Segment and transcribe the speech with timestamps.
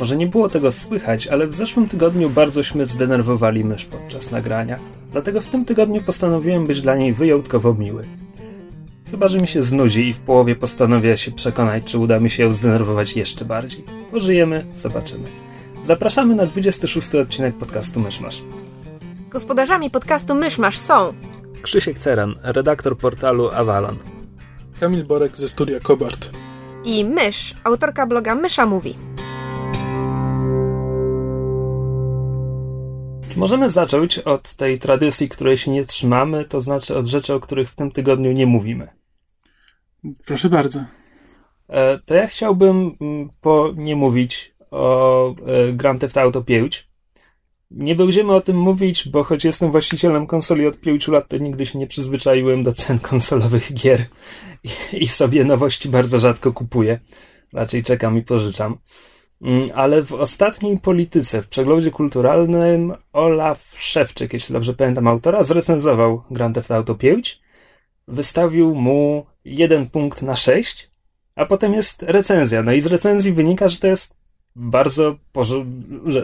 [0.00, 4.78] może nie było tego słychać, ale w zeszłym tygodniu bardzośmy zdenerwowali mysz podczas nagrania.
[5.12, 8.04] Dlatego w tym tygodniu postanowiłem być dla niej wyjątkowo miły.
[9.10, 12.42] Chyba, że mi się znudzi i w połowie postanowię się przekonać, czy uda mi się
[12.42, 13.84] ją zdenerwować jeszcze bardziej.
[14.10, 15.24] Pożyjemy, zobaczymy.
[15.82, 18.42] Zapraszamy na 26 odcinek podcastu Myszmasz.
[19.30, 21.12] Gospodarzami podcastu Myszmasz są
[21.62, 23.96] Krzysiek Ceran, redaktor portalu Avalon.
[24.80, 26.30] Kamil Borek ze studia Kobart.
[26.84, 28.94] i Mysz, autorka bloga Mysza Mówi.
[33.36, 37.70] Możemy zacząć od tej tradycji, której się nie trzymamy, to znaczy od rzeczy, o których
[37.70, 38.88] w tym tygodniu nie mówimy.
[40.26, 40.84] Proszę bardzo.
[41.68, 46.90] E, To ja chciałbym mm, po nie mówić o e, Grand Theft Auto 5.
[47.70, 51.66] Nie będziemy o tym mówić, bo choć jestem właścicielem konsoli od 5 lat, to nigdy
[51.66, 54.06] się nie przyzwyczaiłem do cen konsolowych gier
[54.64, 57.00] i, i sobie nowości bardzo rzadko kupuję.
[57.52, 58.78] Raczej czekam i pożyczam.
[59.42, 66.22] Mm, Ale w ostatniej polityce, w przeglądzie kulturalnym, Olaf Szewczyk, jeśli dobrze pamiętam autora, zrecenzował
[66.30, 67.40] Grand Theft Auto 5.
[68.08, 70.90] Wystawił mu jeden punkt na 6,
[71.34, 72.62] a potem jest recenzja.
[72.62, 74.14] No i z recenzji wynika, że to jest
[74.56, 75.16] bardzo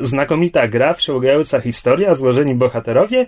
[0.03, 3.27] znakomita gra, wsiągająca historia, złożeni bohaterowie,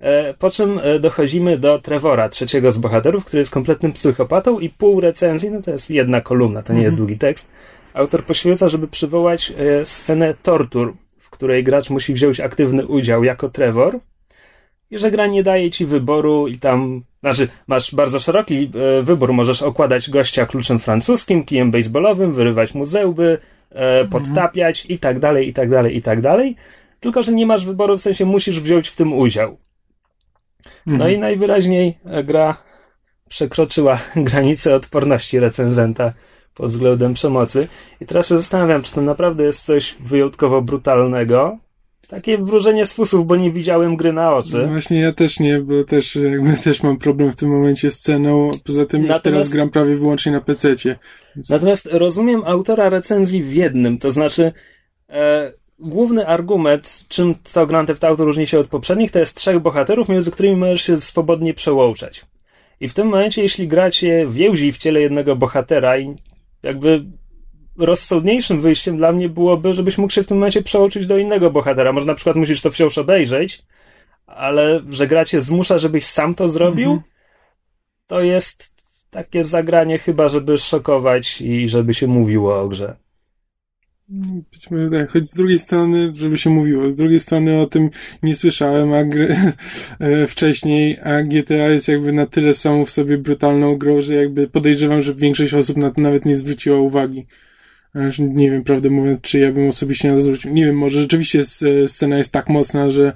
[0.00, 4.68] e, po czym e, dochodzimy do Trevora, trzeciego z bohaterów, który jest kompletnym psychopatą i
[4.68, 7.50] pół recenzji, no to jest jedna kolumna, to nie jest długi tekst,
[7.98, 13.48] autor poświęca, żeby przywołać e, scenę tortur, w której gracz musi wziąć aktywny udział jako
[13.48, 14.00] Trevor
[14.90, 19.32] i że gra nie daje ci wyboru i tam, znaczy masz bardzo szeroki e, wybór,
[19.32, 23.38] możesz okładać gościa kluczem francuskim, kijem baseballowym, wyrywać mu zęby,
[23.70, 26.56] e, podtapiać i tak dalej, i tak dalej, i tak dalej,
[27.00, 29.58] tylko że nie masz wyboru, w sensie musisz wziąć w tym udział.
[30.86, 31.12] No Mhm.
[31.12, 32.56] i najwyraźniej gra
[33.28, 33.98] przekroczyła
[34.30, 36.12] granicę odporności recenzenta
[36.58, 37.68] pod względem przemocy.
[38.00, 41.58] I teraz się zastanawiam, czy to naprawdę jest coś wyjątkowo brutalnego.
[42.08, 44.66] Takie wróżenie z fusów, bo nie widziałem gry na No oczy.
[44.66, 48.50] właśnie ja też nie, bo też jakby też mam problem w tym momencie z ceną.
[48.64, 50.98] Poza tym już Natomiast- teraz gram prawie wyłącznie na PC-cie.
[51.50, 54.52] Natomiast rozumiem autora recenzji w jednym, to znaczy
[55.10, 59.60] e, główny argument, czym to Grand Theft Auto różni się od poprzednich, to jest trzech
[59.60, 62.26] bohaterów, między którymi możesz się swobodnie przełączać.
[62.80, 66.16] I w tym momencie, jeśli gracie więzi w ciele jednego bohatera i
[66.62, 67.04] jakby
[67.78, 71.92] rozsądniejszym wyjściem dla mnie byłoby, żebyś mógł się w tym momencie przełączyć do innego bohatera.
[71.92, 73.62] Może na przykład musisz to wciąż obejrzeć,
[74.26, 77.10] ale że gra cię zmusza, żebyś sam to zrobił, Mhm.
[78.06, 78.74] to jest
[79.10, 82.96] takie zagranie chyba, żeby szokować i żeby się mówiło o grze.
[84.52, 87.90] Być może tak, choć z drugiej strony, żeby się mówiło, z drugiej strony o tym
[88.22, 89.36] nie słyszałem, a gry,
[90.00, 94.48] e, wcześniej, a GTA jest jakby na tyle samą w sobie brutalną grą, że jakby
[94.48, 97.26] podejrzewam, że większość osób na to nawet nie zwróciła uwagi.
[97.94, 100.52] Aż Nie wiem, prawdę mówiąc, czy ja bym osobiście na to zwrócił.
[100.52, 101.42] Nie wiem, może rzeczywiście
[101.86, 103.12] scena jest tak mocna, że,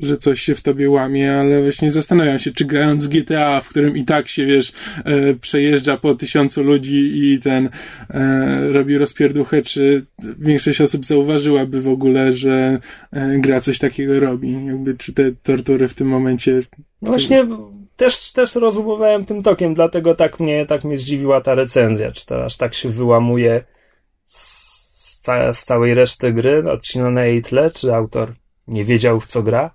[0.00, 3.68] że coś się w tobie łamie, ale właśnie zastanawiam się, czy grając w GTA, w
[3.68, 4.72] którym i tak się, wiesz,
[5.04, 7.68] e, przejeżdża po tysiącu ludzi i ten
[8.10, 10.06] e, robi rozpierduchę, czy
[10.38, 12.78] większość osób zauważyłaby w ogóle, że
[13.12, 14.66] e, gra coś takiego robi.
[14.66, 16.60] Jakby, czy te tortury w tym momencie
[17.02, 17.46] No właśnie
[17.96, 22.12] też, też rozumowałem tym tokiem, dlatego tak mnie, tak mnie zdziwiła ta recenzja.
[22.12, 23.64] Czy to aż tak się wyłamuje
[24.34, 28.34] z, ca- z całej reszty gry, odcina na jej tle, czy autor
[28.68, 29.74] nie wiedział w co gra?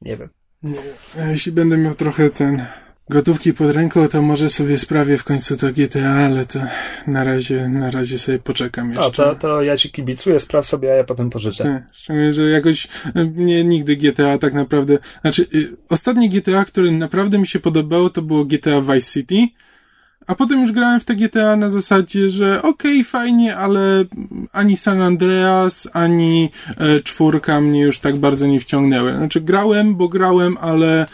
[0.00, 0.28] Nie wiem.
[0.62, 0.78] Nie.
[1.20, 2.66] A Jeśli będę miał trochę ten
[3.10, 6.58] gotówki pod ręką, to może sobie sprawię w końcu to GTA, ale to
[7.06, 9.02] na razie, na razie sobie poczekam jeszcze.
[9.04, 11.64] O, to, to ja ci kibicuję, spraw sobie, a ja potem pożyczę.
[11.64, 16.90] Tak, szczególnie, że jakoś e, mnie nigdy GTA tak naprawdę, znaczy y, ostatnie GTA, które
[16.90, 19.46] naprawdę mi się podobało, to było GTA Vice City,
[20.26, 24.04] a potem już grałem w te GTA na zasadzie, że okej, fajnie, ale
[24.52, 29.12] ani San Andreas, ani e, czwórka mnie już tak bardzo nie wciągnęły.
[29.12, 31.06] Znaczy grałem, bo grałem, ale e,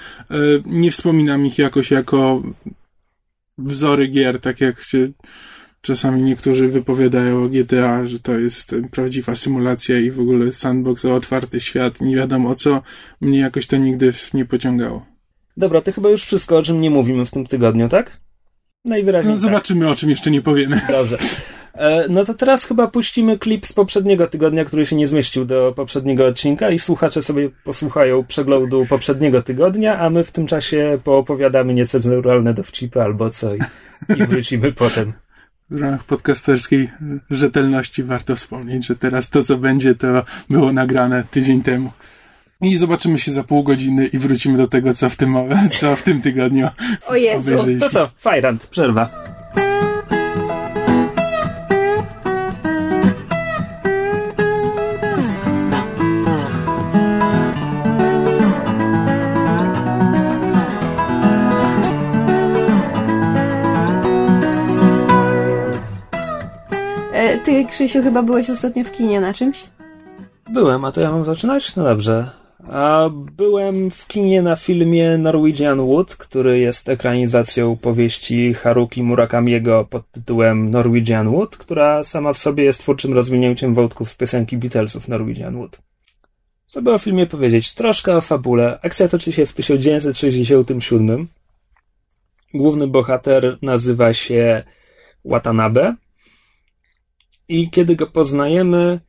[0.67, 2.43] nie wspominam ich jakoś jako
[3.59, 5.09] wzory gier, tak jak się
[5.81, 11.15] czasami niektórzy wypowiadają o GTA, że to jest prawdziwa symulacja i w ogóle sandbox o
[11.15, 12.83] otwarty świat, nie wiadomo co,
[13.21, 15.07] mnie jakoś to nigdy nie pociągało.
[15.57, 18.21] Dobra, to chyba już wszystko, o czym nie mówimy w tym tygodniu, tak?
[18.85, 19.35] Najwyraźniej.
[19.35, 19.51] No, tak.
[19.51, 20.81] zobaczymy, o czym jeszcze nie powiemy.
[20.89, 21.19] Dobrze.
[21.75, 25.73] E, No to teraz chyba puścimy klip z poprzedniego tygodnia, który się nie zmieścił do
[25.77, 31.75] poprzedniego odcinka i słuchacze sobie posłuchają przeglądu poprzedniego tygodnia, a my w tym czasie poopowiadamy
[31.75, 33.59] niecenzuralne dowcipy albo co i,
[34.17, 35.13] i wrócimy potem.
[35.71, 36.91] W ramach podcasterskiej
[37.31, 41.93] rzetelności warto wspomnieć, że teraz to, co będzie, to było nagrane tydzień temu.
[42.63, 45.37] I zobaczymy się za pół godziny i wrócimy do tego, co w tym,
[45.81, 46.69] co w tym tygodniu
[47.07, 47.51] O Jezu.
[47.81, 49.11] To co, Fajrant, przerwa.
[67.13, 69.65] E, Ty, Krzysiu, chyba byłeś ostatnio w kinie na czymś?
[70.51, 71.77] Byłem, a to ja mam zaczynać?
[71.77, 72.48] No dobrze.
[72.69, 80.11] A byłem w kinie na filmie Norwegian Wood, który jest ekranizacją powieści Haruki Murakamiego pod
[80.11, 85.57] tytułem Norwegian Wood, która sama w sobie jest twórczym rozwinięciem wątków z piosenki Beatlesów Norwegian
[85.57, 85.79] Wood.
[86.65, 87.75] Co by o filmie powiedzieć?
[87.75, 88.79] Troszkę o fabule.
[88.83, 91.29] Akcja toczy się w 1967.
[92.55, 94.63] Główny bohater nazywa się
[95.25, 95.95] Watanabe.
[97.49, 99.01] I kiedy go poznajemy,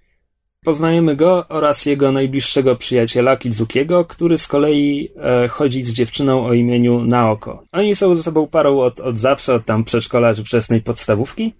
[0.64, 6.54] Poznajemy go oraz jego najbliższego przyjaciela Kizukiego, który z kolei e, chodzi z dziewczyną o
[6.54, 7.64] imieniu Naoko.
[7.72, 11.54] Oni są ze sobą parą od, od zawsze, od tam przedszkola czy wczesnej podstawówki.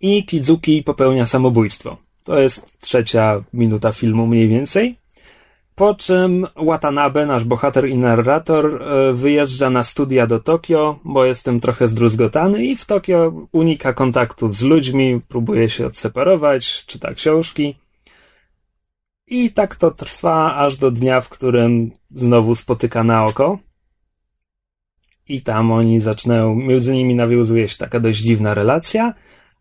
[0.00, 1.96] I Kizuki popełnia samobójstwo.
[2.24, 4.96] To jest trzecia minuta filmu mniej więcej.
[5.74, 11.44] Po czym Watanabe, nasz bohater i narrator, e, wyjeżdża na studia do Tokio, bo jest
[11.44, 17.81] tym trochę zdruzgotany i w Tokio unika kontaktów z ludźmi, próbuje się odseparować, czyta książki.
[19.32, 23.58] I tak to trwa aż do dnia, w którym znowu spotyka Naoko.
[25.28, 29.14] I tam oni zaczynają, między nimi nawiązuje się taka dość dziwna relacja,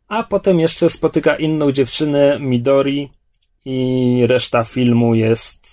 [0.07, 3.09] a potem jeszcze spotyka inną dziewczynę, Midori,
[3.65, 5.67] i reszta filmu jest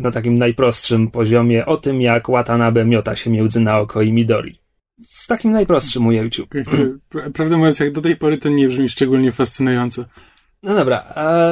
[0.00, 4.58] na takim najprostszym poziomie o tym, jak Watanabe miota się między Naoko i Midori.
[5.08, 6.46] W takim najprostszym ujęciu.
[7.34, 10.04] Prawdę mówiąc, jak do tej pory to nie brzmi szczególnie fascynująco.
[10.62, 11.50] No dobra, a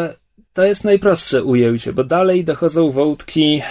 [0.61, 3.63] to jest najprostsze ujęcie, bo dalej dochodzą wątki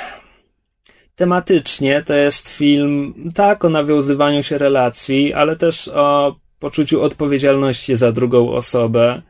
[1.16, 2.04] tematycznie.
[2.04, 8.52] To jest film tak o nawiązywaniu się relacji, ale też o poczuciu odpowiedzialności za drugą
[8.52, 9.22] osobę.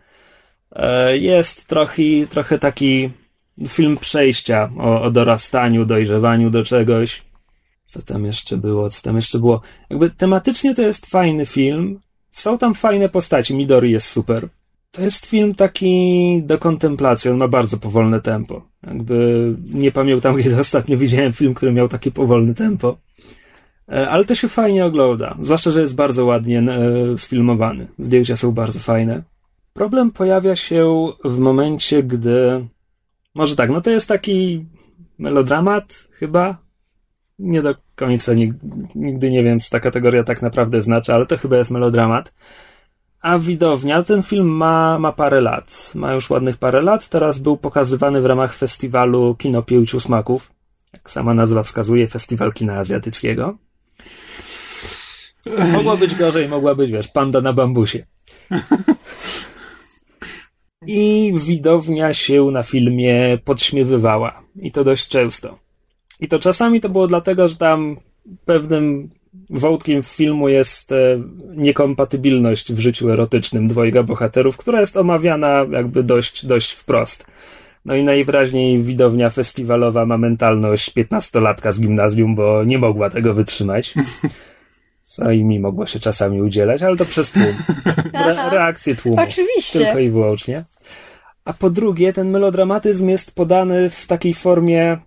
[0.71, 3.09] E, Jest trochę, trochę taki
[3.67, 7.23] film przejścia o, o dorastaniu, dojrzewaniu do czegoś.
[7.85, 8.89] Co tam jeszcze było?
[8.89, 9.61] Co tam jeszcze było?
[9.89, 12.00] Jakby tematycznie to jest fajny film.
[12.31, 13.56] Są tam fajne postaci.
[13.56, 14.47] Midori jest super.
[14.91, 17.31] To jest film taki do kontemplacji.
[17.31, 18.62] On ma bardzo powolne tempo.
[18.88, 22.97] Jakby nie pamiętam, kiedy ostatnio widziałem film, który miał takie powolne tempo.
[23.91, 25.38] E, Ale to się fajnie ogląda.
[25.41, 27.88] Zwłaszcza, że jest bardzo ładnie e, sfilmowany.
[27.97, 29.24] Zdjęcia są bardzo fajne.
[29.74, 32.68] Problem pojawia się w momencie, gdy.
[33.35, 34.65] Może tak, no to jest taki
[35.19, 36.57] melodramat, chyba.
[37.39, 38.59] Nie do końca nigdy,
[38.95, 42.33] nigdy nie wiem, co ta kategoria tak naprawdę znaczy, ale to chyba jest melodramat.
[43.21, 45.92] A widownia, ten film ma, ma parę lat.
[45.95, 47.10] Ma już ładnych parę lat.
[47.10, 50.51] Teraz był pokazywany w ramach festiwalu Kino Pięciu Smaków.
[50.94, 53.57] Jak sama nazwa wskazuje, festiwal kina azjatyckiego.
[55.74, 58.06] Mogło być gorzej, mogła być, wiesz, panda na bambusie.
[60.88, 64.44] I widownia się na filmie podśmiewywała.
[64.62, 65.59] I to dość często.
[66.19, 67.97] I to czasami to było dlatego, że tam
[68.45, 69.09] pewnym
[69.50, 70.95] wątkiem filmu jest e,
[71.56, 77.26] niekompatybilność w życiu erotycznym dwojga bohaterów, która jest omawiana jakby dość, dość wprost.
[77.86, 83.94] No i najwyraźniej widownia festiwalowa ma mentalność piętnastolatka z gimnazjum, bo nie mogła tego wytrzymać.
[85.02, 87.54] Co i mi mogło się czasami udzielać, ale to przez tłum.
[88.14, 89.21] Re- reakcje tłumu.
[89.21, 89.80] Oczywiście.
[89.80, 90.64] Tylko i wyłącznie.
[91.45, 94.98] A po drugie, ten melodramatyzm jest podany w takiej formie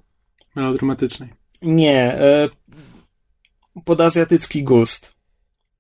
[0.57, 1.29] Melodramatycznej.
[1.63, 2.49] nie, e,
[3.85, 5.13] pod azjatycki gust.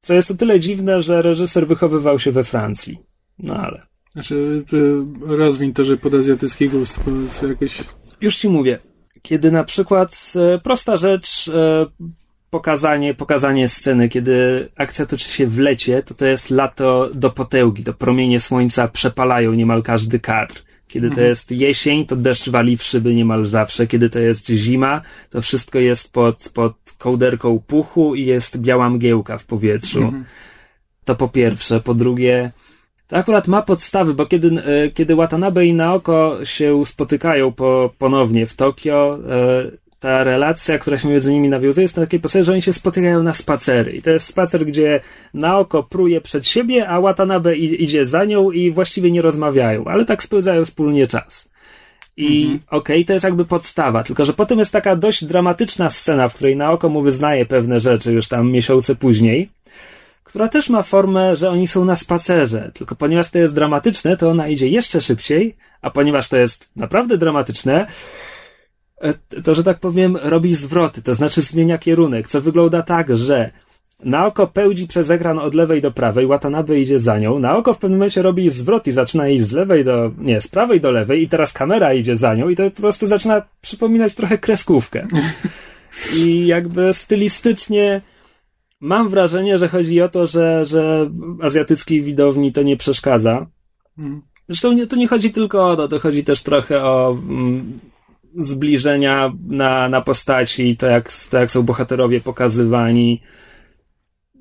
[0.00, 2.98] Co jest o tyle dziwne, że reżyser wychowywał się we Francji.
[3.38, 3.82] No ale.
[4.12, 7.84] Znaczy, y, rozwiń to, że pod azjatycki gust, bo jest jakoś...
[8.20, 8.78] Już ci mówię.
[9.22, 11.86] Kiedy na przykład e, prosta rzecz, e,
[12.50, 17.84] pokazanie, pokazanie sceny, kiedy akcja toczy się w lecie, to to jest lato do potęgi,
[17.84, 20.62] to promienie słońca przepalają niemal każdy kadr.
[20.92, 23.86] Kiedy to jest jesień, to deszcz wali w szyby niemal zawsze.
[23.86, 29.38] Kiedy to jest zima, to wszystko jest pod, pod kołderką puchu i jest biała mgiełka
[29.38, 30.12] w powietrzu.
[31.04, 31.80] To po pierwsze.
[31.80, 32.52] Po drugie,
[33.08, 38.46] to akurat ma podstawy, bo kiedy, e, kiedy Watanabe i Naoko się spotykają po, ponownie
[38.46, 42.52] w Tokio, e, ta relacja, która się między nimi nawiązuje, jest na takiej postaci, że
[42.52, 43.92] oni się spotykają na spacery.
[43.92, 45.00] I to jest spacer, gdzie
[45.34, 50.22] Naoko pruje przed siebie, a Watanabe idzie za nią i właściwie nie rozmawiają, ale tak
[50.22, 51.50] spędzają wspólnie czas.
[52.16, 56.34] I okej, to jest jakby podstawa, tylko że potem jest taka dość dramatyczna scena, w
[56.34, 59.48] której Naoko mu wyznaje pewne rzeczy już tam miesiące później,
[60.24, 62.70] która też ma formę, że oni są na spacerze.
[62.74, 67.18] Tylko ponieważ to jest dramatyczne, to ona idzie jeszcze szybciej, a ponieważ to jest naprawdę
[67.18, 67.86] dramatyczne,
[69.44, 73.50] to, że tak powiem, robi zwroty, to znaczy zmienia kierunek, co wygląda tak, że
[74.04, 77.38] Naoko pełdzi przez ekran od lewej do prawej, Watanabe idzie za nią.
[77.38, 80.80] Naoko w pewnym momencie robi zwrot i zaczyna iść z lewej do, nie, z prawej
[80.80, 84.38] do lewej i teraz kamera idzie za nią i to po prostu zaczyna przypominać trochę
[84.38, 85.06] kreskówkę.
[86.16, 88.00] I jakby stylistycznie
[88.80, 91.10] mam wrażenie, że chodzi o to, że, że
[91.42, 93.46] azjatyckiej widowni to nie przeszkadza.
[93.98, 94.22] Mhm.
[94.48, 97.80] Zresztą nie, to nie chodzi tylko o to, to chodzi też trochę o mm,
[98.36, 103.22] zbliżenia na, na postaci, to jak, to jak są bohaterowie pokazywani.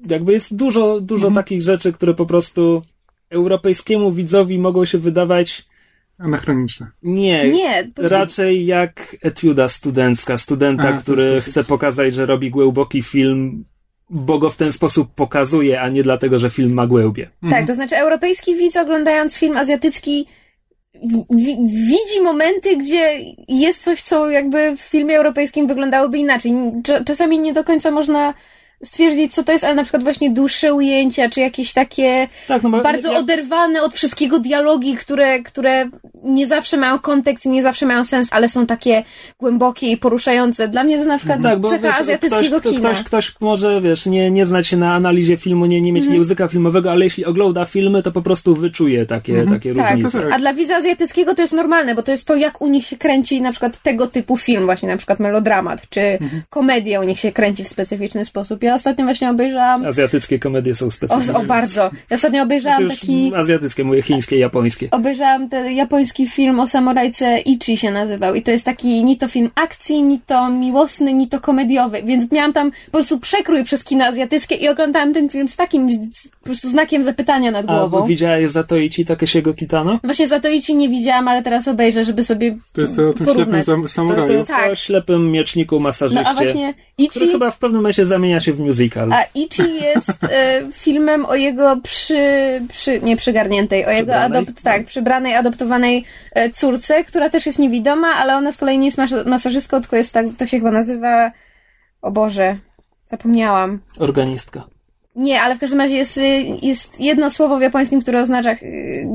[0.10, 2.82] Jakby jest dużo, dużo takich rzeczy, które po prostu
[3.30, 5.66] europejskiemu widzowi mogą się wydawać
[6.22, 6.88] Anachroniczne.
[7.04, 13.66] nie, Nie, raczej jak etiuda studencka, studenta, A, który chce pokazać, że robi głęboki film,
[14.10, 17.30] bo go w ten sposób pokazuje, a nie dlatego, że film ma głębie.
[17.50, 20.28] Tak, to znaczy europejski widz oglądając film azjatycki
[20.94, 26.52] w- wi- widzi momenty, gdzie jest coś, co jakby w filmie europejskim wyglądałoby inaczej.
[26.84, 28.34] Cza- Czasami nie do końca można
[28.84, 32.70] stwierdzić, co to jest, ale na przykład właśnie dłuższe ujęcia, czy jakieś takie Tak, no
[32.70, 35.90] bo bardzo ja- oderwane od wszystkiego dialogi, które, które
[36.24, 39.04] nie zawsze mają kontekst i nie zawsze mają sens, ale są takie
[39.40, 40.68] głębokie i poruszające.
[40.68, 42.90] Dla mnie to na przykład Tak, bo cecha wiesz, azjatyckiego ktoś, kina.
[42.90, 46.20] Ktoś, ktoś może, wiesz, nie, nie znać się na analizie filmu, nie, nie mieć Mhm.
[46.22, 50.22] języka filmowego, ale jeśli ogląda filmy, to po prostu wyczuje takie, takie Tak, różnice.
[50.22, 50.32] tak.
[50.34, 52.98] A dla widza azjatyckiego to jest normalne, bo to jest to, jak u nich się
[52.98, 56.42] kręci na przykład tego typu film, właśnie na przykład melodramat, czy Mhm.
[56.50, 58.64] komedia u nich się kręci w specyficzny sposób.
[58.64, 59.86] Ja ostatnio właśnie obejrzałam.
[59.86, 61.34] Azjatyckie komedie są O, specyficzne.
[61.36, 61.82] o bardzo.
[62.10, 63.32] Ja ostatnio obejrzałam Znaczy taki.
[63.36, 64.88] Azjatyckie, mówię chińskie, japońskie.
[64.92, 69.28] Obejrzałam ten japoński film o samurajce Ichi się nazywał i to jest taki ni to
[69.28, 73.84] film akcji, ni to miłosny, ni to komediowy, więc miałam tam po prostu przekrój przez
[73.84, 75.90] kino azjatyckie i oglądałam ten film z takim
[76.40, 78.06] po prostu znakiem zapytania nad A głową.
[78.08, 80.00] widziałeś Zatoichi Takeshiego Kitano?
[80.04, 83.14] Właśnie za to Ichi nie widziałam, ale teraz obejrzę, żeby sobie To jest to o
[83.14, 83.66] tym ślepym porównać.
[83.66, 84.34] sam- To, to samuraju.
[84.34, 84.72] jest Tak.
[84.72, 86.74] o ślepym mieczniku No masażyście, a właśnie
[87.10, 89.14] który Ichi, chyba w pewnym momencie zamienia się w musical.
[89.14, 94.38] a Ichi jest e, filmem o jego przy, przy nie przygarniętej, o jego Przybranej?
[94.38, 98.86] adopt, tak, przybranej, adoptowanej e, córce, która też jest niewidoma, ale ona z kolei nie
[98.86, 101.32] jest mas- masażystką, tylko jest tak, to się chyba nazywa,
[102.02, 102.58] o Boże,
[103.06, 103.80] zapomniałam.
[104.00, 104.64] Organistka.
[105.16, 108.56] Nie, ale w każdym razie jest, y, jest jedno słowo w japońskim, które oznacza,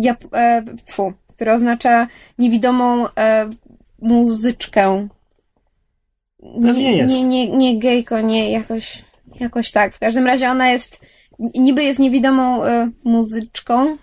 [0.01, 2.07] jap, e, fu, które oznacza
[2.39, 3.51] niewidomą e,
[4.03, 5.09] muzyczkę.
[6.63, 7.15] Pewnie jest.
[7.15, 9.05] Nie, nie, nie gejko, nie, jakoś,
[9.41, 9.95] jakoś tak.
[9.95, 11.01] W każdym razie ona jest,
[11.39, 13.97] niby jest niewidomą e, muzyczką.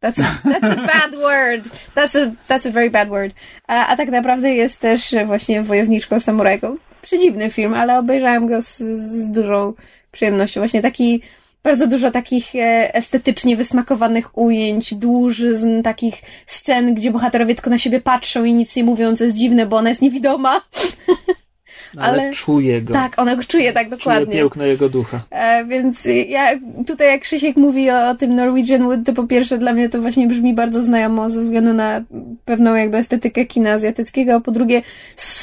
[0.00, 1.68] That's a, that's a bad word.
[1.94, 3.34] That's a, that's a very bad word.
[3.66, 6.76] A, a tak naprawdę jest też e, właśnie wojowniczką samurajką.
[7.02, 9.74] Przedziwny film, ale obejrzałem go z, z dużą
[10.12, 10.60] przyjemnością.
[10.60, 11.22] Właśnie taki,
[11.62, 16.14] bardzo dużo takich e, estetycznie wysmakowanych ujęć, dłużyzn, takich
[16.46, 19.76] scen, gdzie bohaterowie tylko na siebie patrzą i nic nie mówią, co jest dziwne, bo
[19.76, 20.60] ona jest niewidoma.
[21.96, 22.94] Ale, Ale- czuje go.
[22.94, 24.32] Tak, ona go czuje tak dokładnie.
[24.34, 25.20] piękno jego ducha.
[25.30, 26.50] E, więc ja
[26.86, 30.00] tutaj jak Krzysiek mówi o, o tym Norwegian Wood, to po pierwsze dla mnie to
[30.00, 32.00] właśnie brzmi bardzo znajomo ze względu na
[32.44, 34.82] pewną jakby estetykę kina azjatyckiego, a po drugie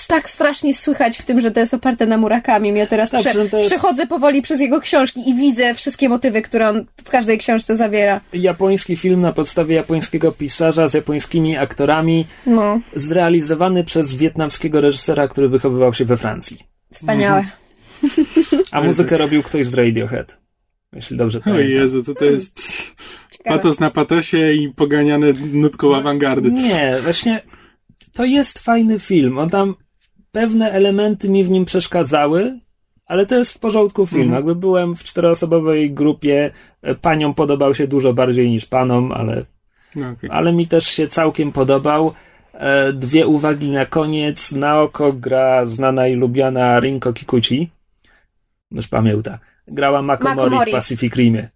[0.07, 2.77] tak strasznie słychać w tym, że to jest oparte na Murakami.
[2.77, 6.69] Ja teraz Tak, prze, jest- przechodzę powoli przez jego książki i widzę wszystkie motywy, które
[6.69, 8.21] on w każdej książce zawiera.
[8.33, 15.49] Japoński film na podstawie japońskiego pisarza z japońskimi aktorami, No, zrealizowany przez wietnamskiego reżysera, który
[15.49, 16.34] wychowywał się we Francji.
[16.93, 17.45] Wspaniałe.
[18.71, 20.39] A muzykę robił ktoś z Radiohead.
[20.93, 21.69] Jeśli dobrze O pamiętam.
[21.69, 22.61] Jezu, to to jest
[23.31, 23.57] Ciekawe.
[23.57, 26.51] patos na patosie i poganiane nutką awangardy.
[26.51, 27.41] Nie, właśnie
[28.13, 29.37] to jest fajny film.
[29.37, 29.75] On tam
[30.31, 32.59] pewne elementy mi w nim przeszkadzały,
[33.05, 34.21] ale to jest w porządku film.
[34.21, 34.35] Mhm.
[34.35, 36.51] Jakby byłem w czteroosobowej grupie,
[36.81, 39.45] e, paniom podobał się dużo bardziej niż panom, ale,
[39.95, 40.29] No, okej.
[40.33, 42.13] ale mi też się całkiem podobał.
[42.59, 44.51] E, Dwie uwagi na koniec.
[44.51, 47.69] Na oko gra znana i lubiana Rinko Kikuchi.
[48.71, 49.39] Już pamięta.
[49.67, 50.71] Grała Makomori, Makomori.
[50.71, 51.49] w Pacific Rimie.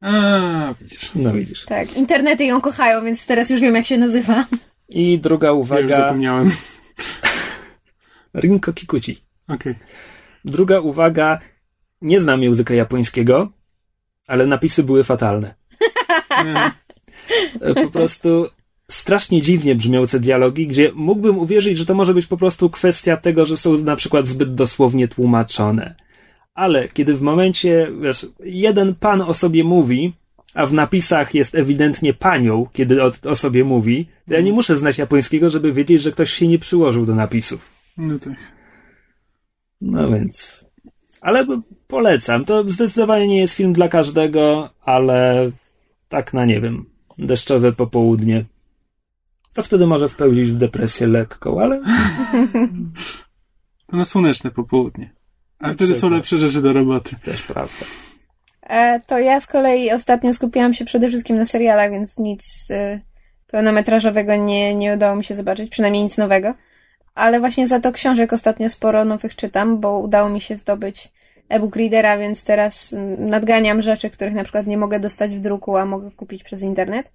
[0.00, 1.10] A, widzisz.
[1.14, 1.64] No widzisz.
[1.64, 4.44] Tak, internety ją kochają, więc teraz już wiem jak się nazywa.
[4.88, 5.96] I druga Ja już uwaga.
[5.96, 6.50] zapomniałem.
[8.42, 9.16] Rinko Kikuchi.
[9.48, 9.74] Okej.
[10.44, 11.38] Druga uwaga,
[12.02, 13.48] nie znam języka japońskiego,
[14.26, 15.54] ale napisy były fatalne.
[17.60, 18.48] E, Po prostu
[18.88, 23.46] strasznie dziwnie brzmiące dialogi, gdzie mógłbym uwierzyć, że to może być po prostu kwestia tego,
[23.46, 25.94] że są na przykład zbyt dosłownie tłumaczone.
[26.54, 30.12] Ale kiedy w momencie, wiesz, jeden pan o sobie mówi,
[30.54, 34.76] a w napisach jest ewidentnie panią, kiedy o, o sobie mówi, to ja nie muszę
[34.76, 37.70] znać japońskiego, żeby wiedzieć, że ktoś się nie przyłożył do napisów.
[37.96, 38.34] No tak.
[39.80, 40.66] No więc.
[41.20, 41.46] Ale
[41.86, 42.44] polecam.
[42.44, 45.50] To zdecydowanie nie jest film dla każdego, ale
[46.08, 46.84] tak na nie wiem.
[47.18, 48.44] Deszczowe popołudnie.
[49.54, 51.80] To wtedy może wpełnić w depresję lekką, ale.
[53.86, 55.10] To na słoneczne popołudnie.
[55.58, 57.16] A Na wtedy są lepsze rzeczy do roboty.
[57.24, 57.84] Też prawda.
[58.62, 63.00] E, to ja z kolei ostatnio skupiłam się przede wszystkim na serialach, więc nic e,
[63.46, 66.54] pełnometrażowego nie, nie udało mi się zobaczyć, przynajmniej nic nowego.
[67.14, 71.12] Ale właśnie za to książek ostatnio sporo nowych czytam, bo udało mi się zdobyć
[71.48, 75.84] e-book readera, więc teraz nadganiam rzeczy, których na przykład nie mogę dostać w druku, a
[75.84, 77.12] mogę kupić przez internet.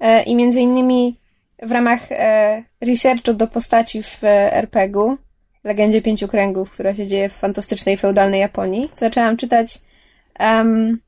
[0.00, 1.16] E, I między innymi
[1.62, 5.16] w ramach e, researchu do postaci w e, RPG-u,
[5.64, 9.78] Legendzie Pięciu Kręgów, która się dzieje w fantastycznej, feudalnej Japonii, zaczęłam czytać
[10.38, 11.00] em,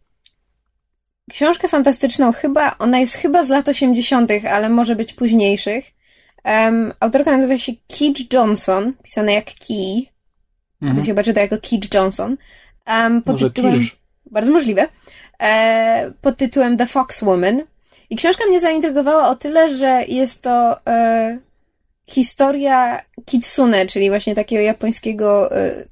[1.30, 5.84] książkę fantastyczną, chyba, ona jest chyba z lat 80., ale może być późniejszych.
[6.44, 10.02] Um, autorka nazywa się Keith Johnson, pisane jak Key.
[10.80, 11.02] To Mhm.
[11.02, 12.36] się chyba czyta jako Keith Johnson.
[12.86, 13.96] Um, pod Może tytułem, Kirsch.
[14.30, 14.88] bardzo możliwe.
[15.40, 17.62] E, pod tytułem The Fox Woman.
[18.10, 21.38] I książka mnie zaintrygowała o tyle, że jest to e,
[22.06, 25.84] historia kitsune, czyli właśnie takiego japońskiego e,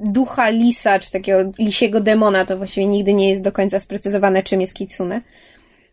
[0.00, 2.44] ducha lisa, czy takiego lisiego demona.
[2.44, 5.20] To właściwie nigdy nie jest do końca sprecyzowane, czym jest kitsune.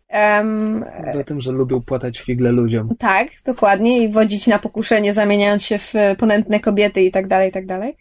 [0.08, 2.88] Em, Za tym, że lubią płatać figle ludziom.
[2.98, 4.04] tak, dokładnie.
[4.04, 7.66] I wodzić na pokuszenie, zamieniając się w e, ponętne kobiety i tak dalej, i tak
[7.66, 7.96] dalej.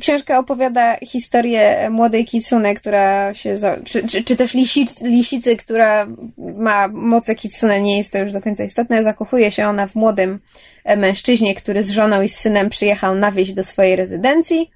[0.00, 6.06] Książka opowiada historię młodej Kitsune, która się, za, czy, czy, czy też lisic, lisicy, która
[6.38, 9.02] ma moce Kitsune, nie jest to już do końca istotne.
[9.02, 10.38] Zakochuje się ona w młodym
[10.84, 14.70] e, mężczyźnie, który z żoną i z synem przyjechał na wieś do swojej rezydencji.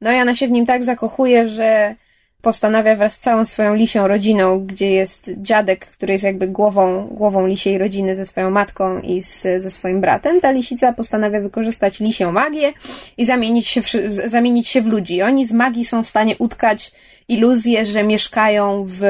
[0.00, 1.94] No i ona się w nim tak zakochuje, że
[2.42, 7.46] postanawia wraz z całą swoją lisią rodziną, gdzie jest dziadek, który jest jakby głową, głową
[7.46, 10.40] lisiej rodziny ze swoją matką i z, ze swoim bratem.
[10.40, 12.72] Ta lisica postanawia wykorzystać lisią magię
[13.16, 13.88] i zamienić się w,
[14.26, 15.22] zamienić się w ludzi.
[15.22, 16.92] Oni z magii są w stanie utkać
[17.28, 19.02] iluzję, że mieszkają w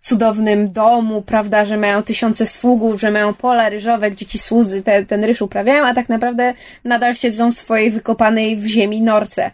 [0.00, 5.06] cudownym domu, prawda, że mają tysiące sługów, że mają pola ryżowe, gdzie ci słudzy te,
[5.06, 9.50] ten ryż uprawiają, a tak naprawdę nadal siedzą w swojej wykopanej w ziemi norce.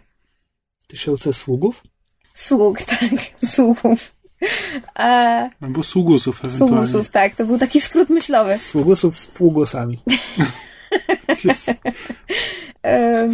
[0.87, 1.83] Tysiące sługów?
[2.33, 3.09] Sług, tak,
[3.45, 4.15] sługów.
[4.99, 6.87] E, Albo sługusów ewentualnie.
[6.87, 8.57] sługusów, tak, to był taki skrót myślowy.
[8.61, 9.99] Sługusów z półgłosami.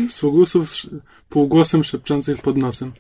[0.10, 0.88] Sługusów z
[1.30, 2.94] półgłosem szepczących pod nosem.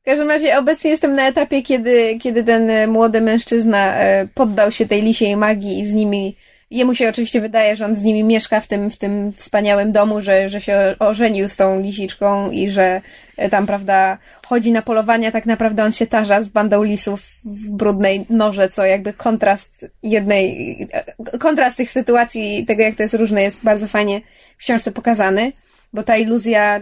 [0.00, 4.86] w każdym razie obecnie jestem na etapie, kiedy, kiedy ten młody mężczyzna e, poddał się
[4.86, 6.36] tej lisiej magii i z nimi,
[6.70, 10.20] jemu się oczywiście wydaje, że on z nimi mieszka w tym, w tym wspaniałym domu,
[10.20, 13.00] że, że się ożenił z tą lisiczką i że
[13.36, 17.70] e, tam, prawda, chodzi na polowania, tak naprawdę on się tarza z bandą lisów w
[17.70, 23.42] brudnej norze, co jakby kontrast jednej, e, kontrast tych sytuacji, tego jak to jest różne,
[23.42, 24.20] jest bardzo fajnie
[24.56, 25.52] w książce pokazany
[25.92, 26.80] bo ta iluzja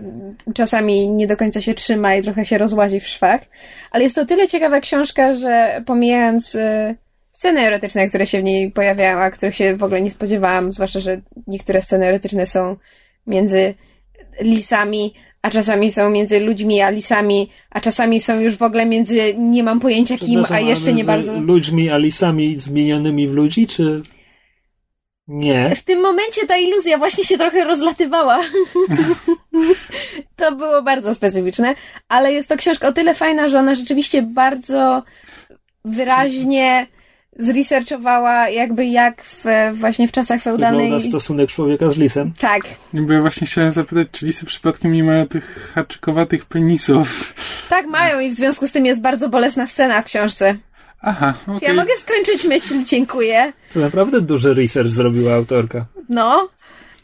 [0.55, 3.41] czasami nie do końca się trzyma i trochę się rozłazi w szwach.
[3.91, 6.97] Ale jest to tyle ciekawa książka, że pomijając y,
[7.37, 11.01] sceny erotyczne, które się w niej pojawiają, a których się w ogóle nie spodziewałam, zwłaszcza,
[11.01, 12.77] że niektóre sceny erotyczne są
[13.27, 13.75] między
[14.41, 19.35] lisami, a czasami są między ludźmi a lisami, a czasami są już w ogóle między
[19.39, 21.41] nie mam pojęcia kim, a jeszcze nie bardzo.
[21.41, 24.03] Ludźmi, alisami zmienionymi w ludzi, czy.
[25.29, 25.75] Nie.
[25.77, 28.41] W tym momencie ta iluzja właśnie się trochę rozlatywała.
[30.37, 31.75] to było bardzo specyficzne,
[32.09, 35.03] ale jest to książka o tyle fajna, że ona rzeczywiście bardzo
[35.85, 36.87] wyraźnie
[37.39, 39.45] zresearchowała jakby jak w,
[39.75, 40.83] właśnie w czasach feudalnej...
[40.87, 42.33] Wygląda stosunek człowieka z lisem.
[42.41, 47.35] Tak, Bo ja właśnie chciałem zapytać, czy lisy przypadkiem nie mają tych haczykowatych penisów?
[47.69, 50.57] tak mają i w związku z tym jest bardzo bolesna scena w książce.
[51.03, 51.69] Aha, Czy okej.
[51.69, 52.85] ja mogę skończyć myśl?
[52.85, 53.53] Dziękuję.
[53.75, 55.87] To naprawdę duży research zrobiła autorka.
[56.09, 56.49] No,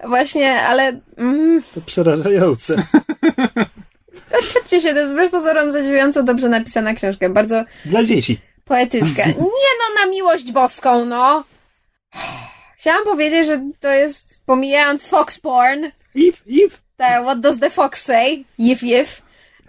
[0.08, 1.00] właśnie, ale...
[1.16, 2.76] Mm, To przerażające.
[4.52, 7.28] Szybcie się, to jest wbrew pozorom zadziwiająco dobrze napisana książka.
[7.30, 8.38] Bardzo Dla dzieci.
[8.64, 9.26] Poetycka.
[9.56, 11.44] Nie no, na miłość boską, no!
[12.76, 16.78] Chciałam powiedzieć, że to jest, pomijając fox porn, If, if.
[16.96, 18.44] tak, what does the fox say?
[18.58, 19.22] Jif, jif.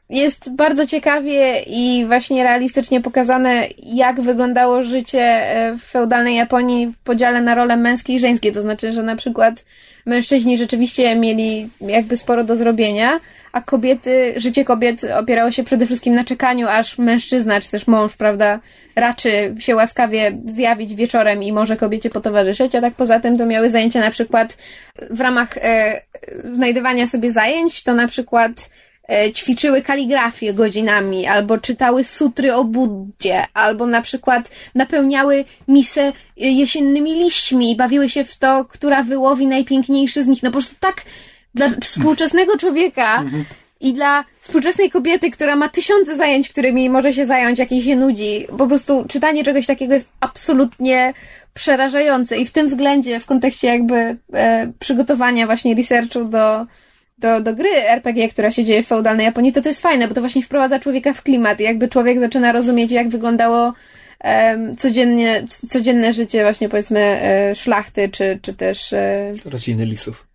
[0.10, 6.98] Jest bardzo ciekawie i właśnie realistycznie pokazane, jak wyglądało życie e, w feudalnej Japonii w
[6.98, 8.52] podziale na role męskie i żeńskie.
[8.52, 9.66] To znaczy, że na przykład
[10.06, 13.20] mężczyźni rzeczywiście mieli jakby sporo do zrobienia,
[13.54, 18.16] a kobiety, życie kobiet opierało się przede wszystkim na czekaniu, aż mężczyzna, czy też mąż,
[18.16, 18.60] prawda,
[18.96, 23.70] raczy się łaskawie zjawić wieczorem i może kobiecie potowarzyszyć, a tak poza tym to miały
[23.70, 24.58] zajęcia na przykład
[25.10, 26.02] w ramach e,
[26.52, 28.70] znajdywania sobie zajęć, to na przykład
[29.10, 36.14] e, ćwiczyły kaligrafię godzinami, albo czytały sutry o Buddzie, albo na przykład napełniały misę e,
[36.36, 40.44] jesiennymi liśćmi i bawiły się w to, która wyłowi najpiękniejszy z nich.
[40.44, 40.96] No po prostu tak
[41.56, 43.24] dla współczesnego człowieka
[43.80, 47.96] i dla współczesnej kobiety, która ma tysiące zajęć, którymi może się zająć, jak jej się
[47.96, 51.14] nudzi, po prostu czytanie czegoś takiego jest absolutnie
[51.54, 56.66] przerażające i w tym względzie, w kontekście jakby e, przygotowania właśnie researchu do,
[57.18, 60.14] do, do gry RPG, która się dzieje w feudalnej Japonii, to to jest fajne, bo
[60.14, 63.74] to właśnie wprowadza człowieka w klimat i jakby człowiek zaczyna rozumieć, jak wyglądało
[64.78, 70.28] codziennie, codzienne życie właśnie powiedzmy e, szlachty, czy, czy też e, Rodziny lisów.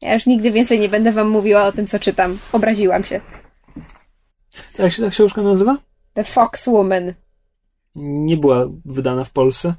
[0.00, 2.38] Ja już nigdy więcej nie będę wam mówiła o tym, co czytam.
[2.52, 3.20] Obraziłam się.
[4.78, 5.78] Jak się ta książka nazywa?
[6.14, 7.14] The Fox Woman.
[7.94, 9.74] Nie była wydana w Polsce.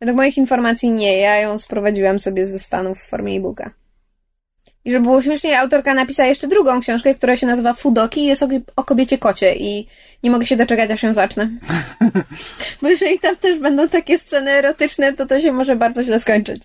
[0.00, 3.70] Według moich informacji nie, ja ją sprowadziłam sobie ze Stanów w formie e-booka.
[4.84, 8.42] I żeby było śmieszniej, autorka napisała jeszcze drugą książkę, która się nazywa Fudoki i jest
[8.42, 9.88] o, o kobiecie kocie i
[10.22, 11.50] nie mogę się doczekać, aż ją zacznę.
[12.82, 16.62] Bo jeżeli tam też będą takie sceny erotyczne, to to się może bardzo źle skończyć.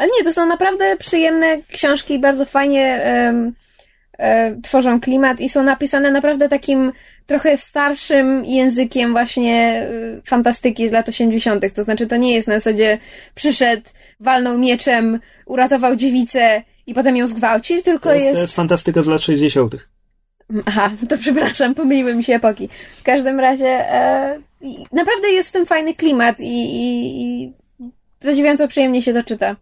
[0.00, 6.10] Ale nie, to są naprawdę przyjemne książki, bardzo fajnie e, tworzą klimat i są napisane
[6.10, 6.92] naprawdę takim
[7.26, 11.74] trochę starszym językiem właśnie y, fantastyki z lat 80.
[11.74, 12.98] To znaczy, to nie jest na zasadzie
[13.34, 13.82] przyszedł,
[14.20, 18.36] walnął mieczem, uratował dziewicę i potem ją zgwałcił, tylko To jest, jest...
[18.36, 19.76] to jest fantastyka z lat 60.
[20.66, 22.68] Aha, to przepraszam, pomyliły mi się epoki.
[23.00, 24.38] W każdym razie e,
[24.92, 27.52] naprawdę jest w tym fajny klimat i, i, i
[28.20, 29.56] zadziwiająco przyjemnie się to czyta.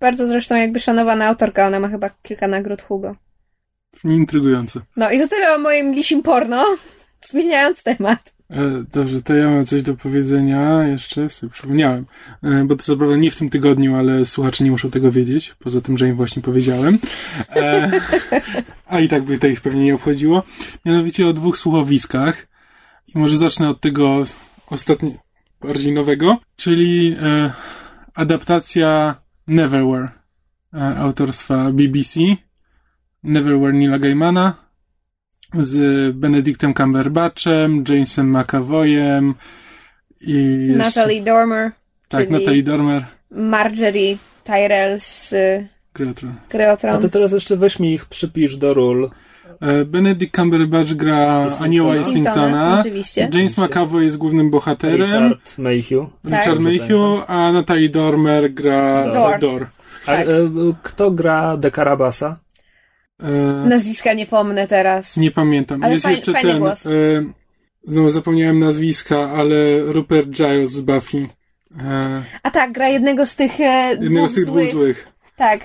[0.00, 3.16] Bardzo zresztą jakby szanowana autorka, ona ma chyba kilka nagród Hugo.
[4.04, 4.80] Intrygujące.
[4.96, 6.64] No i to tyle o moim lisim porno,
[7.30, 8.34] zmieniając temat.
[8.50, 12.06] E, dobrze, to ja mam coś do powiedzenia jeszcze, sobie przypomniałem.
[12.42, 15.54] E, bo to co prawda nie w tym tygodniu, ale słuchacze nie muszą tego wiedzieć,
[15.58, 16.98] poza tym, że im właśnie powiedziałem.
[17.56, 17.90] E,
[18.86, 20.42] a i tak by to ich pewnie nie obchodziło.
[20.84, 22.46] Mianowicie o dwóch słuchowiskach.
[23.14, 24.24] I może zacznę od tego
[24.70, 25.18] ostatniego,
[25.60, 27.50] bardziej nowego, czyli e,
[28.14, 29.14] adaptacja
[29.46, 30.08] Neverwhere
[30.74, 32.20] e, autorstwa BBC.
[33.22, 34.54] Neverwhere Nila Gaimana
[35.54, 39.34] z Benedictem Cumberbatchem, Jamesem McAvoyem
[40.20, 41.72] i jeszcze, Natalie Dormer,
[42.08, 45.34] tak, Natalie Dormer, Marjorie Tyrell z
[45.94, 46.34] gra o tron.
[46.50, 49.10] Gry o A to teraz jeszcze weź mi ich przypisz do ról.
[49.60, 51.48] E, Benedict Cumberbatch gra.
[51.60, 51.94] Anioła
[52.80, 53.28] oczywiście.
[53.32, 53.58] James.
[53.58, 55.00] McAvoy jest głównym bohaterem.
[55.00, 56.06] Richard Mayhew.
[56.30, 56.40] Tak.
[56.40, 59.38] Richard Mayhew, a Natalie Dormer gra Dor.
[59.40, 59.66] Dor.
[60.06, 60.26] A Tak.
[60.28, 60.30] e,
[60.82, 62.36] kto gra De Carabasa?
[63.22, 63.28] E,
[63.68, 65.16] Nazwiska nie pomnę teraz.
[65.16, 65.84] nie pamiętam.
[65.84, 66.58] Ale jest faj- jeszcze fajny ten.
[66.60, 66.86] głos.
[66.86, 66.90] E,
[67.84, 69.54] znowu zapomniałem nazwiska, ale
[69.86, 71.28] Rupert Giles z Buffy.
[71.80, 74.70] E, A tak, gra jednego z tych e, jednego dwóch z tych dwóch złych.
[74.72, 75.08] złych.
[75.36, 75.60] Tak.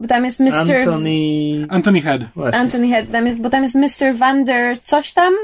[0.00, 0.52] Bo tam jest Mr.
[0.52, 1.66] Anthony...
[1.68, 2.20] Anthony Head.
[2.34, 2.60] Właśnie.
[2.60, 4.16] Anthony Head, tam jest, bo tam jest Mr.
[4.16, 5.34] Vander coś tam?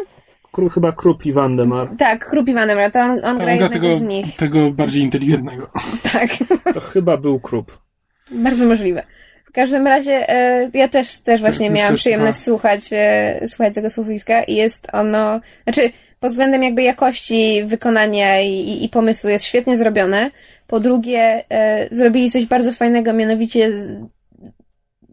[0.52, 1.88] Kru, chyba Krupi Wandemar.
[1.98, 4.36] Tak, Krupi Vander, to on, on gra On gra jednego tego, z nich.
[4.36, 5.70] tego bardziej inteligentnego.
[6.12, 6.30] Tak,
[6.74, 7.78] To chyba był Krup.
[8.32, 9.02] bardzo możliwe.
[9.44, 12.44] W każdym razie e, ja też, też właśnie myślę, miałam przyjemność tak.
[12.44, 15.80] słuchać, e, słuchać tego słuchowiska i jest ono, znaczy
[16.20, 20.30] pod względem jakby jakości wykonania i, i, i pomysłu jest świetnie zrobione.
[20.66, 23.72] Po drugie, e, zrobili coś bardzo fajnego, mianowicie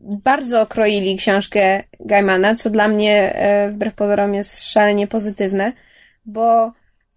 [0.01, 5.73] bardzo okroili książkę Gaimana, co dla mnie e, wbrew pozorom jest szalenie pozytywne,
[6.25, 6.71] bo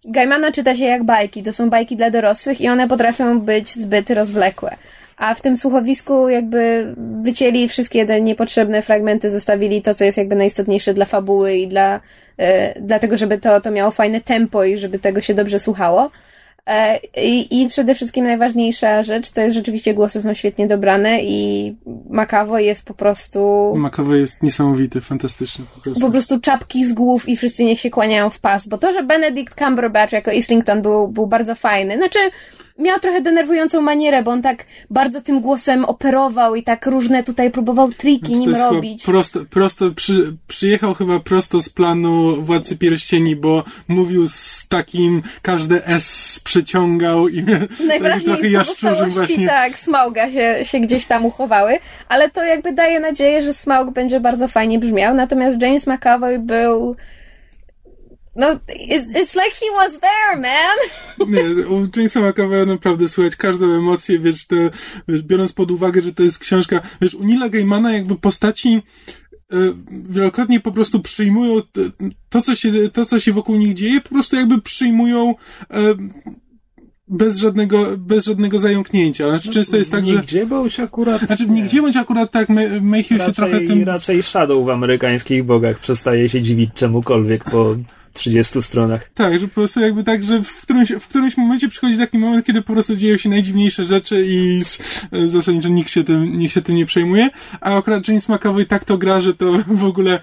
[0.05, 1.43] Gaimana czyta się jak bajki.
[1.43, 4.75] To są bajki dla dorosłych i one potrafią być zbyt rozwlekłe.
[5.17, 10.35] A w tym słuchowisku jakby wycięli wszystkie te niepotrzebne fragmenty, zostawili to, co jest jakby
[10.35, 11.99] najistotniejsze dla fabuły i dla,
[12.37, 16.11] e, dlatego, żeby to, to miało fajne tempo i żeby tego się dobrze słuchało.
[16.67, 21.75] E, I, I przede wszystkim najważniejsza rzecz to jest rzeczywiście głosy są świetnie dobrane i
[22.09, 26.01] Makawo jest po prostu McAvoy jest niesamowity, fantastyczny po prostu.
[26.01, 29.03] po prostu czapki z głów i wszyscy niech się kłaniają w pas, bo to, że
[29.03, 32.19] Benedict Cumberbatch jako Islington był, był bardzo fajny, znaczy
[32.79, 37.51] miał trochę denerwującą manierę, bo on tak bardzo tym głosem operował i tak różne tutaj
[37.51, 39.03] próbował triki nim robić.
[39.03, 45.87] Prosto, prosto przy, przyjechał chyba prosto z planu Władcy Pierścieni, bo mówił z takim, każde
[45.87, 47.43] S przeciągał i
[47.87, 48.37] Najwyraźniej
[48.79, 49.47] trochę właśnie.
[49.47, 54.19] tak, Smauga się, się gdzieś tam uchowały, ale to jakby daje nadzieję, że Smaug będzie
[54.19, 56.95] bardzo fajnie brzmiał, natomiast James McAvoy był
[58.35, 60.77] no, it's, it's like he was there, man!
[61.33, 64.55] Nie, u Jamesa McAvoya naprawdę słychać każdą emocję, wiesz, to,
[65.07, 68.81] wiesz, biorąc pod uwagę, że to jest książka, wiesz, u Nila Gaimana jakby postaci
[69.53, 69.55] e,
[70.09, 71.81] wielokrotnie po prostu przyjmują t-
[72.29, 75.35] to, co się, to, co się wokół nich dzieje, po prostu jakby przyjmują
[75.71, 75.95] e,
[77.07, 79.29] bez żadnego, bez żadnego zająknięcia.
[79.29, 81.21] Znaczy, często jest tak, że Nigdzie bądź akurat...
[81.21, 81.61] znaczy, w nie.
[81.61, 86.29] nigdzie bądź akurat tak, Ma- Mayhew się trochę tym raczej Shadow w amerykańskich bogach przestaje
[86.29, 87.75] się dziwić czemukolwiek po
[88.13, 89.01] 30 stronach.
[89.13, 92.45] Tak, że po prostu jakby tak, że w którymś, w którymś momencie przychodzi taki moment,
[92.45, 94.79] kiedy po prostu dzieją się najdziwniejsze rzeczy i z,
[95.25, 97.29] zasadniczo nikt się tym, nikt się tym nie przejmuje,
[97.61, 100.19] a akurat James McAvoy tak to gra, że to w ogóle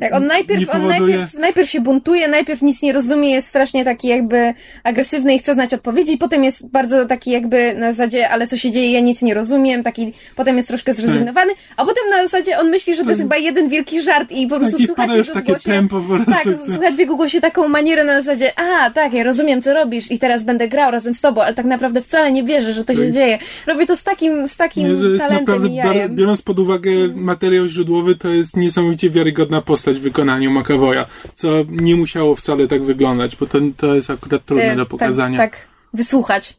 [0.00, 4.08] Tak, on najpierw, on najpierw, najpierw się buntuje, najpierw nic nie rozumie, jest strasznie taki
[4.08, 8.56] jakby agresywny i chce znać odpowiedzi, potem jest bardzo taki jakby na zasadzie, ale co
[8.56, 12.58] się dzieje, ja nic nie rozumiem, taki, potem jest troszkę zrezygnowany, a potem na zasadzie
[12.58, 15.06] on myśli, że to jest chyba jeden wielki żart i po prostu Tak, i słuchać
[15.06, 15.70] wpada już jego takie głosie.
[15.70, 16.32] tempo po prostu.
[16.32, 20.10] Tak, słuchać w jego głosie taką manierę na zasadzie, a tak, ja rozumiem co robisz
[20.10, 22.94] i teraz będę grał razem z tobą, ale tak naprawdę wcale nie wierzę, że to
[22.94, 23.10] się Tak.
[23.12, 23.38] dzieje.
[23.66, 26.14] Robię to z takim, z takim Nie, jest talentem naprawdę, i jajem.
[26.16, 31.96] biorąc pod uwagę materiał źródłowy, to jest niesamowicie wiarygodna postać w wykonaniu McAvoya, co nie
[31.96, 35.38] musiało wcale tak wyglądać, bo to, to jest akurat trudne E, do pokazania.
[35.38, 36.56] Tak, tak, wysłuchać.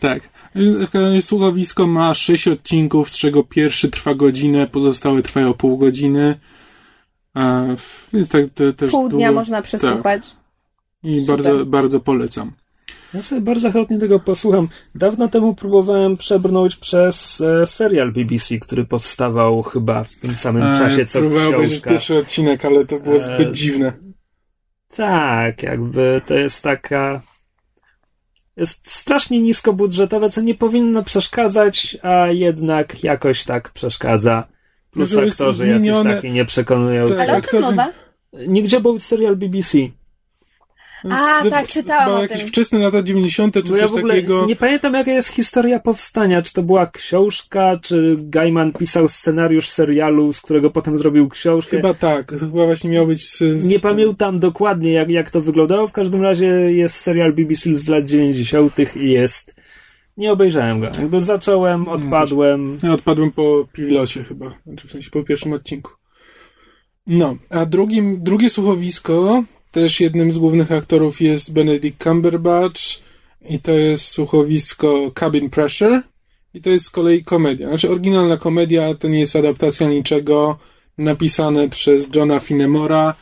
[0.00, 0.20] Tak.
[1.20, 6.34] Słuchowisko ma sześć odcinków, z czego pierwszy trwa godzinę, pozostałe trwają pół godziny.
[8.12, 9.40] Więc tak te, też Pół dnia długo.
[9.40, 10.22] można przesłuchać.
[11.02, 11.36] I Super.
[11.36, 12.52] bardzo, bardzo polecam.
[13.14, 14.68] Ja sobie bardzo chętnie tego posłucham.
[14.94, 20.76] Dawno temu próbowałem przebrnąć przez e, serial BBC, który powstawał chyba w tym samym E,
[20.76, 21.90] czasie co Próbowałem książka.
[21.90, 23.92] pierwszy odcinek, ale to było E, zbyt dziwne.
[24.96, 27.20] Tak, jakby to jest taka.
[28.56, 34.44] Jest strasznie niskobudżetowe, co nie powinno przeszkadzać, a jednak jakoś tak przeszkadza.
[34.96, 37.14] Plus jest aktorzy jacyś zmienione- taki nieprzekonujący.
[37.16, 37.92] Tak, Ale o czym aktorzy- mowa?
[38.48, 39.78] Nigdzie był serial BBC.
[41.10, 42.48] A, Z- tak, czytałam o jakieś tym.
[42.48, 43.54] wczesne lata 90.
[43.54, 44.46] czy Bo ja coś w ogóle takiego.
[44.46, 46.42] nie pamiętam, jaka jest historia powstania.
[46.42, 51.76] Czy to była książka, czy Gaiman pisał scenariusz serialu, z którego potem zrobił książkę.
[51.76, 52.30] Chyba tak.
[52.32, 53.64] Chyba właśnie miał być z...
[53.64, 55.88] Nie pamiętam dokładnie, jak, jak to wyglądało.
[55.88, 58.96] W każdym razie jest serial BBC z lat 90.
[58.96, 59.54] i jest.
[60.16, 60.86] Nie obejrzałem go.
[60.86, 62.78] Jakby zacząłem, odpadłem.
[62.82, 65.90] Ja odpadłem po pilocie chyba, znaczy w sensie po pierwszym odcinku.
[67.06, 72.80] No, a drugim, drugie słuchowisko, też jednym z głównych aktorów jest Benedict Cumberbatch
[73.48, 76.02] i to jest słuchowisko Cabin Pressure
[76.54, 77.68] i to jest z kolei komedia.
[77.68, 80.58] Znaczy oryginalna komedia, to nie jest adaptacja niczego,
[80.98, 83.14] napisane przez Johna Finemora,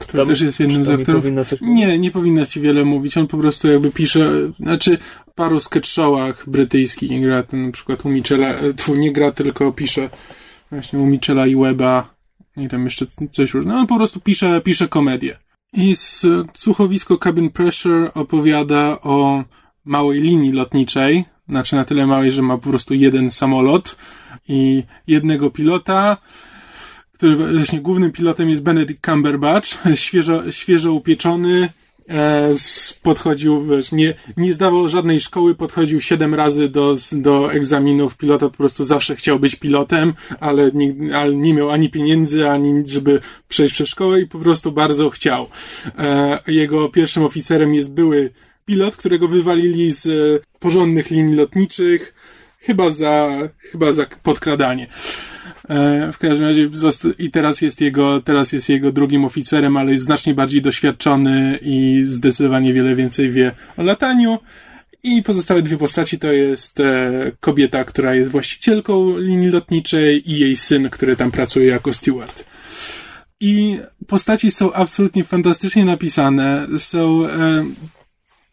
[0.00, 1.24] który To- też jest jednym z aktorów.
[1.60, 3.16] Nie, nie powinno ci wiele mówić.
[3.16, 4.98] On po prostu jakby pisze, znaczy
[5.34, 9.72] paru sketch showach brytyjskich gra, ten na przykład u Michela, e, tfu, nie gra, tylko
[9.72, 10.10] pisze
[10.70, 12.14] właśnie u Michela i Weba
[12.56, 13.78] i tam jeszcze coś różnego.
[13.78, 15.38] On po prostu pisze, pisze komedię.
[15.72, 19.44] I z słuchowisko Cabin Pressure opowiada o
[19.84, 23.96] małej linii lotniczej, znaczy na tyle małej, że ma po prostu jeden samolot
[24.48, 26.16] i jednego pilota,
[27.22, 31.68] który właśnie głównym pilotem jest Benedict Cumberbatch, świeżo, świeżo upieczony,
[32.08, 32.54] e,
[33.02, 38.56] podchodził, wiesz, nie, nie zdawał żadnej szkoły, podchodził siedem razy do, do egzaminów pilota, po
[38.56, 43.20] prostu zawsze chciał być pilotem, ale nie, ale nie miał ani pieniędzy, ani nic, żeby
[43.48, 45.48] przejść przez szkołę i po prostu bardzo chciał.
[45.98, 48.30] E, jego pierwszym oficerem jest były
[48.64, 50.10] pilot, którego wywalili z e,
[50.58, 52.14] porządnych linii lotniczych,
[52.60, 54.88] chyba za, chyba za podkradanie.
[55.68, 56.70] E, W każdym razie
[57.18, 62.02] i teraz jest jego, teraz jest jego drugim oficerem, ale jest znacznie bardziej doświadczony i
[62.06, 64.38] zdecydowanie wiele więcej wie o lataniu.
[65.04, 70.56] I pozostałe dwie postaci to jest e, kobieta, która jest właścicielką linii lotniczej i jej
[70.56, 72.44] syn, który tam pracuje jako steward.
[73.40, 77.64] I postaci są absolutnie fantastycznie napisane, są e,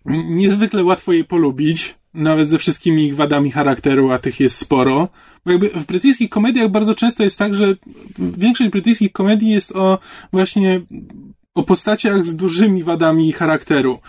[0.06, 5.10] niezwykle łatwo je polubić, nawet ze wszystkimi ich wadami charakteru, a tych jest sporo.
[5.45, 7.75] Bo jakby w brytyjskich komediach bardzo często jest tak, że
[8.19, 9.99] większość brytyjskich komedii jest o
[10.34, 10.82] właśnie
[11.56, 13.99] o postaciach z dużymi wadami charakteru.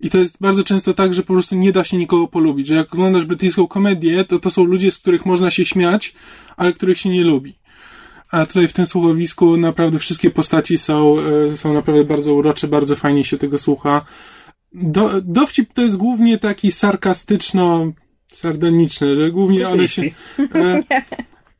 [0.00, 2.74] I to jest bardzo często tak, że po prostu nie da się nikogo polubić, że
[2.74, 6.14] jak oglądasz brytyjską komedię, to to są ludzie, z których można się śmiać,
[6.56, 7.58] ale których się nie lubi.
[8.30, 11.16] A tutaj w tym słuchowisku naprawdę wszystkie postaci są,
[11.52, 14.04] e, są naprawdę bardzo urocze, bardzo fajnie się tego słucha.
[14.72, 17.92] Do, dowcip to jest głównie taki sarkastyczno,
[18.32, 20.02] sardoniczny, że głównie one się...
[20.54, 20.82] E,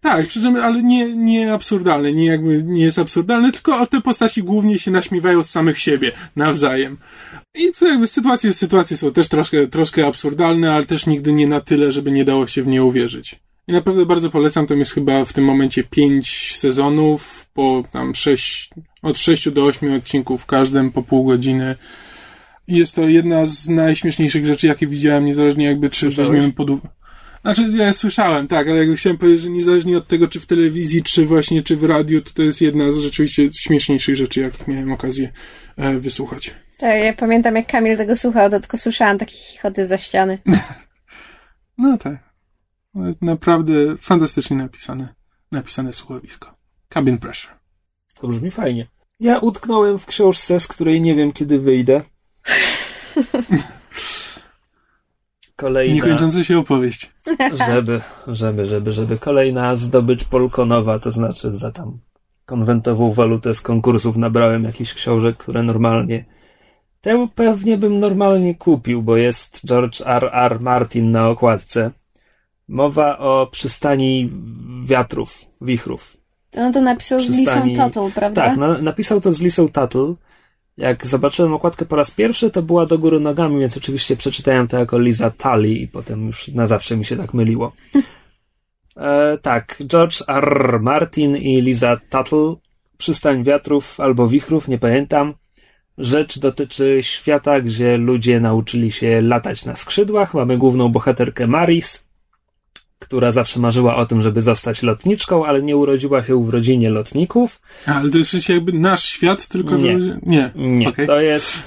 [0.01, 4.43] tak, przy czym, ale nie, nie absurdalny, nie jakby, nie jest absurdalny, tylko te postaci
[4.43, 6.97] głównie się naśmiewają z samych siebie, nawzajem.
[7.55, 11.61] I to jakby sytuacje, sytuacje są też troszkę, troszkę absurdalne, ale też nigdy nie na
[11.61, 13.41] tyle, żeby nie dało się w nie uwierzyć.
[13.69, 18.71] I naprawdę bardzo polecam, tam jest chyba w tym momencie pięć sezonów, po tam sześć,
[19.03, 21.77] od sześciu do ośmiu odcinków w każdym, po pół godziny.
[22.69, 26.31] Jest to jedna z najśmieszniejszych rzeczy, jakie widziałem, niezależnie jakby czy Słyszałeś?
[26.31, 26.89] weźmiemy pod uwagę.
[27.43, 31.03] Znaczy, ja słyszałem, tak, ale jakby chciałem powiedzieć, że niezależnie od tego, czy w telewizji,
[31.03, 34.93] czy właśnie, czy w radiu, to to jest jedna z rzeczywiście śmieszniejszych rzeczy, jakich miałem
[34.93, 35.33] okazję
[35.77, 36.55] e, wysłuchać.
[36.79, 40.39] Tak, ja pamiętam jak Kamil tego słuchał, to tylko słyszałam takie chichoty za ściany.
[41.79, 42.19] No tak.
[42.95, 45.15] Jest naprawdę fantastycznie napisane,
[45.53, 46.55] napisane słuchowisko.
[46.95, 47.55] Cabin Pressure.
[48.21, 48.87] To brzmi fajnie.
[49.21, 52.01] Ja utknąłem w książce, z której nie wiem, kiedy wyjdę.
[55.57, 57.13] Kolejna, Niekończąca się opowieść.
[57.69, 59.19] żeby, żeby, żeby, żeby.
[59.19, 61.99] Kolejna zdobycz polkonowa, to znaczy za tam
[62.47, 66.25] konwentową walutę z konkursów nabrałem jakichś książek, które normalnie
[67.01, 70.31] tę pewnie bym normalnie kupił, bo jest George R.
[70.33, 70.61] R.
[70.61, 71.91] Martin na okładce.
[72.69, 74.31] Mowa o przystani
[74.85, 76.17] wiatrów, wichrów.
[76.57, 78.43] No to napisał z Przystani- Lisą Total, prawda?
[78.43, 80.15] Tak, no, napisał to z Lisą Tuttle.
[80.79, 84.79] Jak zobaczyłem okładkę po raz pierwszy, to była do góry nogami, więc oczywiście przeczytałem to
[84.79, 87.73] jako Liza Tully i potem już na zawsze mi się tak myliło.
[88.97, 90.79] E, tak, George R.
[90.83, 92.55] Martin i Liza Tuttle,
[92.97, 95.35] Przystań Wiatrów albo Wichrów, nie pamiętam.
[95.99, 100.35] Rzecz dotyczy świata, gdzie ludzie nauczyli się latać na skrzydłach.
[100.35, 102.08] Mamy główną bohaterkę Maris,
[102.99, 107.61] która zawsze marzyła o tym, żeby zostać lotniczką, ale nie urodziła się w rodzinie lotników.
[107.87, 110.01] A, ale to jest jakby nasz świat, tylko Nie.
[110.01, 110.19] że...
[110.23, 110.51] Nie.
[110.55, 111.07] Nie, Okej.
[111.07, 111.59] to jest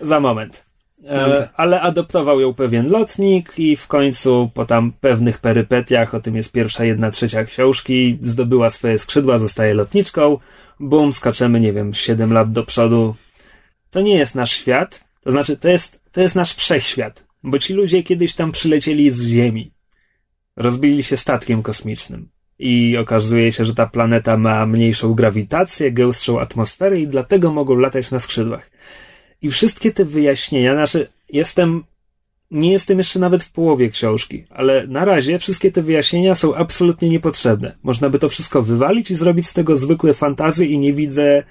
[0.00, 0.68] za moment.
[1.06, 6.36] E, ale adoptował ją pewien lotnik i w końcu po tam pewnych perypetiach, o tym
[6.36, 10.38] jest pierwsza jedna trzecia książki, zdobyła swoje skrzydła, zostaje lotniczką,
[10.80, 13.14] bum, skaczemy, nie wiem, 7 lat do przodu.
[13.90, 17.74] To nie jest nasz świat, to znaczy to jest, to jest nasz wszechświat, bo ci
[17.74, 19.72] ludzie kiedyś tam przylecieli z Ziemi.
[20.58, 22.28] Rozbili się statkiem kosmicznym.
[22.58, 28.10] I okazuje się, że ta planeta ma mniejszą grawitację, gęstszą atmosferę i dlatego mogą latać
[28.10, 28.70] na skrzydłach.
[29.42, 31.84] I wszystkie te wyjaśnienia, znaczy, jestem,
[32.50, 37.08] nie jestem jeszcze nawet w połowie książki, ale na razie wszystkie te wyjaśnienia są absolutnie
[37.08, 37.76] niepotrzebne.
[37.82, 41.42] Można by to wszystko wywalić i zrobić z tego zwykłe fantazy i nie widzę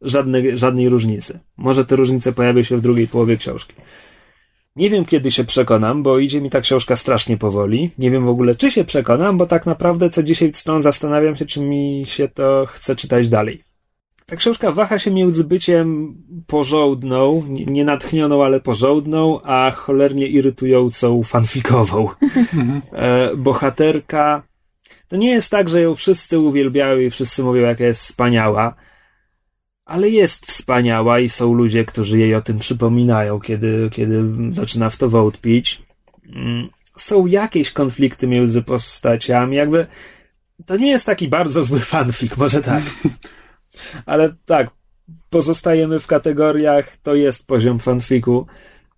[0.00, 1.38] żadnej, żadnej różnicy.
[1.56, 3.74] Może te różnice pojawią się w drugiej połowie książki.
[4.76, 7.90] Nie wiem, kiedy się przekonam, bo idzie mi ta książka strasznie powoli.
[7.98, 11.46] Nie wiem w ogóle, czy się przekonam, bo tak naprawdę co 10 stron zastanawiam się,
[11.46, 13.62] czy mi się to chce czytać dalej.
[14.26, 16.14] Ta książka waha się między byciem
[16.46, 22.08] porządną, nie- nie natchnioną, ale porządną, a cholernie irytującą fanfikową.
[22.92, 24.42] e, bohaterka.
[25.08, 28.74] To nie jest tak, że ją wszyscy uwielbiają i wszyscy mówią, jaka jest wspaniała,
[29.86, 34.96] ale jest wspaniała i są ludzie, którzy jej o tym przypominają, kiedy, kiedy zaczyna w
[34.96, 35.82] to wątpić.
[36.32, 39.86] Mm, Są jakieś konflikty między postaciami, jakby
[40.66, 42.82] to nie jest taki bardzo zły fanfic, może tak.
[44.06, 44.70] Ale tak,
[45.30, 48.46] pozostajemy w kategoriach, to jest poziom fanfiku.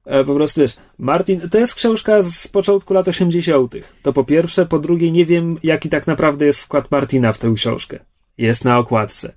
[0.04, 3.74] E, Po prostu wiesz, Martin, to jest książka z początku lat 80.
[4.02, 7.52] To po pierwsze, po drugie, nie wiem, jaki tak naprawdę jest wkład Martina w tę
[7.56, 7.98] książkę.
[8.38, 9.32] Jest na okładce.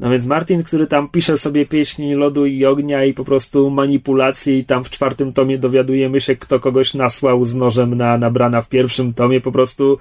[0.00, 4.58] No więc Martin, który tam pisze sobie pieśni lodu i ognia i po prostu manipulacje
[4.58, 8.62] i tam w czwartym tomie dowiadujemy się, kto kogoś nasłał z nożem na, na Brana
[8.62, 9.98] w pierwszym tomie, po prostu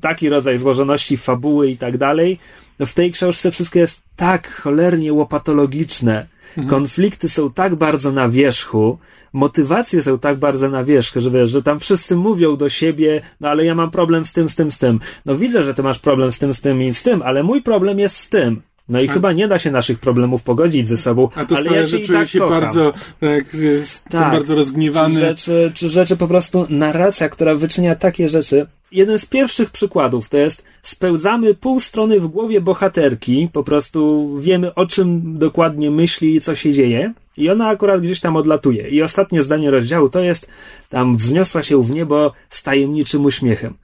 [0.00, 2.38] taki rodzaj złożoności fabuły i tak dalej.
[2.78, 6.26] No w tej książce wszystko jest tak cholernie łopatologiczne.
[6.68, 8.98] Konflikty są tak bardzo na wierzchu,
[9.32, 13.48] motywacje są tak bardzo na wierzchu, że wiesz, że tam wszyscy mówią do siebie, no
[13.48, 15.00] ale ja mam problem z tym, z tym, z tym.
[15.26, 17.62] No widzę, że ty masz problem z tym, z tym i z tym, ale mój
[17.62, 18.62] problem jest z tym.
[18.88, 21.80] No i chyba nie da się naszych problemów pogodzić ze sobą, A to ale sprawia,
[21.80, 22.60] ja że czuję tak się kocham.
[22.60, 23.44] bardzo, tak,
[24.10, 24.32] Tak.
[24.32, 25.14] bardzo rozgniewany.
[25.14, 28.66] Czy rzeczy, czy rzeczy po prostu, narracja, która wyczynia takie rzeczy.
[28.92, 34.74] Jeden z pierwszych przykładów to jest spełzamy pół strony w głowie bohaterki, po prostu wiemy
[34.74, 38.88] o czym dokładnie myśli i co się dzieje i ona akurat gdzieś tam odlatuje.
[38.88, 40.48] I ostatnie zdanie rozdziału to jest
[40.88, 43.74] tam wzniosła się w niebo z tajemniczym uśmiechem.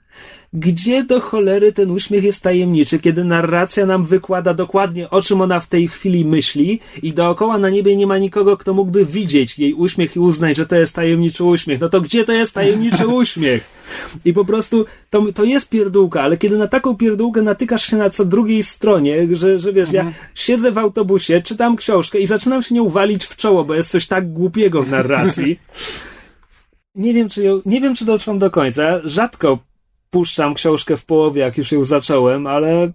[0.53, 5.59] Gdzie do cholery ten uśmiech jest tajemniczy, kiedy narracja nam wykłada dokładnie o czym ona
[5.59, 9.73] w tej chwili myśli i dookoła na niebie nie ma nikogo, kto mógłby widzieć jej
[9.73, 11.79] uśmiech i uznać, że to jest tajemniczy uśmiech.
[11.79, 13.63] No to gdzie to jest tajemniczy uśmiech?
[14.25, 18.09] I po prostu to, to jest pierdółka, ale kiedy na taką pierdółkę natykasz się na
[18.09, 22.75] co drugiej stronie, że, że wiesz, ja siedzę w autobusie, czytam książkę i zaczynam się
[22.75, 25.59] nią walić w czoło, bo jest coś tak głupiego w narracji.
[26.95, 29.01] Nie wiem, czy ją, nie wiem, czy dotrwam do końca.
[29.03, 29.68] Rzadko
[30.09, 32.91] puszczam książkę w połowie, jak już ją zacząłem, ale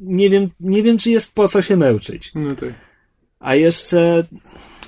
[0.00, 2.32] nie wiem, nie wiem, czy jest po co się męczyć.
[2.34, 2.74] No tak.
[3.40, 4.24] A jeszcze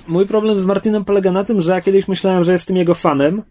[0.07, 3.43] mój problem z Martinem polega na tym, że ja kiedyś myślałem, że jestem jego fanem,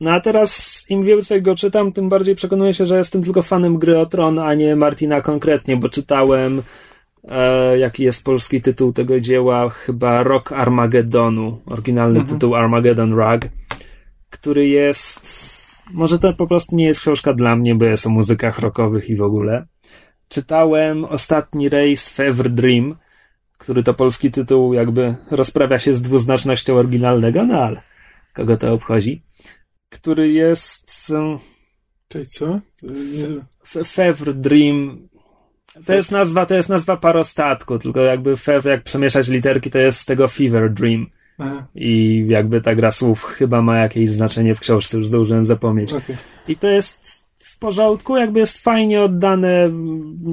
[0.00, 3.78] No a teraz im więcej go czytam, tym bardziej przekonuję się, że jestem tylko fanem
[3.78, 6.62] gry o Tron, a nie Martina konkretnie, bo czytałem
[7.28, 12.38] e, jaki jest polski tytuł tego dzieła, chyba Rock Armagedonu, oryginalny Mhm.
[12.38, 13.40] tytuł Armageddon Rug,
[14.30, 15.59] który jest
[15.92, 19.16] może to po prostu nie jest książka dla mnie, bo jest o muzykach rockowych i
[19.16, 19.66] w ogóle.
[20.28, 22.96] Czytałem ostatni rejs Fever Dream,
[23.58, 27.82] który to polski tytuł jakby rozprawia się z dwuznacznością oryginalnego, no ale
[28.34, 29.22] kogo to obchodzi.
[29.88, 31.38] Który jest um,
[32.10, 32.60] Czyli co?
[32.82, 33.26] Nie...
[33.84, 35.08] Fever Dream.
[35.86, 40.00] To jest nazwa, to jest nazwa parostatku, tylko jakby fev, jak przemieszać literki, to jest
[40.00, 41.06] z tego Fever Dream.
[41.40, 45.92] Aha, I jakby ta gra słów chyba ma jakieś znaczenie w książce, już zdążyłem zapomnieć.
[45.92, 46.16] okej.
[46.48, 49.70] I to jest w porządku, jakby jest fajnie oddane,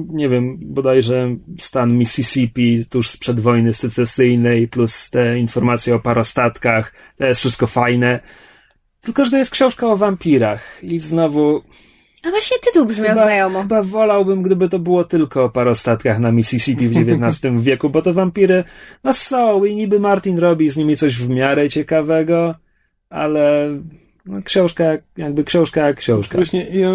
[0.08, 7.26] nie wiem, bodajże stan Mississippi tuż sprzed wojny secesyjnej, plus te informacje o parostatkach, to
[7.26, 8.20] jest wszystko fajne.
[9.00, 11.62] Tylko, że to jest książka o wampirach i znowu
[12.22, 13.62] A właśnie tytuł brzmiał znajomo.
[13.62, 18.12] chyba wolałbym, gdyby to było tylko o parostatkach na Mississippi w XIX wieku, bo te
[18.12, 18.64] wampiry
[19.04, 22.54] no są i niby Martin robi z nimi coś w miarę ciekawego,
[23.10, 23.70] ale
[24.26, 26.38] no, książka jak- jakby książka jak książka.
[26.38, 26.90] Właśnie ja,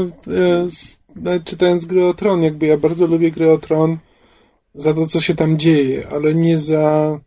[1.15, 3.97] nawet czytając gry o Tron, jakby ja bardzo lubię gry o Tron
[4.73, 7.19] za to, co się tam dzieje, ale nie za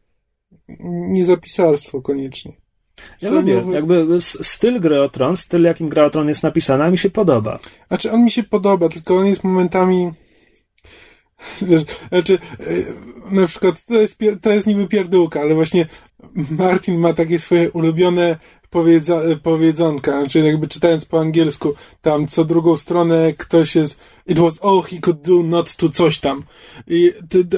[1.09, 2.53] nie za pisarstwo koniecznie.
[3.23, 6.99] Ja lubię, jakby styl gry o Tron, styl jakim gra o Tron jest napisana, mi
[6.99, 7.59] się podoba.
[7.89, 10.13] Znaczy, on mi się podoba, tylko on jest momentami.
[11.63, 15.87] Wiesz, znaczy, e, na przykład to jest, to jest niby pierdółka, ale właśnie
[16.51, 18.37] Martin ma takie swoje ulubione
[18.77, 24.39] powiedza, e, powiedzonka, znaczy jakby czytając po angielsku, tam co drugą stronę ktoś jest it
[24.39, 26.43] was all he could do not to coś tam.
[26.87, 27.13] I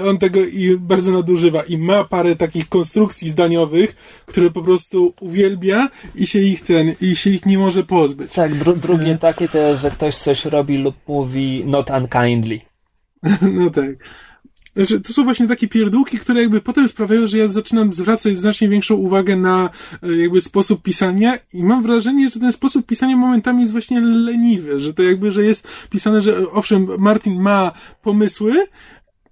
[0.08, 3.96] on tego i bardzo nadużywa i ma parę takich konstrukcji zdaniowych,
[4.26, 8.32] które po prostu uwielbia i się ich ten, i się ich nie może pozbyć.
[8.32, 12.60] Tak, dru- drugie takie to jest, że ktoś coś robi lub mówi not unkindly.
[13.58, 13.94] No tak.
[14.78, 18.68] Znaczy, to są właśnie takie pierdółki, które jakby potem sprawiają, że ja zaczynam zwracać znacznie
[18.68, 19.70] większą uwagę na
[20.02, 24.80] e, jakby sposób pisania i mam wrażenie, że ten sposób pisania momentami jest właśnie leniwy,
[24.80, 27.72] że to jakby, że jest pisane, że e, owszem, Martin ma
[28.02, 28.52] pomysły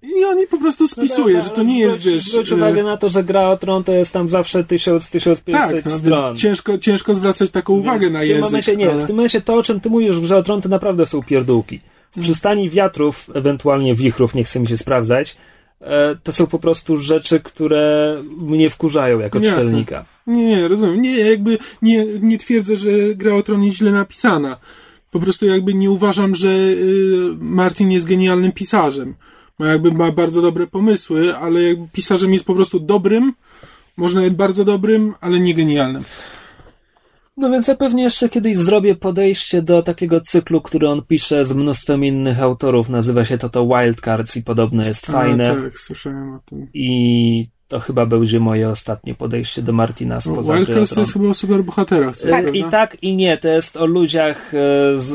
[0.03, 2.23] i on je po prostu spisuje, że to nie jest, wiesz...
[2.23, 5.85] Zwróć e, uwagę na to, że gra o Tron to jest tam zawsze 1000-1500 tak,
[5.85, 6.35] no, stron.
[6.35, 8.43] ciężko, ciężko zwracać taką uwagę Więc na w tym język.
[8.43, 10.69] momencie nie, ale- w tym momencie to, o czym ty mówisz grze o Tron, to
[10.69, 11.79] naprawdę są pierdółki.
[12.17, 15.37] W przystani wiatrów, ewentualnie wichrów, nie chce mi się sprawdzać,
[15.81, 19.57] e, to są po prostu rzeczy, które mnie wkurzają jako Jasne.
[19.57, 20.05] czytelnika.
[20.27, 21.01] Nie, nie, rozumiem.
[21.01, 24.57] Nie, jakby nie, nie twierdzę, że gra o Tron jest źle napisana.
[25.11, 26.75] Po prostu jakby nie uważam, że y,
[27.39, 29.15] Martin jest genialnym pisarzem.
[29.59, 33.33] Ma jakby ma bardzo dobre pomysły, ale jakby pisarzem jest po prostu dobrym,
[33.97, 36.03] może nawet bardzo dobrym, ale nie genialnym.
[37.37, 41.53] No więc ja pewnie jeszcze kiedyś zrobię podejście do takiego cyklu, który on pisze z
[41.53, 42.89] mnóstwem innych autorów.
[42.89, 45.51] Nazywa się to to Wildcards i podobno jest fajne.
[45.51, 46.67] A, tak, słyszałem o tym.
[46.73, 51.33] I to chyba będzie moje ostatnie podejście do Martina spoza Wildcard to jest chyba o
[51.33, 52.17] superbohaterach.
[52.17, 52.49] Tak, prawda?
[52.51, 53.37] I tak, i nie.
[53.37, 54.57] To jest o ludziach e,
[54.99, 55.05] z,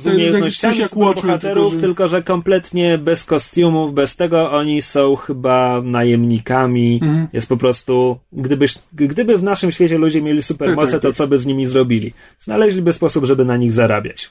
[0.00, 4.16] z Tak, umiejętnościami coś jak Watchmen, bohaterów, tylko, tylko, że- że kompletnie bez kostiumów, bez
[4.16, 4.50] tego.
[4.52, 7.00] Oni są chyba najemnikami.
[7.02, 7.28] Mhm.
[7.32, 11.16] Jest po prostu, gdybyś, gdyby w naszym świecie ludzie mieli supermoce, Tak, tak, to tak.
[11.16, 12.12] co by z nimi zrobili?
[12.38, 14.30] Znaleźliby sposób, żeby na nich zarabiać.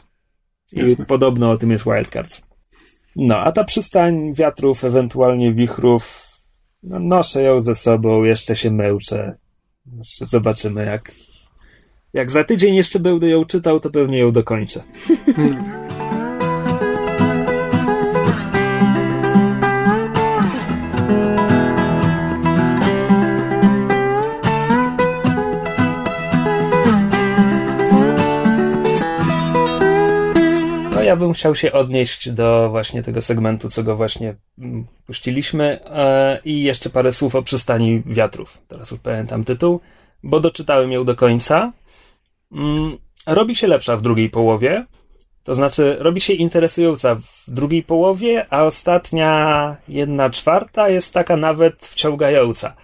[0.74, 1.06] I Jasne.
[1.06, 2.42] podobno o tym jest Wildcards.
[3.16, 6.29] No, a ta przystań wiatrów, ewentualnie wichrów,
[6.84, 9.38] no, noszę ją ze sobą, jeszcze się męczę.
[9.98, 11.12] Jeszcze zobaczymy, jak,
[12.14, 14.84] jak za tydzień jeszcze będę ją czytał, to pewnie ją dokończę.
[31.10, 36.39] ja bym chciał się odnieść do właśnie tego segmentu, co go właśnie mm, puściliśmy e,
[36.45, 38.57] i jeszcze parę słów o przystani wiatrów.
[38.68, 39.80] Teraz już pamiętam tytuł,
[40.24, 41.72] bo doczytałem ją do końca.
[42.51, 44.86] Mm, robi się lepsza w drugiej połowie,
[45.43, 51.86] to znaczy robi się interesująca w drugiej połowie, a ostatnia jedna czwarta jest taka nawet
[51.86, 52.76] wciągająca.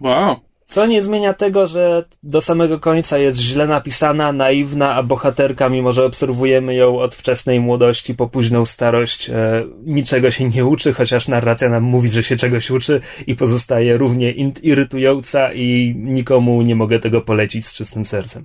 [0.00, 0.36] Wow.
[0.66, 5.92] Co nie zmienia tego, że do samego końca jest źle napisana, naiwna, a bohaterka, mimo
[5.92, 11.28] że obserwujemy ją od wczesnej młodości po późną starość, e, niczego się nie uczy, chociaż
[11.28, 17.00] narracja nam mówi, że się czegoś uczy i pozostaje równie irytująca i nikomu nie mogę
[17.00, 18.44] tego polecić z czystym sercem.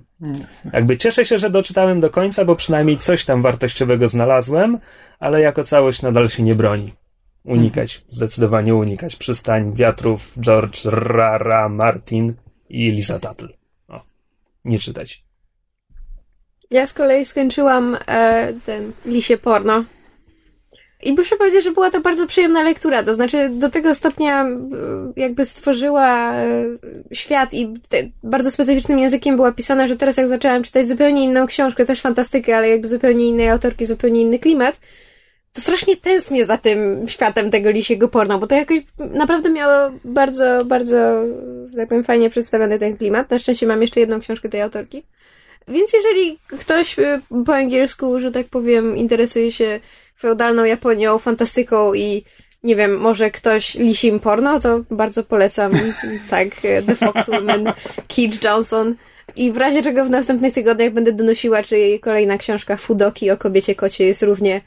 [0.72, 4.78] Jakby cieszę się, że doczytałem do końca, bo przynajmniej coś tam wartościowego znalazłem,
[5.18, 6.99] ale jako całość nadal się nie broni.
[7.44, 9.16] Unikać, zdecydowanie unikać.
[9.16, 12.34] Przystań, wiatrów, George, Rara, Martin
[12.68, 13.48] i Lisa Tuttle.
[13.88, 14.02] O,
[14.64, 15.24] nie czytać.
[16.70, 19.84] Ja z kolei skończyłam e, ten lisie porno.
[21.02, 23.02] I muszę powiedzieć, że była to bardzo przyjemna lektura.
[23.02, 24.56] To znaczy, do tego stopnia e,
[25.16, 26.46] jakby stworzyła e,
[27.12, 27.74] świat i
[28.22, 32.56] bardzo specyficznym językiem była pisana, że teraz jak zaczęłam czytać zupełnie inną książkę, też fantastykę,
[32.56, 34.80] ale jakby zupełnie innej autorki, zupełnie inny klimat,
[35.52, 40.64] to strasznie tęsknię za tym światem tego lisiego porno, bo to jakoś naprawdę miało bardzo,
[40.64, 40.96] bardzo,
[41.76, 43.30] tak powiem, fajnie przedstawiony ten klimat.
[43.30, 45.02] Na szczęście mam jeszcze jedną książkę tej autorki.
[45.68, 49.80] Więc jeżeli ktoś y, po angielsku, że tak powiem, interesuje się
[50.18, 52.24] feudalną Japonią, fantastyką i
[52.62, 55.72] nie wiem, może ktoś lisim porno, to bardzo polecam.
[56.30, 57.72] tak, y, The Fox Woman,
[58.08, 58.94] Keith Johnson.
[59.36, 63.36] I w razie czego w następnych tygodniach będę donosiła, czy jej kolejna książka Fudoki o
[63.36, 64.60] kobiecie kocie jest równie,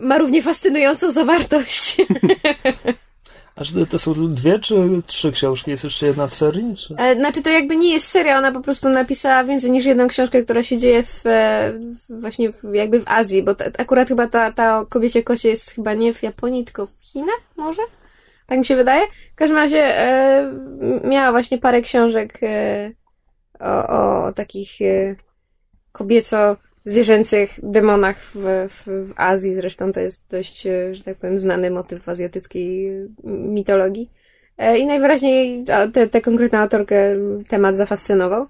[0.00, 1.96] ma równie fascynującą zawartość.
[3.56, 4.74] Aż to, to są dwie czy
[5.06, 5.70] trzy książki?
[5.70, 6.76] Jest jeszcze jedna w serii?
[6.76, 6.94] Czy?
[6.98, 10.42] E, Znaczy to jakby nie jest seria, ona po prostu napisała więcej niż jedną książkę,
[10.42, 11.72] która się dzieje w, e,
[12.08, 15.70] właśnie w, jakby w Azji, bo ta, akurat chyba ta, ta o kobiecie kocie jest
[15.70, 17.82] chyba nie w Japonii, tylko w Chinach może?
[18.46, 19.06] Tak mi się wydaje.
[19.32, 20.52] W każdym razie e,
[21.04, 22.90] miała właśnie parę książek e,
[23.60, 25.16] o, o takich e,
[26.86, 29.54] kobieco-zwierzęcych demonach w, w, w Azji.
[29.54, 32.90] Zresztą to jest dość, e, że tak powiem, znany motyw w azjatyckiej
[33.24, 34.10] mitologii.
[34.58, 35.64] E, I najwyraźniej
[36.10, 37.14] tę konkretną autorkę
[37.48, 38.46] temat zafascynował.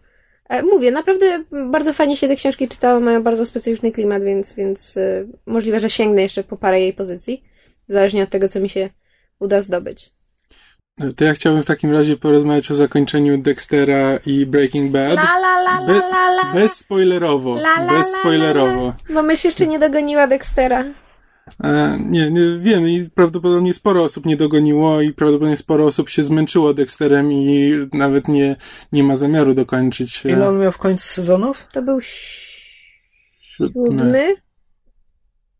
[0.48, 4.98] E, Mówię, naprawdę bardzo fajnie się te książki czytało, mają bardzo specyficzny klimat, więc, więc
[5.46, 7.44] możliwe, że sięgnę jeszcze po parę jej pozycji,
[7.88, 8.90] zależnie od tego, co mi się
[9.40, 10.15] uda zdobyć.
[11.16, 15.12] To ja chciałbym w takim razie porozmawiać o zakończeniu Dextera i Breaking Bad.
[15.16, 16.52] La la la la Be- la la.
[16.54, 17.54] Bez spoilerowo.
[17.54, 18.94] La, la, Bez la, spoilerowo.
[19.14, 20.84] Bo mysz jeszcze nie dogoniła Dextera.
[21.64, 26.24] E, nie, nie wiem i prawdopodobnie sporo osób nie dogoniło i prawdopodobnie sporo osób się
[26.24, 28.56] zmęczyło Dexterem i nawet nie,
[28.92, 30.26] nie ma zamiaru dokończyć.
[30.26, 31.66] e, Ile on miał w końcu sezonów?
[31.72, 31.98] To był
[33.40, 34.34] siódmy?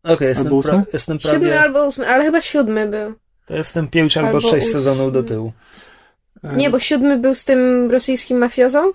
[0.03, 1.37] Okej, jestem, Albo pra- jestem prawie...
[1.39, 3.13] Siódmy albo ósmy, ale chyba siódmy był.
[3.47, 5.51] To jestem pięć albo, albo sześć sezonów do tyłu.
[6.43, 8.91] Nie, bo siódmy był z tym rosyjskim mafiozą.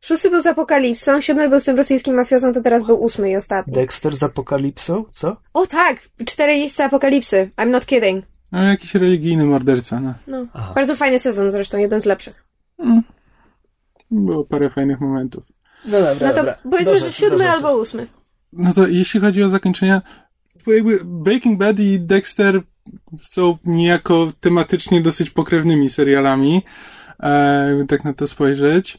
[0.00, 3.36] Szósty był z Apokalipsą, siódmy był z tym rosyjskim mafiozą, to teraz był ósmy i
[3.36, 3.72] ostatni.
[3.72, 5.04] Dexter z Apokalipsą?
[5.10, 5.36] Co?
[5.54, 5.96] O tak!
[6.26, 7.50] Cztery jeźdźce Apokalipsy.
[7.56, 8.24] I'm not kidding.
[8.50, 10.14] A jakiś religijny morderca, no.
[10.26, 10.46] No.
[10.52, 10.72] Aha.
[10.74, 12.44] Bardzo fajny sezon zresztą, jeden z lepszych.
[14.10, 15.44] Było parę fajnych momentów.
[15.84, 16.58] No dobra, No to dobra.
[16.70, 18.06] powiedzmy, że siódmy albo ósmy.
[18.52, 20.02] No to jeśli chodzi o zakończenia,
[20.64, 22.60] to jakby Breaking Bad i Dexter
[23.20, 26.62] są niejako tematycznie dosyć pokrewnymi serialami,
[27.20, 28.98] e, jakby tak na to spojrzeć.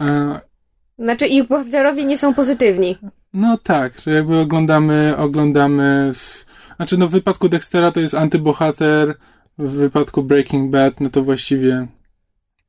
[0.00, 0.40] E,
[0.98, 2.98] Znaczy ich bohaterowie nie są pozytywni.
[3.32, 6.10] no tak, że jakby oglądamy, oglądamy,
[6.76, 9.14] znaczy no w wypadku Dextera to jest antybohater,
[9.58, 11.86] w wypadku Breaking Bad no to właściwie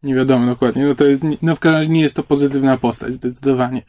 [0.04, 1.06] nie wiadomo dokładnie, no to
[1.42, 3.82] no w każdym razie nie jest to pozytywna postać, zdecydowanie.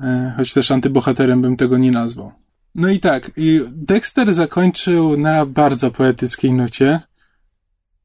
[0.00, 2.32] E, choć też antybohaterem bym tego nie nazwał.
[2.74, 7.00] No i tak, i Dexter zakończył na bardzo poetyckiej nucie.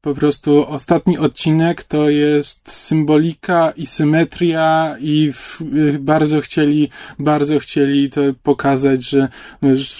[0.00, 6.88] Po prostu ostatni odcinek to jest symbolika i symetria i w, y, bardzo chcieli,
[7.18, 9.28] bardzo chcieli to pokazać, że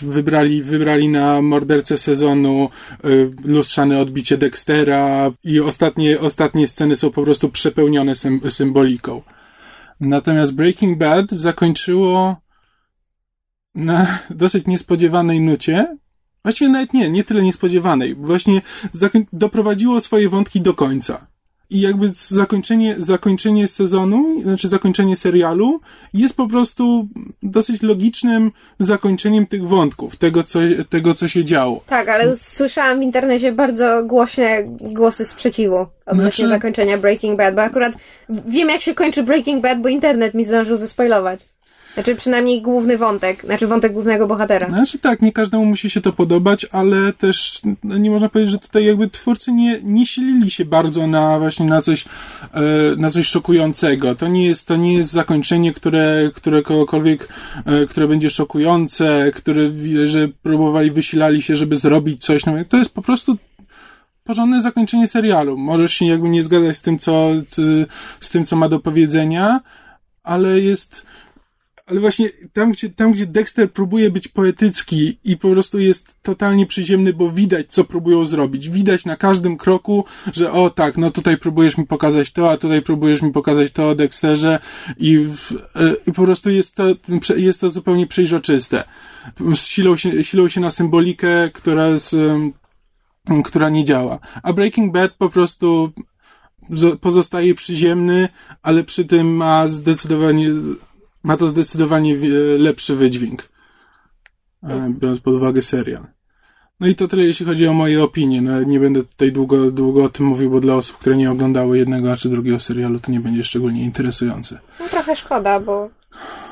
[0.02, 2.68] wybrali, wybrali na mordercę sezonu
[3.04, 9.22] y, lustrzane odbicie Dextera i ostatnie, ostatnie sceny są po prostu przepełnione sym, symboliką.
[10.00, 12.43] Natomiast Breaking Bad zakończyło
[13.74, 15.96] na dosyć niespodziewanej nucie.
[16.42, 18.14] Właściwie nawet nie, nie tyle niespodziewanej.
[18.14, 18.62] Właśnie
[19.32, 21.26] doprowadziło swoje wątki do końca.
[21.70, 25.80] I jakby zakończenie, zakończenie sezonu, znaczy zakończenie serialu
[26.14, 27.08] jest po prostu
[27.42, 30.58] dosyć logicznym zakończeniem tych wątków, tego co,
[30.88, 31.84] tego co się działo.
[31.86, 37.62] Tak, ale słyszałam w internecie bardzo głośne głosy sprzeciwu odnośnie Znaczy- zakończenia Breaking Bad, bo
[37.62, 37.92] akurat
[38.28, 41.53] wiem jak się kończy Breaking Bad, bo internet mi zdążył zespoilować.
[41.94, 44.68] Znaczy przynajmniej główny wątek, znaczy wątek głównego bohatera.
[44.68, 48.58] Znaczy tak, nie każdemu musi się to podobać, ale też no, nie można powiedzieć, że
[48.58, 52.04] tutaj jakby twórcy nie, nie silili się bardzo na właśnie na coś,
[52.54, 52.60] e,
[52.96, 54.14] na coś szokującego.
[54.14, 57.28] To nie jest, to nie jest zakończenie, które, które kogokolwiek,
[57.66, 59.70] e, które będzie szokujące, które,
[60.04, 62.46] że próbowali, wysilali się, żeby zrobić coś.
[62.46, 63.36] No, to jest po prostu
[64.24, 65.56] porządne zakończenie serialu.
[65.56, 67.30] Możesz się jakby nie zgadzać z tym, co,
[68.20, 69.60] z tym, co ma do powiedzenia,
[70.22, 71.06] ale jest,
[71.86, 76.66] ale właśnie tam gdzie, tam, gdzie Dexter próbuje być poetycki i po prostu jest totalnie
[76.66, 78.68] przyziemny, bo widać, co próbują zrobić.
[78.70, 82.82] Widać na każdym kroku, że o tak, no tutaj próbujesz mi pokazać to, a tutaj
[82.82, 84.58] próbujesz mi pokazać to o Dexterze
[84.98, 86.84] i, w, e, i po prostu jest to,
[87.36, 88.84] jest to zupełnie przejrzyste.
[89.54, 92.16] Silą się, silą się na symbolikę, która z,
[93.44, 94.18] która nie działa.
[94.42, 95.92] A Breaking Bad po prostu
[96.70, 98.28] zo- pozostaje przyziemny,
[98.62, 100.48] ale przy tym ma zdecydowanie
[101.24, 102.16] Ma to zdecydowanie
[102.58, 103.48] lepszy wydźwięk,
[104.62, 106.06] e, biorąc pod uwagę serial.
[106.80, 108.42] No i to tyle, jeśli chodzi o moje opinie.
[108.42, 111.78] No, nie będę tutaj długo, długo o tym mówił, bo dla osób, które nie oglądały
[111.78, 114.58] jednego czy drugiego serialu, to nie będzie szczególnie interesujące.
[114.80, 115.90] No trochę szkoda, bo...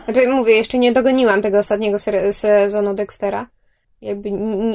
[0.05, 1.99] Znaczy, mówię, jeszcze nie dogoniłam tego ostatniego
[2.31, 3.47] sezonu Dextera.
[4.01, 4.31] Jakby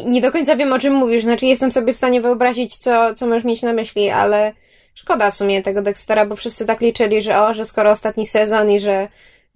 [0.06, 1.24] nie do końca wiem, o czym mówisz.
[1.24, 4.54] Znaczy, jestem sobie w stanie wyobrazić, co, co możesz mieć na myśli, ale
[4.94, 8.72] szkoda w sumie tego Dextera, bo wszyscy tak liczyli, że o, że skoro ostatni sezon
[8.72, 9.08] i że,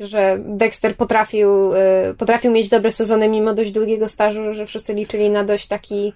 [0.01, 5.29] że Dexter potrafił, y, potrafił mieć dobre sezony mimo dość długiego stażu, że wszyscy liczyli
[5.29, 6.13] na dość taki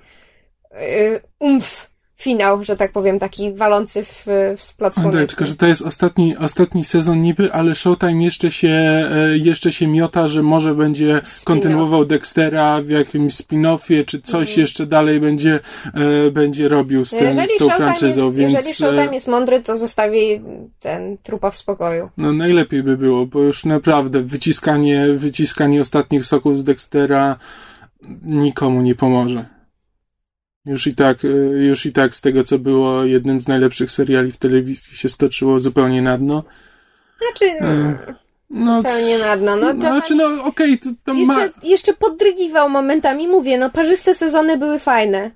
[0.72, 4.26] y, umf finał, że tak powiem, taki walący w,
[4.58, 5.28] w splot Tak, słoneczny.
[5.28, 9.88] tylko że to jest ostatni, ostatni sezon niby, ale Showtime jeszcze się, e, jeszcze się
[9.88, 15.60] miota, że może będzie kontynuował Dextera w jakimś spin-offie, czy coś jeszcze dalej będzie,
[16.28, 17.38] e, będzie robił z, tym, Mhm.
[17.38, 20.42] Jeżeli z tą Showtime, franczyzą, jest, więc jeżeli Showtime jest mądry, to zostawi
[20.80, 22.10] ten trupa w spokoju.
[22.18, 27.36] no najlepiej by było, bo już naprawdę wyciskanie, wyciskanie ostatnich soków z Dextera
[28.24, 29.55] nikomu nie pomoże.
[30.66, 31.28] Już i tak, e,
[31.64, 35.60] już i tak z tego, co było jednym z najlepszych seriali w telewizji się stoczyło
[35.60, 36.44] zupełnie na dno.
[37.22, 38.16] Znaczy, E,
[38.50, 39.56] No, pełnie na dno.
[39.56, 41.44] No, No, czasami znaczy, no okej, to, to ma.
[41.44, 45.32] jeszcze, jeszcze podrygiwał momentami, mówię, no parzyste sezony były fajne.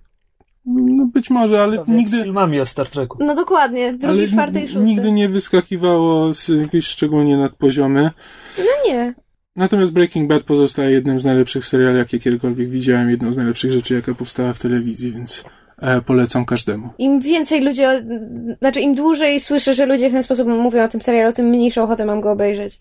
[0.66, 2.24] No być może, ale Tak jak z nigdy.
[2.24, 3.18] filmami o Star Treku.
[3.22, 4.80] No dokładnie, drugi, Ale czwarty i szósty.
[4.84, 8.12] nigdy nie wyskakiwało z jakieś szczególnie nadpoziomy.
[8.58, 9.14] No nie.
[9.56, 13.94] Natomiast Breaking Bad pozostaje jednym z najlepszych seriali, jakie kiedykolwiek widziałem, jedną z najlepszych rzeczy,
[13.94, 15.44] jaka powstała w telewizji, więc
[15.82, 16.90] e, polecam każdemu.
[16.98, 20.88] Im więcej ludzie, o- znaczy im dłużej słyszę, że ludzie w ten sposób mówią o
[20.88, 22.80] tym serialu, tym mniejszą ochotę mam go obejrzeć.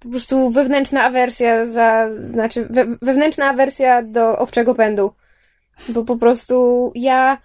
[0.00, 5.12] Po prostu wewnętrzna awersja za, znaczy we, wewnętrzna awersja do owczego pędu.
[5.88, 7.38] Bo po prostu ja,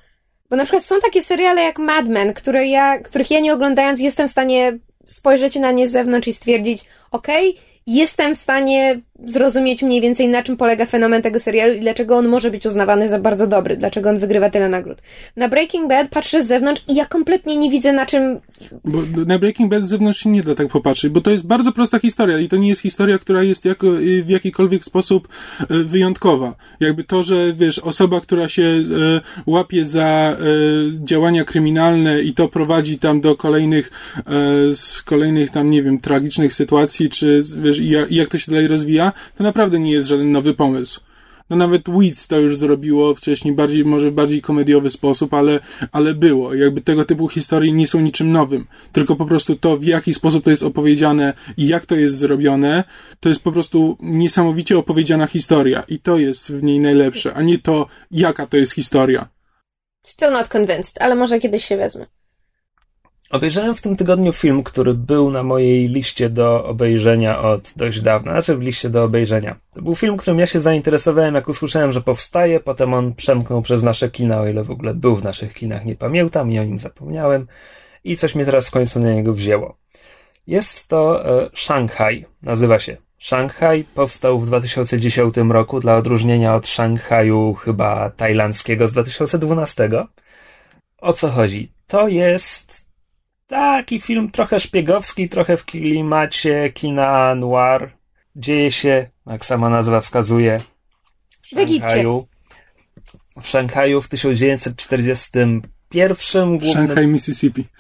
[0.50, 4.00] bo na przykład są takie seriale jak Mad Men, które ja, których ja nie oglądając
[4.00, 7.58] jestem w stanie spojrzeć na nie z zewnątrz i stwierdzić, okej,
[7.88, 12.28] jestem w stanie zrozumieć mniej więcej na czym polega fenomen tego serialu i dlaczego on
[12.28, 15.02] może być uznawany za bardzo dobry, dlaczego on wygrywa tyle nagród.
[15.36, 18.40] Na Breaking Bad patrzę z zewnątrz i ja kompletnie nie widzę na czym
[18.86, 22.00] Bo na Breaking Bad z zewnątrz nie da tak popatrzeć, bo to jest bardzo prosta
[22.00, 25.28] historia i to nie jest historia, która jest jako, y, w jakikolwiek sposób
[25.72, 26.56] y, wyjątkowa.
[26.80, 28.84] Jakby to, że wiesz, osoba, która się y,
[29.46, 30.38] łapie za
[30.90, 33.92] działania kryminalne i to prowadzi tam do kolejnych,
[35.06, 39.44] kolejnych tam, nie wiem, tragicznych sytuacji, czy wiesz, i jak to się dalej rozwija, to
[39.44, 41.02] naprawdę nie jest żaden nowy pomysł.
[41.50, 45.60] No nawet Weeds to już zrobiło wcześniej bardziej, może w bardziej komediowy sposób, ale,
[45.92, 46.54] ale było.
[46.54, 48.68] Jakby tego typu historie nie są niczym nowym.
[48.92, 52.84] Tylko po prostu to, w jaki sposób to jest opowiedziane i jak to jest zrobione,
[53.20, 55.84] to jest po prostu niesamowicie opowiedziana historia.
[55.88, 59.30] I to jest w niej najlepsze, a nie to, jaka to jest historia.
[60.04, 62.06] Still not convinced, ale może kiedyś się wezmę.
[63.32, 68.32] Obejrzałem w tym tygodniu film, który był na mojej liście do obejrzenia od dość dawna,
[68.32, 69.60] znaczy w liście do obejrzenia.
[69.74, 73.84] To był film, którym ja się zainteresowałem, jak usłyszałem, że powstaje, potem on przemknął przez
[73.84, 76.80] nasze kina, o ile w ogóle był w naszych kinach, nie pamiętam i o nim
[76.80, 77.48] zapomniałem
[78.04, 79.78] i coś mnie teraz w końcu na niego wzięło.
[80.48, 87.54] Jest to e, Shanghai, nazywa się Shanghai, powstał w 2010 roku dla odróżnienia od Szanghaju
[87.54, 89.90] chyba tajlandzkiego z 2012.
[90.98, 91.72] O co chodzi?
[91.88, 92.87] To jest
[93.48, 97.90] taki film trochę szpiegowski, trochę w klimacie kina noir.
[98.36, 100.62] Dzieje się, jak sama nazwa wskazuje,
[101.42, 102.04] w W Egipcie.
[103.42, 107.66] W Szanghaju w 1941 głównym, Shanghai, Mississippi.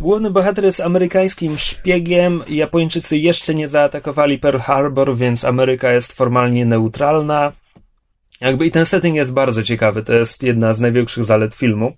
[0.00, 2.42] główny bohater jest amerykańskim szpiegiem.
[2.48, 7.52] Japończycy jeszcze nie zaatakowali Pearl Harbor, więc Ameryka jest formalnie neutralna.
[8.40, 10.02] Jakby i ten setting jest bardzo ciekawy.
[10.02, 11.92] To jest jedna z największych zalet filmu.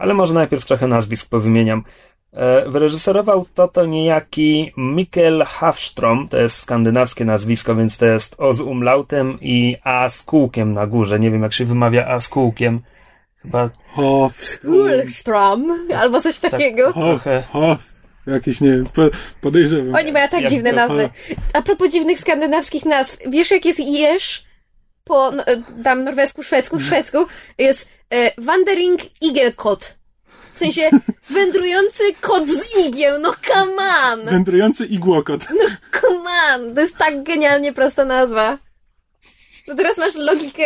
[0.00, 1.84] Ale może najpierw trochę nazwisk powymieniam.
[2.32, 8.54] E, Wyreżyserował to to niejaki Mikkel Hafstrom, to jest skandynawskie nazwisko, więc to jest O
[8.54, 11.18] z umlautem i A z kółkiem na górze.
[11.20, 12.80] Nie wiem jak się wymawia A z kółkiem.
[13.42, 14.30] Chyba Ho,
[14.64, 16.92] Ulstrom, albo coś takiego.
[16.92, 17.44] ho, trochę.
[17.52, 17.76] ho.
[18.26, 19.02] Jakieś, nie wiem, po,
[19.40, 19.94] podejrzewam.
[19.94, 21.08] Oni mają tak Jak dziwne to- nazwy.
[21.52, 24.44] A propos dziwnych skandynawskich nazw, wiesz jak jest jesz
[25.04, 27.18] po no, e, tam norwesku, szwedzku, szwedzku
[27.58, 29.94] jest e, Wandering Igelkot.
[30.54, 30.90] W sensie
[31.30, 33.82] wędrujący kot z igieł, no come
[34.12, 34.20] on!
[34.24, 35.44] Wędrujący igłokot.
[36.00, 36.74] Come on!
[36.74, 38.58] To jest tak genialnie prosta nazwa.
[39.68, 40.64] No teraz masz logikę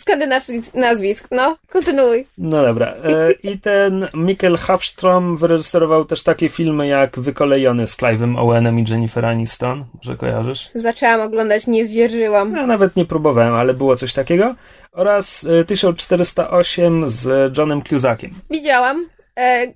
[0.00, 2.26] skandynawskich nazwisk, no, kontynuuj.
[2.38, 2.94] No dobra.
[3.04, 8.84] E, I ten Mikkel Hafstrom wyreżyserował też takie filmy jak Wykolejony z Clive'em Owenem i
[8.90, 9.84] Jennifer Aniston.
[9.94, 10.70] Może kojarzysz?
[10.74, 12.56] Zaczęłam oglądać, nie zdzierżyłam.
[12.56, 14.54] Ja nawet nie próbowałem, ale było coś takiego.
[14.92, 18.30] Oraz e, 1408 z Johnem Cusackiem.
[18.50, 19.06] Widziałam.
[19.36, 19.66] E,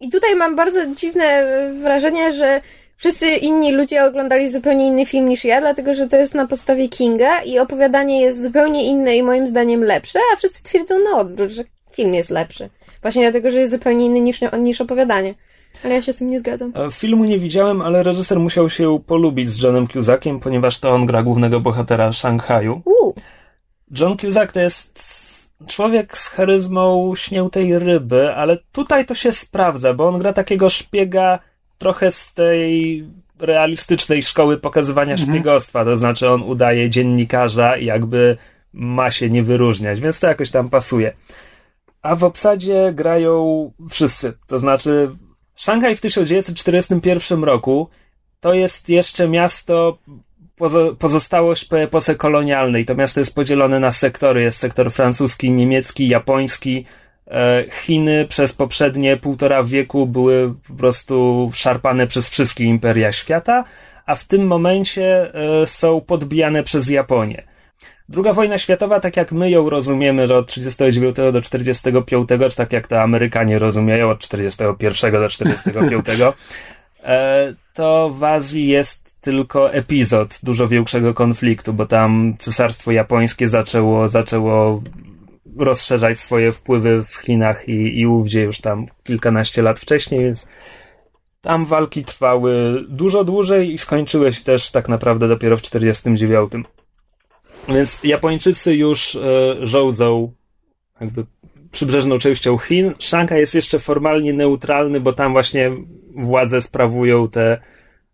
[0.00, 2.60] I tutaj mam bardzo dziwne e, wrażenie, że
[2.96, 6.88] wszyscy inni ludzie oglądali zupełnie inny film niż ja, dlatego że to jest na podstawie
[6.88, 11.50] Kinga i opowiadanie jest zupełnie inne i moim zdaniem lepsze, a wszyscy twierdzą na odwrót,
[11.50, 12.70] że film jest lepszy.
[13.02, 15.34] Właśnie dlatego, że jest zupełnie inny niż, niż opowiadanie.
[15.84, 16.72] Ale ja się z tym nie zgadzam.
[16.74, 21.06] E, Filmu nie widziałem, ale reżyser musiał się polubić z Johnem Cusackiem, ponieważ to on
[21.06, 22.82] gra głównego bohatera Szanghaju.
[22.84, 23.14] Uuu,
[23.90, 25.04] John Cusack to jest
[25.66, 31.38] człowiek z charyzmą śniętej ryby, ale tutaj to się sprawdza, bo on gra takiego szpiega
[31.78, 33.04] trochę z tej
[33.38, 38.36] realistycznej szkoły pokazywania szpiegostwa, to znaczy on udaje dziennikarza i jakby
[38.72, 41.16] ma się nie wyróżniać, więc to jakoś tam pasuje.
[42.02, 45.16] A w obsadzie grają wszyscy, to znaczy
[45.56, 47.88] Szanghaj w 1941 roku
[48.40, 49.98] to jest jeszcze miasto
[50.98, 52.84] pozostałość po epoce kolonialnej.
[52.84, 54.42] To miasto jest podzielone na sektory.
[54.42, 56.84] Jest sektor francuski, niemiecki, japoński.
[57.30, 63.64] E, Chiny przez poprzednie półtora wieku były po prostu szarpane przez wszystkie imperia świata,
[64.06, 67.42] a w tym momencie e, są podbijane przez Japonię.
[68.08, 72.72] Druga wojna światowa, tak jak my ją rozumiemy, że od 39 do 45, czy tak
[72.72, 76.06] jak to Amerykanie rozumieją, od 41 do 45,
[77.04, 84.08] e, to w Azji jest tylko epizod dużo większego konfliktu, bo tam cesarstwo japońskie zaczęło,
[84.08, 84.82] zaczęło
[85.56, 90.46] rozszerzać swoje wpływy w Chinach i, i ówdzie już tam kilkanaście lat wcześniej, więc
[91.40, 96.52] tam walki trwały dużo dłużej i skończyły się też tak naprawdę dopiero w 49.
[97.68, 100.32] Więc Japończycy już e, żołdzą
[101.00, 101.26] jakby
[101.72, 102.94] przybrzeżną częścią Chin.
[102.98, 105.72] Szanghaj jest jeszcze formalnie neutralny, bo tam właśnie
[106.16, 107.58] władze sprawują te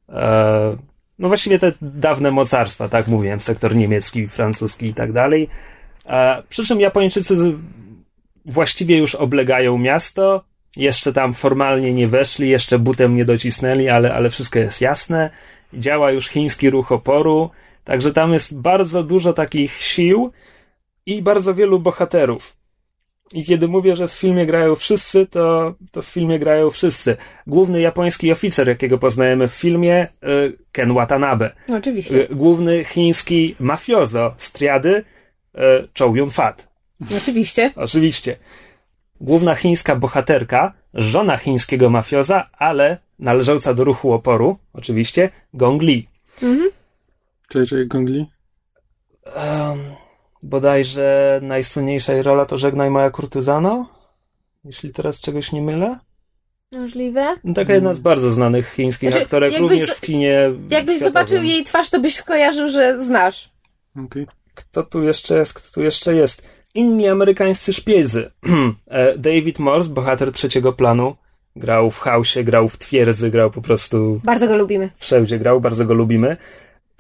[0.09, 0.77] e,
[1.19, 5.49] no właściwie te dawne mocarstwa, tak mówiłem, sektor niemiecki, francuski i tak dalej.
[6.49, 7.35] Przy czym Japończycy
[8.45, 10.45] właściwie już oblegają miasto,
[10.77, 15.31] jeszcze tam formalnie nie weszli, jeszcze butem nie docisnęli, ale, ale wszystko jest jasne.
[15.75, 17.51] Działa już chiński ruch oporu,
[17.85, 20.33] także tam jest bardzo dużo takich sił
[21.07, 22.57] i bardzo wielu bohaterów.
[23.35, 27.17] I kiedy mówię, że w filmie grają wszyscy, to, to w filmie grają wszyscy.
[27.47, 31.51] Główny japoński oficer, jakiego poznajemy w filmie, y, Ken Watanabe.
[31.79, 32.31] oczywiście.
[32.31, 35.05] Y, Główny chiński mafiozo z triady,
[35.55, 35.61] y,
[35.99, 36.69] Chow Yun-fat.
[37.17, 37.73] Oczywiście.
[37.77, 38.37] Oczywiście.
[39.21, 46.09] Główna chińska bohaterka, żona chińskiego mafioza, ale należąca do ruchu oporu, oczywiście, Gong Li.
[47.49, 48.27] Cześć, cześć, Gongli.
[49.37, 49.79] Um,
[50.43, 53.89] bodajże najsłynniejsza jej rola to Żegnaj moja kurtyzano,
[54.65, 55.99] jeśli teraz czegoś nie mylę.
[56.73, 57.37] Możliwe.
[57.45, 60.99] No, taka jedna z bardzo znanych chińskich Znaczy, aktorek, jakbyś również w kinie Jakbyś światowym.
[60.99, 63.51] zobaczył jej twarz, to byś skojarzył, że znasz.
[64.07, 64.27] Okej.
[64.55, 65.55] Kto tu jeszcze jest?
[65.55, 66.43] Kto tu jeszcze jest?
[66.75, 68.31] Inni amerykańscy szpiedzy.
[68.87, 71.17] E, David Morse, bohater trzeciego planu,
[71.57, 74.91] grał w Hausie, grał w Twierdzy, grał po prostu Bardzo go lubimy.
[74.97, 76.37] wszędzie grał, bardzo go lubimy.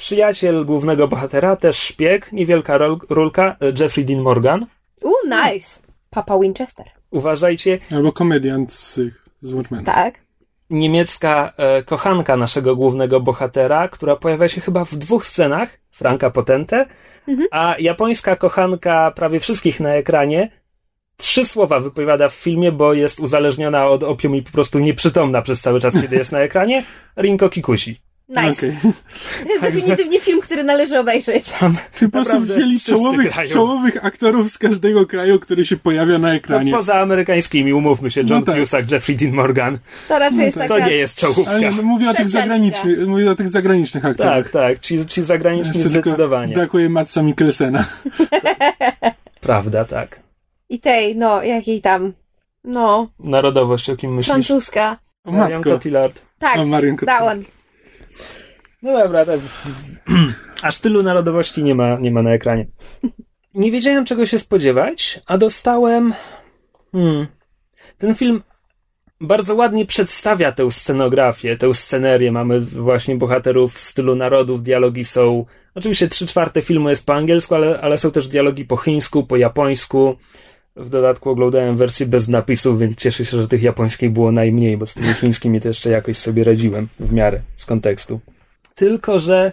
[0.02, 4.66] Przyjaciel głównego bohatera, też szpieg, niewielka rol, rolka, e, Jeffrey Dean Morgan.
[5.02, 5.80] Uuu, nice.
[6.10, 6.86] Papa Winchester.
[7.10, 9.00] Uważajcie, Albo komediant z
[9.40, 9.84] z Watchmen.
[9.84, 10.14] Tak.
[10.70, 16.86] niemiecka e, kochanka naszego głównego bohatera, która pojawia się chyba w dwóch scenach, Franka Potente,
[17.50, 20.50] a japońska kochanka prawie wszystkich na ekranie
[21.16, 25.60] trzy słowa wypowiada w filmie, bo jest uzależniona od opium i po prostu nieprzytomna przez
[25.60, 26.84] cały czas, kiedy jest na ekranie,
[27.22, 28.11] Rinko Kikuchi.
[28.28, 28.50] Nice.
[28.50, 28.76] Okej.
[29.44, 31.52] To jest definitywnie film, który należy obejrzeć.
[31.98, 36.34] Czyli po prostu wzięli czołowych, czołowych aktorów z każdego kraju, który się pojawia na No,
[36.34, 36.72] ekranie.
[36.72, 38.90] poza amerykańskimi, umówmy się, John No tak.
[38.90, 39.78] Jeffrey Dean Morgan.
[40.08, 40.86] To raczej jest To taka...
[40.86, 41.50] nie jest czołówka.
[41.50, 44.34] Ale no, mówię o tych zagranicznych, mówię o tych zagranicznych aktorach.
[44.44, 46.54] Tak, tak, ci, ci zagraniczni Jeszcze zdecydowanie.
[46.54, 47.84] Brakuje Matsa Mikkelsena.
[49.40, 50.20] Prawda, tak.
[50.68, 52.12] I tej, no, jakiej tam...
[52.64, 54.26] No, Narodowość, o kim myślisz?
[54.34, 54.98] francuska.
[55.24, 55.62] O Marion.
[55.62, 56.22] Cotillard.
[56.38, 57.40] Tak, O, Marion Cotillard.
[58.82, 59.40] No dobra, tak.
[60.62, 62.66] Aż tylu narodowości nie ma, nie ma na ekranie.
[63.54, 66.14] Nie wiedziałem czego się spodziewać, a dostałem.
[66.92, 67.26] Hmm.
[67.98, 68.42] Ten film
[69.20, 72.32] bardzo ładnie przedstawia tę scenografię, tę scenerię.
[72.32, 75.44] Mamy właśnie bohaterów w stylu narodów, dialogi są.
[75.74, 79.36] Oczywiście trzy czwarte filmu jest po angielsku, ale, ale są też dialogi po chińsku, po
[79.36, 80.16] japońsku.
[80.76, 84.86] W dodatku oglądałem wersję bez napisów, więc cieszę się, że tych japońskich było najmniej, bo
[84.86, 88.20] z tymi chińskimi to jeszcze jakoś sobie radziłem w miarę z kontekstu.
[88.74, 89.52] Tylko, że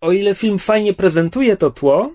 [0.00, 2.12] o ile film fajnie prezentuje to tło,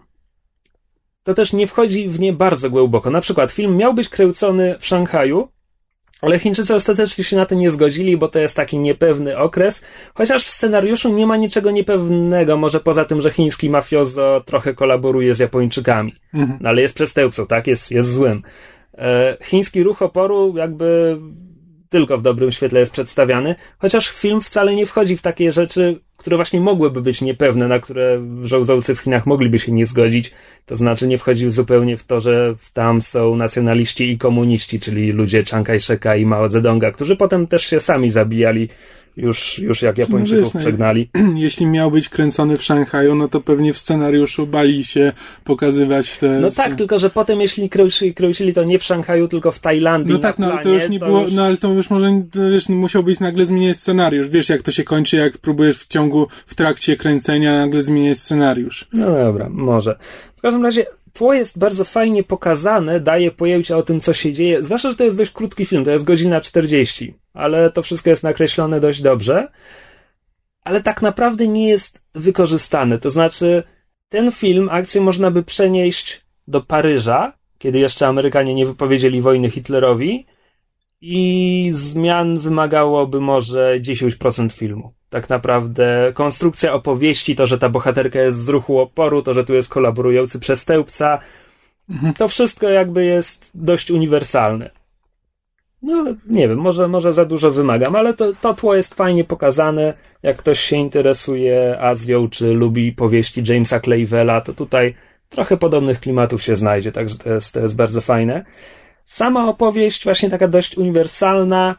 [1.24, 3.10] to też nie wchodzi w nie bardzo głęboko.
[3.10, 5.48] Na przykład film miał być kręcony w Szanghaju,
[6.22, 10.44] ale Chińczycy ostatecznie się na to nie zgodzili, bo to jest taki niepewny okres, chociaż
[10.44, 15.40] w scenariuszu nie ma niczego niepewnego, może poza tym, że chiński mafiozo trochę kolaboruje z
[15.40, 16.14] Japończykami.
[16.34, 16.60] Mhm.
[16.62, 17.68] No ale jest przestępcą, tak?
[17.68, 18.44] Jest, jest złym.
[18.98, 21.18] E, chiński ruch oporu jakby
[21.90, 26.36] tylko w dobrym świetle jest przedstawiany, chociaż film wcale nie wchodzi w takie rzeczy, które
[26.36, 30.32] właśnie mogłyby być niepewne, na które żołdzący w Chinach mogliby się nie zgodzić.
[30.66, 35.44] To znaczy nie wchodzi zupełnie w to, że tam są nacjonaliści i komuniści, czyli ludzie
[35.44, 38.70] Chiang Kai-sheka i Mao Zedonga, którzy potem też się sami zabijali
[39.18, 41.10] już, już jak Japończyków wiesz, no, przegnali.
[41.36, 45.14] Jeśli miał być kręcony w Szanghaju, no to pewnie w scenariuszu bali się
[45.44, 46.40] pokazywać te...
[46.40, 50.14] No tak, tylko że potem jeśli kręcili, kręcili to nie w Szanghaju, tylko w Tajlandii
[50.14, 51.32] No tak, no ale to już nie było, już...
[51.32, 54.30] no ale to już może, to wiesz, musiał być nagle zmieniać scenariusz.
[54.30, 58.88] Wiesz, jak to się kończy, jak próbujesz w ciągu, w trakcie kręcenia nagle zmieniać scenariusz.
[58.94, 59.96] No dobra, może.
[60.38, 60.86] W każdym razie
[61.18, 64.64] tło jest bardzo fajnie pokazane, daje pojęcie o tym, co się dzieje.
[64.64, 68.24] Zwłaszcza, że to jest dość krótki film, to jest godzina 40, ale to wszystko jest
[68.24, 69.48] nakreślone dość dobrze.
[70.64, 72.98] Ale tak naprawdę nie jest wykorzystane.
[72.98, 73.64] To znaczy,
[74.10, 80.26] ten film, akcję można by przenieść do Paryża, kiedy jeszcze Amerykanie nie wypowiedzieli wojny Hitlerowi,
[81.02, 84.94] i zmian wymagałoby może 10% filmu.
[85.10, 89.54] Tak naprawdę konstrukcja opowieści, to, że ta bohaterka jest z ruchu oporu, to, że tu
[89.54, 91.20] jest kolaborujący przestępca,
[92.18, 94.70] to wszystko jakby jest dość uniwersalne.
[95.82, 99.94] No, nie wiem, może, może za dużo wymagam, ale to, to tło jest fajnie pokazane.
[100.24, 104.96] Jak ktoś się interesuje Azją, czy lubi powieści Jamesa Clavella, to tutaj
[105.30, 108.46] trochę podobnych klimatów się znajdzie, także to jest, to jest bardzo fajne.
[109.04, 111.76] Sama opowieść, właśnie taka dość uniwersalna.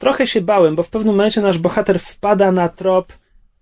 [0.00, 3.12] Trochę się bałem, bo w pewnym momencie nasz bohater wpada na trop,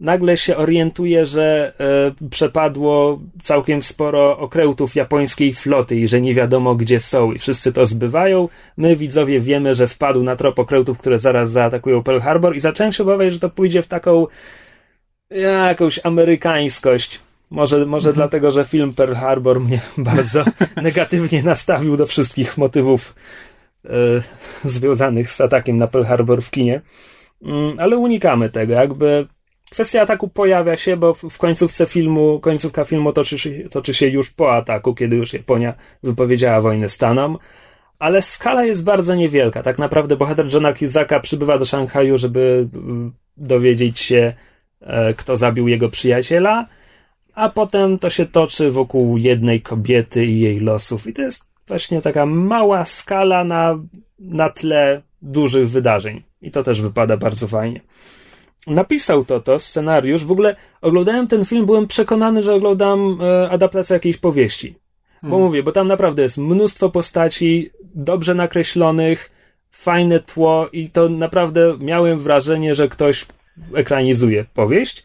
[0.01, 1.73] nagle się orientuje, że
[2.21, 7.73] e, przepadło całkiem sporo okrętów japońskiej floty i że nie wiadomo gdzie są i wszyscy
[7.73, 8.49] to zbywają.
[8.77, 12.93] My widzowie wiemy, że wpadł na trop okrętów, które zaraz zaatakują Pearl Harbor i zacząłem
[12.93, 14.27] się obawiać, że to pójdzie w taką
[15.31, 17.21] jakąś amerykańskość.
[17.51, 20.45] Może, może dlatego, że film Pearl Harbor mnie bardzo
[20.83, 23.15] negatywnie nastawił do wszystkich motywów
[24.65, 26.81] związanych z atakiem na Pearl Harbor w kinie.
[27.43, 28.73] Mm, ale unikamy tego.
[28.73, 29.27] Jakby
[29.71, 34.09] kwestia ataku pojawia się, bo w, w końcówce filmu, końcówka filmu toczy się, toczy się
[34.09, 37.39] już po ataku, kiedy już Japonia wypowiedziała wojnę Stanom.
[37.99, 39.63] Ale skala jest bardzo niewielka.
[39.63, 44.33] Tak naprawdę bohater Johna Cusacka przybywa do Szanghaju, żeby mm, dowiedzieć się,
[44.81, 46.67] e, kto zabił jego przyjaciela
[47.39, 51.07] a potem to się toczy wokół jednej kobiety i jej losów.
[51.07, 53.79] I to jest właśnie taka mała skala na,
[54.19, 56.23] na tle dużych wydarzeń.
[56.43, 57.81] I to też wypada bardzo fajnie.
[58.67, 60.25] Napisał to, to scenariusz.
[60.25, 64.75] W ogóle oglądałem ten film, byłem przekonany, że oglądam e, adaptację jakiejś powieści.
[65.23, 65.47] Bo Hmm.
[65.47, 69.31] mówię, bo tam naprawdę jest mnóstwo postaci, dobrze nakreślonych,
[69.71, 73.27] fajne tło i to naprawdę miałem wrażenie, że ktoś
[73.75, 75.05] ekranizuje powieść.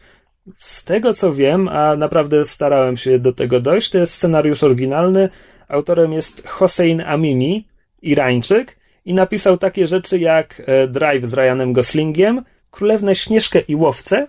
[0.58, 5.28] Z tego co wiem, a naprawdę starałem się do tego dojść, to jest scenariusz oryginalny.
[5.68, 7.68] Autorem jest Hossein Amini,
[8.02, 14.26] Irańczyk, i napisał takie rzeczy jak e, Drive z Ryanem Goslingiem, Królewnę Śnieżkę i Łowcę,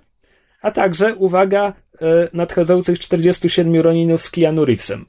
[0.61, 5.05] a także, uwaga, e, nadchodzących 47 Roninów z Keanu Reevesem,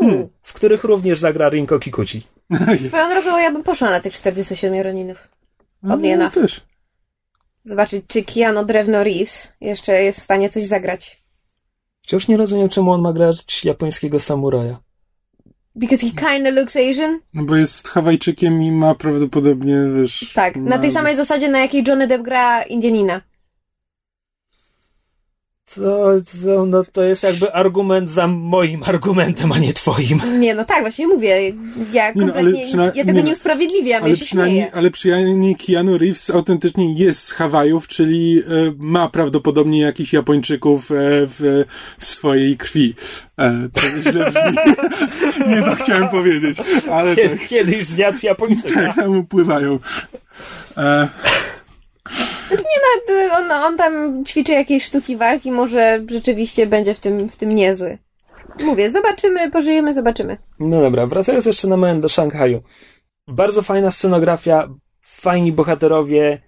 [0.00, 0.30] Uuu.
[0.42, 2.22] w których również zagra Rinko Kikuchi.
[2.88, 5.28] Swoją drogą ja bym poszła na tych 47 Roninów.
[5.82, 6.34] No, Oddly enough.
[6.34, 6.60] też.
[7.64, 11.18] Zobaczyć, czy Keanu Drewno Reeves jeszcze jest w stanie coś zagrać.
[12.02, 14.78] Wciąż nie rozumiem, czemu on ma grać japońskiego samuraja.
[15.76, 17.20] Because he kinda looks Asian?
[17.34, 20.32] No bo jest Hawajczykiem i ma prawdopodobnie, wiesz...
[20.34, 23.20] Tak, na tej samej zasadzie, na jakiej Johnny Depp gra Indianina.
[25.74, 26.12] To,
[26.44, 30.20] to, no, to jest jakby argument za moim argumentem, a nie twoim.
[30.40, 31.52] Nie, no tak, właśnie mówię.
[31.92, 32.32] Ja Nie no,
[32.66, 34.74] przyna- ja tego nie nie, no, usprawiedliwiam, Ale ja się przynajmniej, śmieję.
[34.74, 38.42] ale przynajmniej Keanu Reeves autentycznie jest z Hawajów, czyli e,
[38.78, 41.64] ma prawdopodobnie jakichś Japończyków e, w,
[41.98, 42.94] w swojej krwi.
[43.38, 44.56] E, to źle brzmi.
[45.56, 46.58] Nie to chciałem powiedzieć,
[46.90, 48.80] ale Kiedy, tak, kiedyś zjadł Japończyka.
[48.82, 49.78] tak tam upływają.
[50.76, 51.08] E,
[52.48, 57.28] Znaczy nie, no, on, on tam ćwiczy jakieś sztuki walki, może rzeczywiście będzie w tym,
[57.28, 57.98] w tym niezły.
[58.64, 60.36] Mówię, zobaczymy, pożyjemy, zobaczymy.
[60.60, 62.62] No dobra, wracając jeszcze na moment do Szanghaju.
[63.28, 64.68] Bardzo fajna scenografia,
[65.00, 66.40] fajni bohaterowie,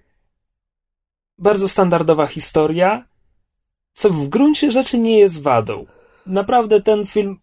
[1.39, 3.05] bardzo standardowa historia,
[3.95, 5.87] co w gruncie rzeczy nie jest wadą.
[6.27, 7.37] Naprawdę ten film,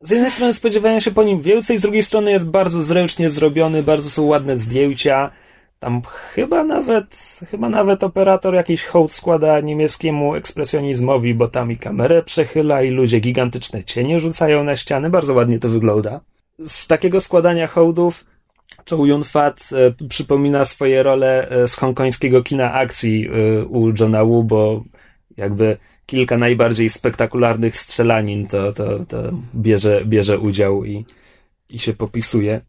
[0.00, 3.82] z jednej strony spodziewałem się po nim więcej, z drugiej strony jest bardzo zręcznie zrobiony,
[3.82, 5.30] bardzo są ładne zdjęcia.
[5.78, 12.22] Tam chyba nawet, chyba nawet operator jakiś hołd składa niemieckiemu ekspresjonizmowi, bo tam i kamerę
[12.22, 15.10] przechyla i ludzie gigantyczne cienie rzucają na ściany.
[15.10, 16.20] Bardzo ładnie to wygląda.
[16.66, 18.24] Z takiego składania hołdów
[18.90, 24.42] Chow Yun-fat e, przypomina swoje role e, z hongkońskiego kina akcji e, u Johna Woo,
[24.42, 24.84] bo
[25.36, 25.76] jakby
[26.06, 29.22] kilka najbardziej spektakularnych strzelanin to, to, to
[29.54, 31.04] bierze, bierze udział i,
[31.68, 32.60] i się popisuje.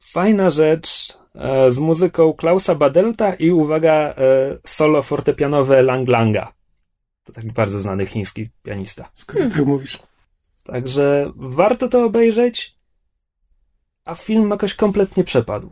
[0.00, 1.18] Fajna rzecz,
[1.68, 4.14] z muzyką Klausa Badelta i uwaga, e,
[4.66, 6.52] solo fortepianowe Lang Langa.
[7.24, 9.10] To taki bardzo znany chiński pianista.
[9.14, 9.98] Skoro tak mówisz.
[10.64, 12.76] Także warto to obejrzeć,
[14.04, 15.70] a film jakoś kompletnie przepadł.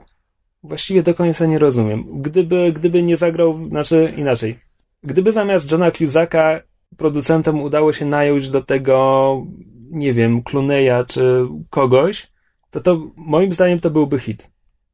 [0.62, 2.22] Właściwie do końca nie rozumiem.
[2.22, 4.58] Gdyby, gdyby nie zagrał, znaczy inaczej.
[5.02, 6.60] Gdyby zamiast Johna Cusacka
[6.96, 9.46] producentom udało się nająć do tego,
[9.90, 12.28] nie wiem, Cluneya czy kogoś,
[12.70, 14.50] to to moim zdaniem to byłby hit.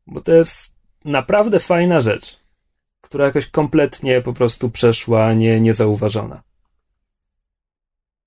[0.07, 2.41] Bo to jest naprawdę fajna rzecz,
[3.01, 6.43] która jakoś kompletnie po prostu przeszła nie, niezauważona.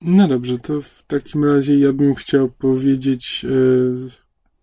[0.02, 3.50] No dobrze, to w takim razie ja bym chciał powiedzieć e,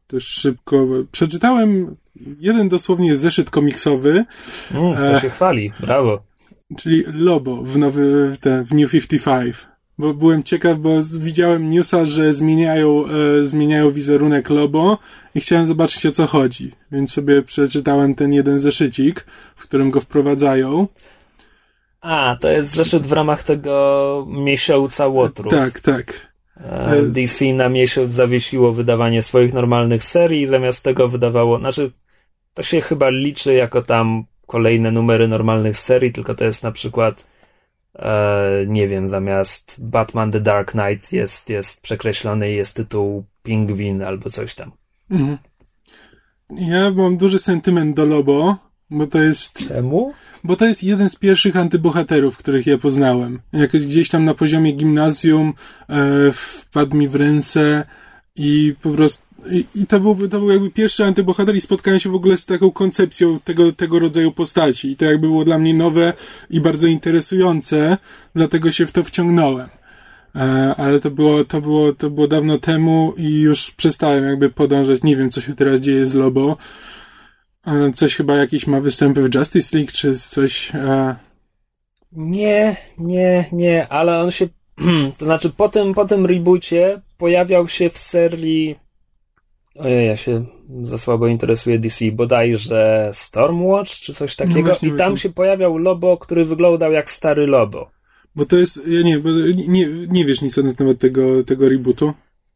[0.07, 0.87] też szybko.
[1.13, 1.97] Przeczytałem
[2.39, 4.25] jeden dosłownie zeszyt komiksowy,
[4.71, 6.23] Mm, to się chwali, brawo.
[6.79, 9.57] czyli Lobo w, nowy, w, te, w New 55.
[9.99, 14.99] Bo byłem ciekaw, bo widziałem newsa, że zmieniają, e, zmieniają wizerunek Lobo
[15.37, 16.73] i chciałem zobaczyć o co chodzi.
[16.93, 19.27] Więc sobie przeczytałem ten jeden zeszycik,
[19.57, 20.89] w którym go wprowadzają.
[22.01, 25.53] A, to jest zeszyt w ramach tego miesiąca łotrów.
[25.53, 26.33] Tak, tak.
[26.61, 31.93] E, DC na miesiąc zawiesiło wydawanie swoich normalnych serii i zamiast tego wydawało, znaczy
[32.55, 37.27] to się chyba liczy jako tam kolejne numery normalnych serii, tylko to jest na przykład
[37.95, 44.03] e, nie wiem, zamiast Batman The Dark Knight jest, jest przekreślony i jest tytuł Pingwin
[44.03, 44.73] albo coś tam.
[45.11, 45.39] Mhm.
[46.51, 48.57] Ja mam duży sentyment do Lobo,
[48.91, 50.13] bo to jest Czemu?
[50.45, 53.41] Bo to jest jeden z pierwszych antybohaterów, których ja poznałem.
[53.53, 55.53] Jakoś gdzieś tam na poziomie gimnazjum
[55.89, 57.87] e, wpadł mi w ręce
[58.37, 59.27] i po prostu.
[59.51, 62.47] I, i to, był, to był jakby pierwszy antybohater i spotkałem się w ogóle z
[62.47, 64.91] taką koncepcją tego, tego rodzaju postaci.
[64.91, 66.13] I to jakby było dla mnie nowe
[66.51, 67.99] i bardzo interesujące,
[68.35, 69.69] dlatego się w to wciągnąłem.
[70.37, 75.03] E, ale to było, to było, to było dawno temu i już przestałem jakby podążać.
[75.03, 76.57] Nie wiem, co się teraz dzieje z Lobo.
[77.67, 80.75] E, Coś chyba jakieś ma występy w Justice League, czy coś.
[80.75, 81.17] E,
[82.13, 84.49] Nie, nie, nie, ale on się.
[85.19, 88.77] To znaczy, po tym, po tym reboocie pojawiał się w serii.
[89.79, 90.45] Ojej, ja się
[90.81, 94.63] za słabo interesuję DC, bodajże Stormwatch czy coś takiego.
[94.63, 95.17] właśnie, I tam właśnie.
[95.23, 97.96] się pojawiał Lobo, który wyglądał jak stary Lobo.
[98.37, 98.81] Bo to jest.
[98.87, 99.21] Ja nie,
[99.69, 102.13] nie, nie wiesz nic na temat tego, tego rebootu.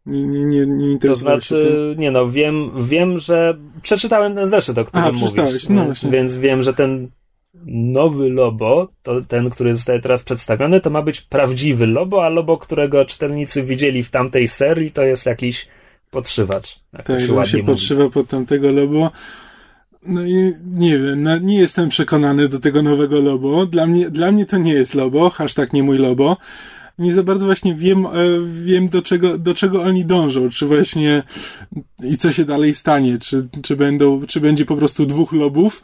[0.07, 5.05] Nie, nie, nie, To znaczy, nie no, wiem, wiem, że przeczytałem ten zeszyt, o którym
[5.05, 5.33] Aha, mówisz.
[5.33, 7.09] przeczytałeś, no więc, więc wiem, że ten
[7.67, 12.59] nowy Lobo, to ten, który zostaje teraz przedstawiony, to ma być prawdziwy Lobo, a Lobo,
[12.59, 15.69] którego czytelnicy widzieli w tamtej serii, to jest jakiś
[16.11, 16.81] podszywacz.
[16.93, 17.67] Tak, się ładnie się mówi.
[17.67, 19.11] podszywa pod tamtego Lobo.
[20.07, 23.67] No i nie wiem, no, nie jestem przekonany do tego nowego Lobo.
[23.67, 26.37] Dla mnie, dla mnie to nie jest Lobo, hashtag nie mój Lobo.
[26.99, 28.11] Nie za bardzo właśnie wiem, e,
[28.63, 31.23] wiem do czego, do czego oni dążą, czy właśnie
[32.03, 35.83] i co się dalej stanie, czy, czy będą, czy będzie po prostu dwóch Lobów,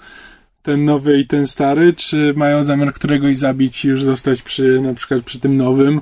[0.62, 4.95] ten nowy i ten stary, czy mają zamiar któregoś zabić i już zostać przy, na
[4.95, 6.01] przykład przy tym nowym.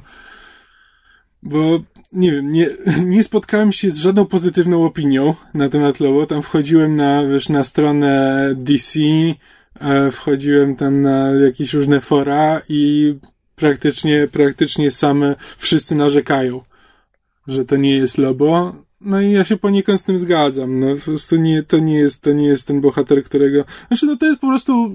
[1.43, 1.81] Bo
[2.15, 2.69] nie wiem, nie,
[3.15, 6.27] nie spotkałem się z żadną pozytywną opinią na temat Lobo.
[6.27, 9.01] Tam wchodziłem na, wiesz, na stronę DC,
[9.81, 13.15] e, wchodziłem tam na jakieś różne fora i
[13.57, 16.61] praktycznie, praktycznie same wszyscy narzekają,
[17.47, 18.75] że to nie jest Lobo.
[19.01, 20.81] No i ja się poniekąd z tym zgadzam.
[20.81, 24.17] No po prostu nie, to nie jest, to nie jest ten bohater, którego, znaczy no
[24.17, 24.91] to jest po prostu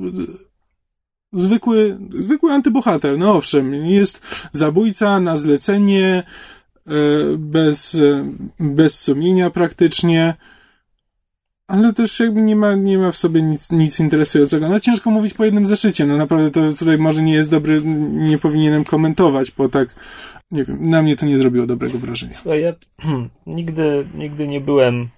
[1.33, 3.17] zwykły, zwykły antybohater.
[3.17, 6.23] No owszem, jest zabójca na zlecenie,
[7.37, 8.25] bez, e,
[8.59, 10.33] bez sumienia praktycznie,
[11.67, 14.69] ale też jakby nie ma, nie ma w sobie nic, nic interesującego.
[14.69, 18.37] No ciężko mówić po jednym zeszycie, no naprawdę to tutaj może nie jest dobry, nie
[18.37, 19.95] powinienem komentować, bo tak,
[20.51, 22.33] nie wiem, na mnie to nie zrobiło dobrego wrażenia.
[22.33, 22.73] Słuchaj, ja
[23.57, 25.09] nigdy, nigdy nie byłem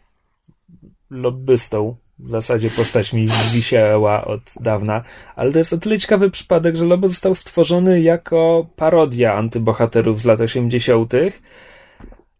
[1.09, 1.95] lobbystą.
[2.23, 5.03] W zasadzie postać mi wisiała od dawna,
[5.35, 10.25] ale to jest o tyle ciekawy przypadek, że Lobo został stworzony jako parodia antybohaterów z
[10.25, 11.13] lat 80.,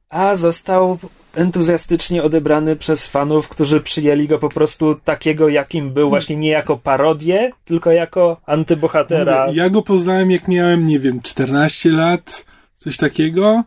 [0.09, 0.97] a został
[1.34, 6.77] entuzjastycznie odebrany przez fanów, którzy przyjęli go po prostu takiego, jakim był, właśnie nie jako
[6.77, 9.47] parodię, tylko jako antybohatera.
[9.53, 12.45] Ja go poznałem jak miałem, nie wiem, 14 lat,
[12.77, 13.63] coś takiego.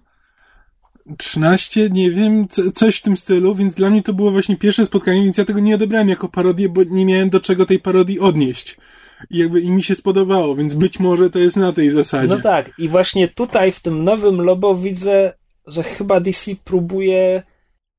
[1.18, 4.86] 13, nie wiem, co, coś w tym stylu, więc dla mnie to było właśnie pierwsze
[4.86, 8.20] spotkanie, więc ja tego nie odebrałem jako parodię, bo nie miałem do czego tej parodii
[8.20, 8.76] odnieść.
[9.30, 12.34] I jakby i mi się spodobało, więc być może to jest na tej zasadzie.
[12.34, 15.32] No tak, i właśnie tutaj w tym nowym Lobo widzę,
[15.66, 17.42] że chyba DC próbuje,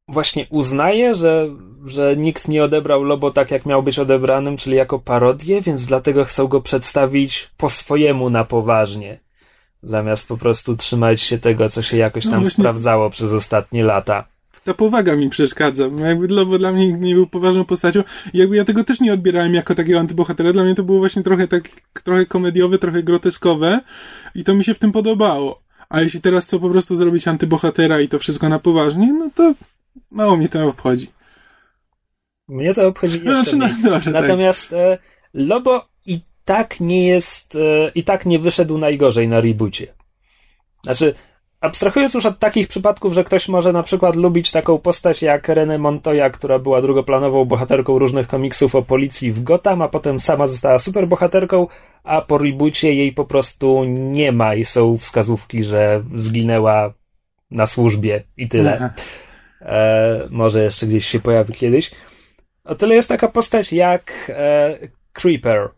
[0.07, 1.49] właśnie uznaje, że,
[1.85, 6.25] że nikt nie odebrał Lobo tak, jak miał być odebranym, czyli jako parodię, więc dlatego
[6.25, 9.24] chcą go przedstawić po swojemu na poważnie.
[9.85, 13.83] Zamiast po prostu trzymać się tego, co się jakoś No tam właśnie- sprawdzało przez ostatnie
[13.83, 14.27] lata.
[14.63, 15.83] ta powaga mi przeszkadza.
[15.97, 18.03] Jakby Lobo dla mnie nie był poważną postacią.
[18.33, 20.53] I jakby ja tego też nie odbierałem jako takiego antybohatera.
[20.53, 21.69] Dla mnie to było właśnie trochę tak,
[22.03, 23.79] trochę komediowe, trochę groteskowe.
[24.35, 25.61] I to mi się w tym podobało.
[25.89, 29.53] A jeśli teraz chcą po prostu zrobić antybohatera i to wszystko na poważnie, no to
[30.11, 31.11] mało mnie to obchodzi.
[32.47, 34.21] Mnie to obchodzi jeszcze Znaczy, no, dobrze, tak.
[34.23, 34.97] Natomiast e,
[35.33, 35.85] Lobo
[36.45, 39.87] tak nie jest, e, i tak nie wyszedł najgorzej na reboocie.
[40.83, 41.13] Znaczy,
[41.61, 45.79] abstrahując już od takich przypadków, że ktoś może na przykład lubić taką postać jak René
[45.79, 50.79] Montoya, która była drugoplanową bohaterką różnych komiksów o policji w Gotham, a potem sama została
[50.79, 51.67] superbohaterką,
[52.03, 56.93] a po reboocie jej po prostu nie ma i są wskazówki, że zginęła
[57.51, 58.75] na służbie i tyle.
[58.75, 58.89] Aha.
[59.61, 61.91] E, może jeszcze gdzieś się pojawi kiedyś.
[62.63, 64.77] O tyle jest taka postać jak e,
[65.13, 65.69] Creeper.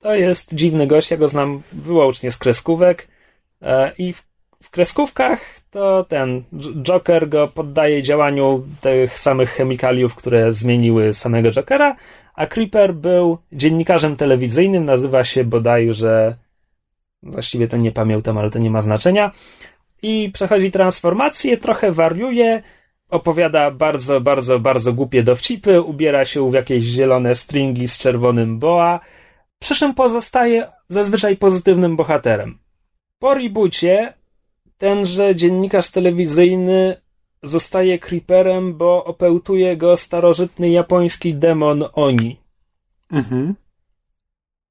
[0.00, 3.08] To jest dziwny gość, ja go znam wyłącznie z kreskówek.
[3.62, 4.22] E, i w,
[4.62, 6.42] w kreskówkach to ten
[6.82, 11.96] Joker go poddaje działaniu tych samych chemikaliów, które zmieniły samego Jokera,
[12.34, 16.36] a Creeper był dziennikarzem telewizyjnym, nazywa się bodajże
[17.22, 19.30] właściwie to nie pamiętam, ale to nie ma znaczenia.
[20.02, 22.62] I przechodzi transformację, trochę wariuje,
[23.08, 29.00] opowiada bardzo, bardzo, bardzo głupie dowcipy, ubiera się w jakieś zielone stringi z czerwonym boa,
[29.58, 32.58] przy czym pozostaje zazwyczaj pozytywnym bohaterem.
[33.18, 34.14] Po reboocie
[34.78, 36.96] tenże dziennikarz telewizyjny
[37.42, 42.40] zostaje creeperem, bo opełtuje go starożytny japoński demon Oni,
[43.10, 43.54] Mhm.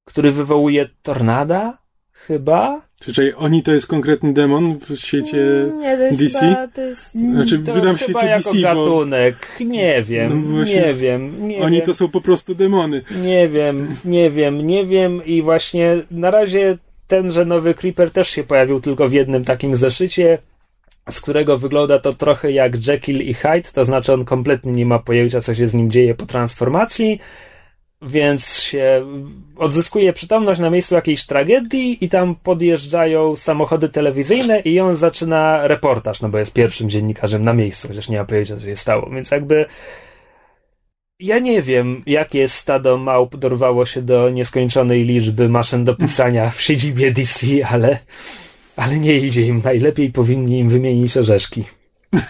[0.05, 1.77] który wywołuje tornada,
[2.15, 2.81] chyba?
[3.13, 5.37] Czyli oni to jest konkretny demon w świecie...
[5.79, 6.39] Nie, to jest DC?
[6.39, 7.13] chyba, to jest...
[7.13, 9.47] Znaczy, To wydam w chyba świecie jako DC, bo gatunek.
[9.59, 11.85] Nie wiem, No właśnie, nie wiem, nie oni wiem.
[11.85, 13.01] to są po prostu demony.
[13.21, 18.43] Nie wiem, nie wiem, nie wiem i właśnie na razie tenże nowy Creeper też się
[18.43, 20.37] pojawił tylko w jednym takim zeszycie,
[21.09, 24.99] z którego wygląda to trochę jak Jekyll i Hyde, to znaczy on kompletnie nie ma
[24.99, 27.19] pojęcia, co się z nim dzieje po transformacji,
[28.05, 29.05] więc się
[29.57, 36.21] odzyskuje przytomność na miejscu jakiejś tragedii i tam podjeżdżają samochody telewizyjne i on zaczyna reportaż,
[36.21, 39.31] no bo jest pierwszym dziennikarzem na miejscu, chociaż nie ma pojęcia, co się stało, więc
[39.31, 39.65] jakby
[41.19, 46.61] ja nie wiem, jakie stado małp dorwało się do nieskończonej liczby maszyn do pisania w
[46.61, 47.97] siedzibie DC, ale,
[48.75, 49.61] ale nie idzie im.
[49.63, 51.63] Najlepiej powinni im wymienić orzeszki.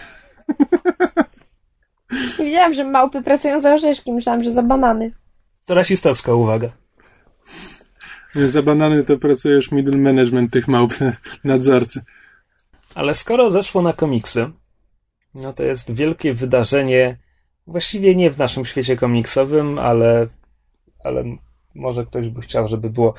[2.38, 5.12] Nie wiedziałam, że małpy pracują za orzeszki, myślałam, że za banany.
[5.66, 6.68] To rasistowska uwaga.
[8.34, 10.94] Za banany to pracuje już middle management tych małp,
[11.44, 12.00] nadzorcy.
[12.94, 14.50] Ale skoro zeszło na komiksy,
[15.34, 17.18] no to jest wielkie wydarzenie,
[17.66, 20.26] właściwie nie w naszym świecie komiksowym, ale,
[21.04, 21.24] ale
[21.74, 23.14] może ktoś by chciał, żeby było.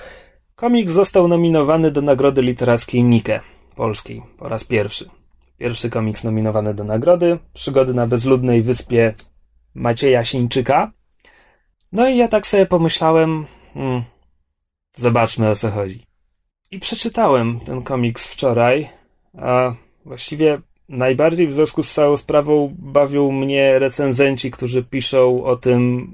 [0.56, 3.42] Komiks został nominowany do nagrody literackiej Nike
[3.76, 5.10] polskiej po raz pierwszy.
[5.58, 7.38] Pierwszy komiks nominowany do nagrody.
[7.54, 9.14] Przygody na bezludnej wyspie
[9.76, 10.92] Macieja Sińczyka.
[11.92, 14.04] No i ja tak sobie pomyślałem, hmm,
[14.96, 16.04] zobaczmy o co chodzi.
[16.72, 18.90] I przeczytałem ten komiks wczoraj,
[19.38, 19.74] a
[20.06, 26.14] właściwie najbardziej w związku z całą sprawą bawią mnie recenzenci, którzy piszą o tym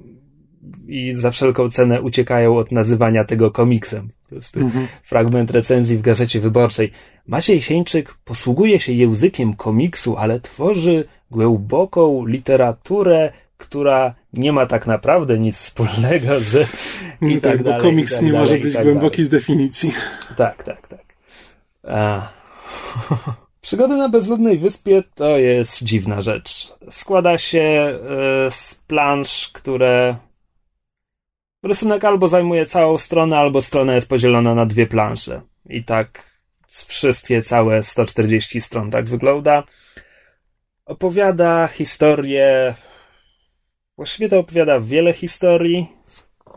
[0.88, 4.10] i za wszelką cenę uciekają od nazywania tego komiksem.
[4.30, 4.88] To jest Mhm.
[5.04, 6.92] fragment recenzji w Gazecie Wyborczej.
[7.28, 15.40] Maciej Sieńczyk posługuje się językiem komiksu, ale tworzy głęboką literaturę, która nie ma tak naprawdę
[15.40, 16.70] nic wspólnego z
[17.22, 19.26] i tak, tak, bo dalej, komiks i tak nie dalej, może być tak głęboki dalej.
[19.26, 19.94] z definicji.
[20.38, 21.16] Tak, tak, tak.
[21.84, 22.32] A.
[23.62, 26.74] Przygody na bezludnej wyspie to jest dziwna rzecz.
[26.90, 27.98] Składa się e,
[28.52, 30.16] z plansz, które.
[31.64, 35.42] Rysunek albo zajmuje całą stronę, albo strona jest podzielona na dwie plansze.
[35.70, 36.34] I tak
[36.88, 39.64] wszystkie całe 140 stron tak wygląda.
[40.86, 42.76] Opowiada historię.
[43.98, 45.88] Właściwie to opowiada wiele historii,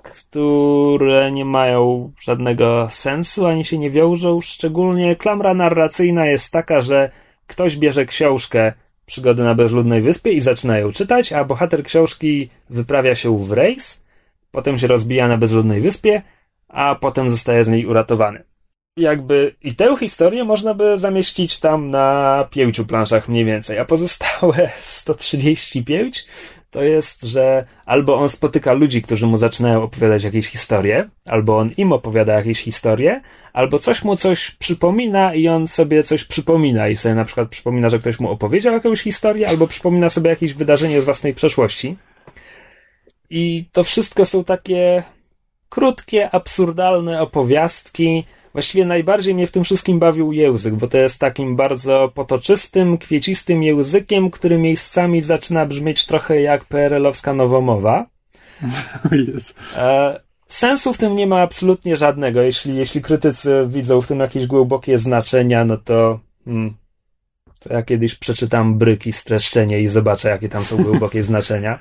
[0.03, 4.41] które nie mają żadnego sensu ani się nie wiążą.
[4.41, 7.11] Szczególnie klamra narracyjna jest taka, że
[7.47, 8.73] ktoś bierze książkę
[9.07, 14.05] Przygody na bezludnej wyspie i zaczyna ją czytać, a bohater książki wyprawia się w rejs,
[14.51, 16.23] potem się rozbija na bezludnej wyspie,
[16.69, 18.45] a potem zostaje z niej uratowany.
[18.97, 24.71] Jakby i tę historię można by zamieścić tam na pięciu planszach mniej więcej, a pozostałe
[24.81, 26.27] 135
[26.77, 31.71] to jest, że albo on spotyka ludzi, którzy mu zaczynają opowiadać jakieś historie, albo on
[31.77, 33.21] im opowiada jakieś historie,
[33.53, 37.89] albo coś mu coś przypomina i on sobie coś przypomina i sobie na przykład przypomina,
[37.89, 41.97] że ktoś mu opowiedział jakąś historię, albo przypomina sobie jakieś wydarzenie z własnej przeszłości.
[43.31, 45.03] I to wszystko są takie
[45.69, 48.25] krótkie, absurdalne opowiastki.
[48.57, 53.63] Właściwie najbardziej mnie w tym wszystkim bawił język, bo to jest takim bardzo potoczystym, kwiecistym
[53.63, 58.07] językiem, który miejscami zaczyna brzmieć trochę jak PRL-owska nowomowa.
[59.27, 59.55] Jezu.
[59.77, 62.43] E, sensu w tym nie ma absolutnie żadnego.
[62.43, 66.75] Jeśli, jeśli krytycy widzą w tym jakieś głębokie znaczenia, no to, hmm,
[67.61, 71.79] to ja kiedyś przeczytam bryki, streszczenie i zobaczę, jakie tam są głębokie znaczenia.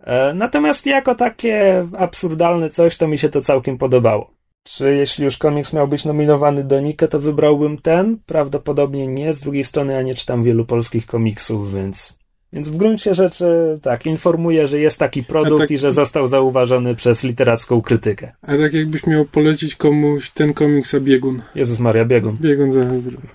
[0.00, 4.35] E, natomiast jako takie absurdalne coś, to mi się to całkiem podobało.
[4.66, 8.18] Czy jeśli już komiks miał być nominowany do Nike, to wybrałbym ten?
[8.26, 9.32] Prawdopodobnie nie.
[9.32, 12.18] Z drugiej strony ja nie czytam wielu polskich komiksów, więc...
[12.52, 16.94] Więc w gruncie rzeczy tak, informuję, że jest taki produkt tak- i że został zauważony
[16.94, 18.32] przez literacką krytykę.
[18.42, 21.42] A tak jakbyś miał polecić komuś ten komiks a biegun.
[21.54, 22.36] Jezus Maria, biegun.
[22.40, 22.80] Biegun za...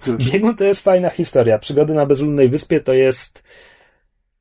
[0.02, 0.14] za.
[0.18, 1.60] Biegun to jest fajna historia.
[1.60, 3.44] Przygody na bezludnej wyspie to jest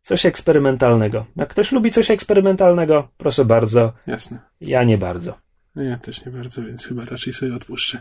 [0.02, 1.26] coś eksperymentalnego.
[1.36, 3.92] Jak ktoś lubi coś eksperymentalnego, proszę bardzo.
[4.06, 4.38] Jasne.
[4.60, 5.49] Ja nie bardzo.
[5.80, 8.00] No Ja też nie bardzo, więc chyba raczej sobie odpuszczę.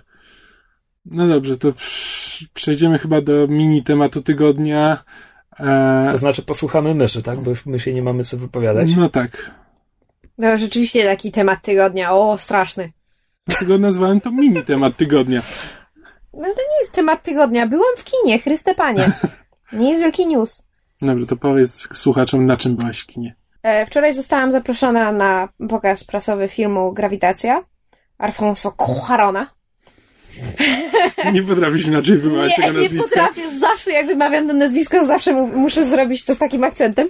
[1.06, 1.73] No dobrze, to
[2.53, 5.03] przejdziemy chyba do mini tematu tygodnia.
[5.60, 7.39] E, To znaczy posłuchamy myszy, tak?
[7.39, 8.95] Bo my się nie mamy co wypowiadać.
[8.95, 9.51] no tak.
[10.38, 12.11] No, rzeczywiście taki temat tygodnia.
[12.14, 12.91] O, straszny.
[13.47, 15.41] Dlatego nazwałem to mini temat tygodnia.
[16.34, 17.68] No to nie jest temat tygodnia.
[17.68, 19.11] Byłam w kinie, Chryste Panie.
[19.73, 20.68] Nie jest wielki news.
[21.01, 23.35] Dobrze, to powiedz słuchaczom, na czym byłaś w kinie.
[23.64, 27.64] E, wczoraj zostałam zaproszona na pokaz prasowy filmu Grawitacja
[28.18, 29.48] Alfonso Cuarona.
[31.34, 33.10] Nie potrafisz inaczej wymawiać Nie, tego nie nazwiska.
[33.10, 33.60] potrafię.
[33.60, 37.07] Zawsze jak wymawiam to nazwisko, zawsze mu, muszę zrobić to z takim akcentem.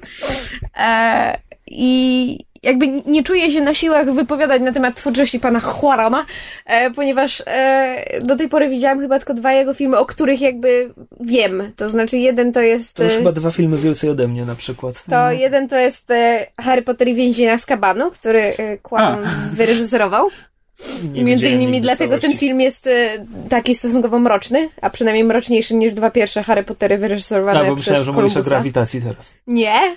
[0.78, 6.26] E, I jakby nie czuję się na siłach wypowiadać na temat twórczości pana Juarona,
[6.66, 10.94] e, ponieważ e, do tej pory widziałam chyba tylko dwa jego filmy, o których jakby
[11.20, 11.72] wiem.
[11.76, 12.94] To znaczy jeden to jest...
[12.94, 15.04] To już e, chyba dwa filmy więcej ode mnie na przykład.
[15.10, 19.20] To jeden to jest e, Harry Potter i więzienia z kabanu, który e, Quaron
[19.54, 20.30] wyreżyserował.
[21.14, 22.40] Nie Między innymi dlatego ten całości.
[22.40, 27.60] film jest e, taki stosunkowo mroczny, a przynajmniej mroczniejszy niż dwa pierwsze Harry Pottery wyreżyserowane
[27.60, 29.36] Tak, bo przez myślałem, że mówisz o grawitacji teraz.
[29.48, 29.96] Nie.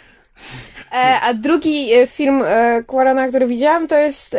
[0.93, 4.37] E, a drugi e, film e, Quarona, który widziałam, to jest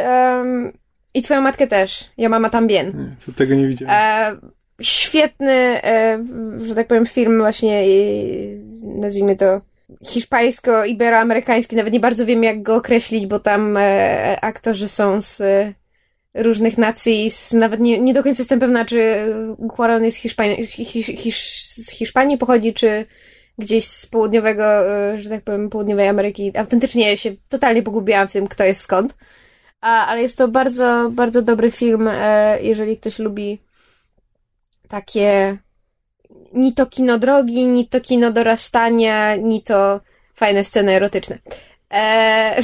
[1.13, 2.09] I twoją matkę też.
[2.17, 2.87] Ja mama tam bien.
[2.87, 3.95] Nie, co tego nie widziałem.
[3.95, 4.37] E,
[4.81, 6.23] świetny, e,
[6.67, 7.85] że tak powiem, film właśnie, e,
[8.81, 9.61] nazwijmy to
[10.05, 11.75] hiszpańsko-iberoamerykański.
[11.75, 15.41] Nawet nie bardzo wiem, jak go określić, bo tam e, aktorzy są z
[16.33, 17.29] różnych nacji.
[17.29, 19.27] Z, nawet nie, nie do końca jestem pewna, czy
[19.59, 23.05] Cuarón jest Hiszpanii, hisz, hisz, z Hiszpanii pochodzi, czy
[23.57, 26.57] gdzieś z południowego, e, że tak powiem, południowej Ameryki.
[26.57, 29.15] Autentycznie się totalnie pogubiłam w tym, kto jest skąd.
[29.81, 33.59] A, ale jest to bardzo, bardzo dobry film, e, jeżeli ktoś lubi
[34.87, 35.57] takie
[36.53, 40.01] ni to kino drogi, ni to kino dorastania, ni to
[40.33, 41.37] fajne sceny erotyczne.
[41.89, 42.63] Eee,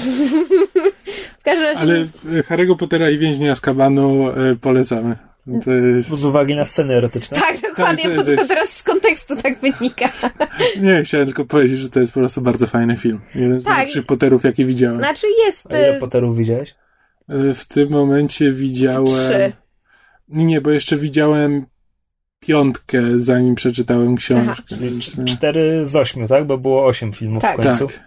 [1.39, 1.81] w każdym razie...
[1.81, 5.28] Ale e, Harry'ego Pottera i więźnia z kabanu e, polecamy.
[5.65, 6.09] To jest...
[6.09, 7.39] Z uwagi na sceny erotyczne.
[7.39, 10.05] Tak, dokładnie, Tak, bo tak, to teraz z kontekstu tak wynika.
[10.81, 13.19] Nie, chciałem tylko powiedzieć, że to jest po prostu bardzo fajny film.
[13.35, 13.73] Jeden z Tak.
[13.73, 14.97] najlepszych Potterów, jakie widziałem.
[14.97, 15.71] Znaczy jest...
[15.73, 16.75] A ile e, Potterów widziałeś?
[17.29, 19.05] E, W tym momencie widziałem...
[19.05, 19.51] Trzy.
[20.29, 21.65] Nie, nie, bo jeszcze widziałem
[22.39, 24.51] piątkę, zanim przeczytałem książkę.
[24.71, 24.77] Aha.
[24.81, 26.45] Więc, Cztery z ośmiu, tak?
[26.45, 27.57] Bo było osiem filmów Tak.
[27.59, 27.87] w końcu.
[27.87, 27.99] tak.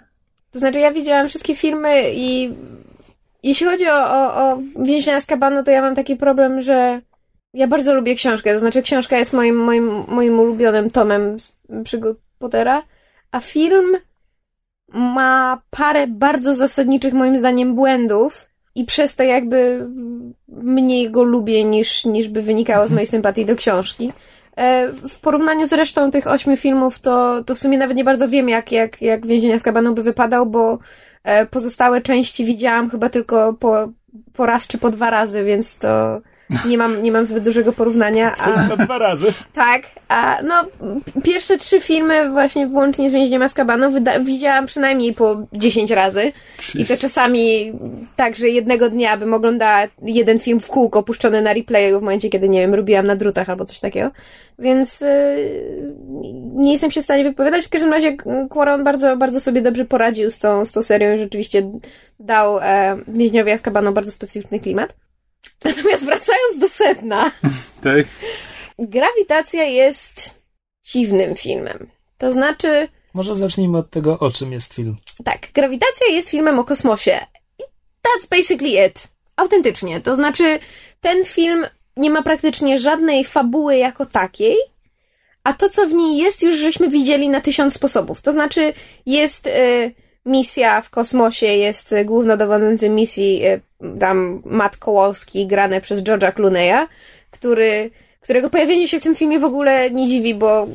[0.51, 2.55] To znaczy ja widziałam wszystkie filmy i
[3.43, 7.01] jeśli chodzi o, o, o Więźnia z kabanu, to ja mam taki problem, że
[7.55, 8.55] ja bardzo lubię książkę.
[8.55, 11.37] To znaczy książka jest moim, moim, moim ulubionym tomem
[11.85, 12.83] przygód Pottera,
[13.33, 13.97] a film
[14.89, 19.89] ma parę bardzo zasadniczych moim zdaniem błędów i przez to jakby
[20.49, 24.13] mniej go lubię niż, niż by wynikało z mojej sympatii do książki.
[24.57, 28.29] E, W porównaniu z resztą tych ośmiu filmów, to, to w sumie nawet nie bardzo
[28.29, 30.79] wiem, jak, jak, jak Więzienia z kabanu by wypadał, bo
[31.25, 33.89] e, pozostałe części widziałam chyba tylko po,
[34.33, 36.21] po raz czy po dwa razy, więc to
[36.69, 38.35] nie mam, nie mam zbyt dużego porównania.
[38.39, 39.27] A, dwa razy.
[39.55, 40.65] tak, a no
[41.25, 46.33] pierwsze trzy filmy właśnie włącznie z Więźniem Azkabanu wyda- widziałam przynajmniej po 10 razy.
[46.75, 47.73] I to czasami
[48.17, 52.29] tak, że jednego dnia bym oglądała jeden film w kółko puszczony na replayu w momencie,
[52.29, 54.11] kiedy, nie wiem, robiłam na drutach albo coś takiego.
[54.59, 55.09] Więc yy,
[56.55, 57.67] nie jestem się w stanie wypowiadać.
[57.67, 61.15] W każdym razie yy, Quaron bardzo, bardzo sobie dobrze poradził z tą, z tą serią
[61.15, 61.63] i rzeczywiście
[62.21, 64.95] dał e, Więźniowi Azkabanu bardzo specyficzny klimat.
[65.65, 67.31] Natomiast wracając do sedna,
[67.83, 68.07] Tak?
[68.79, 70.35] Grawitacja jest
[70.85, 71.91] dziwnym filmem.
[72.19, 74.97] To znaczy, Może zacznijmy od tego, o czym jest film.
[75.25, 77.19] tak, Grawitacja jest filmem o kosmosie.
[78.05, 79.09] That's basically it.
[79.37, 80.01] Autentycznie.
[80.01, 80.59] To znaczy,
[81.01, 81.67] ten film
[81.97, 84.57] nie ma praktycznie żadnej fabuły jako takiej,
[85.45, 88.23] a to, co w niej jest, już żeśmy widzieli na tysiąc sposobów.
[88.23, 88.73] To znaczy,
[89.07, 89.95] jest y,
[90.27, 93.61] misja w kosmosie, jest y, głównodowodzący misji, y,
[94.01, 96.87] tam Matt Kowalski, grany przez George'a Clooney'a,
[97.31, 97.91] który,
[98.21, 100.67] którego pojawienie się w tym filmie w ogóle nie dziwi, bo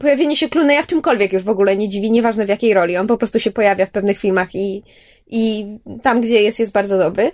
[0.00, 2.96] pojawienie się Clooney'a w czymkolwiek już w ogóle nie dziwi, nieważne w jakiej roli.
[2.96, 4.82] On po prostu się pojawia w pewnych filmach i,
[5.26, 5.66] i
[6.02, 7.32] tam, gdzie jest, jest bardzo dobry.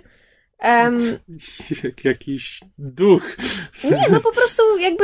[0.63, 0.99] Um,
[1.83, 3.37] Jak jakiś duch.
[3.83, 5.03] nie, no po prostu jakby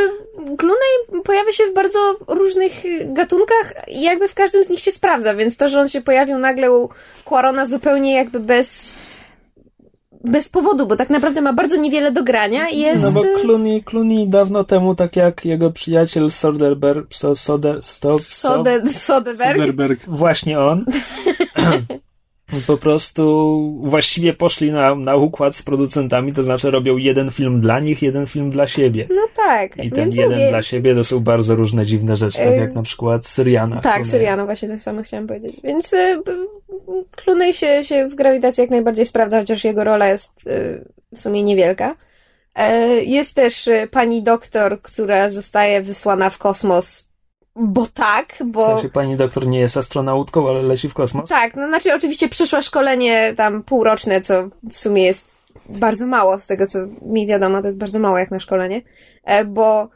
[0.57, 2.73] Clooney pojawia się w bardzo różnych
[3.13, 6.37] gatunkach i jakby w każdym z nich się sprawdza, więc to, że on się pojawił
[6.37, 6.89] nagle u
[7.25, 8.93] Quarona zupełnie jakby bez
[10.23, 13.05] bez powodu, bo tak naprawdę ma bardzo niewiele do grania i jest...
[13.05, 18.47] No bo Clooney, Clooney dawno temu, tak jak jego przyjaciel Soderbergh, so, Soder, stop, so,
[18.47, 20.05] Sode, Soderbergh, Soderbergh.
[20.07, 20.85] właśnie on,
[22.67, 27.79] po prostu właściwie poszli na, na układ z producentami, to znaczy robią jeden film dla
[27.79, 29.07] nich, jeden film dla siebie.
[29.09, 32.55] no tak, I ten jeden mówię, dla siebie to są bardzo różne dziwne rzeczy, tak
[32.57, 33.81] jak na przykład Syriana.
[33.81, 35.55] Tak, Syriano, właśnie tak samo chciałam powiedzieć.
[35.63, 36.21] Więc y,
[37.15, 41.43] Clooney się, się w grawitacji jak najbardziej sprawdza, chociaż jego rola jest y, w sumie
[41.43, 41.95] niewielka.
[42.55, 47.10] E, Jest też y, pani doktor, która zostaje wysłana w kosmos,
[47.55, 48.65] bo tak, W bo...
[48.65, 51.29] sensie pani doktor nie jest astronautką, ale leci w kosmos.
[51.29, 55.37] Tak, no znaczy oczywiście przeszła szkolenie tam półroczne, co w sumie jest
[55.69, 58.81] bardzo mało, z tego co mi wiadomo, to jest bardzo mało jak na szkolenie,
[59.23, 59.89] e, bo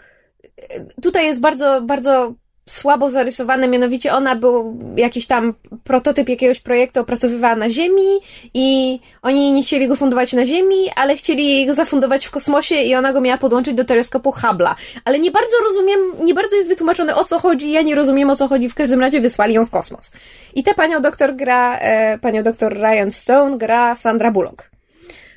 [0.69, 2.34] e, tutaj jest bardzo, bardzo
[2.70, 8.20] słabo zarysowane, mianowicie ona był jakiś tam prototyp jakiegoś projektu opracowywała na Ziemi
[8.54, 12.96] i oni nie chcieli go fundować na Ziemi, ale chcieli go zafundować w kosmosie i
[12.96, 14.76] ona go miała podłączyć do teleskopu Hubble'a.
[15.06, 18.36] Ale nie bardzo rozumiem, nie bardzo jest wytłumaczone o co chodzi, ja nie rozumiem o
[18.36, 20.12] co chodzi, w każdym razie wysłali ją w kosmos.
[20.56, 24.76] I tę panią doktor gra, e, panią doktor Ryan Stone gra Sandra Bullock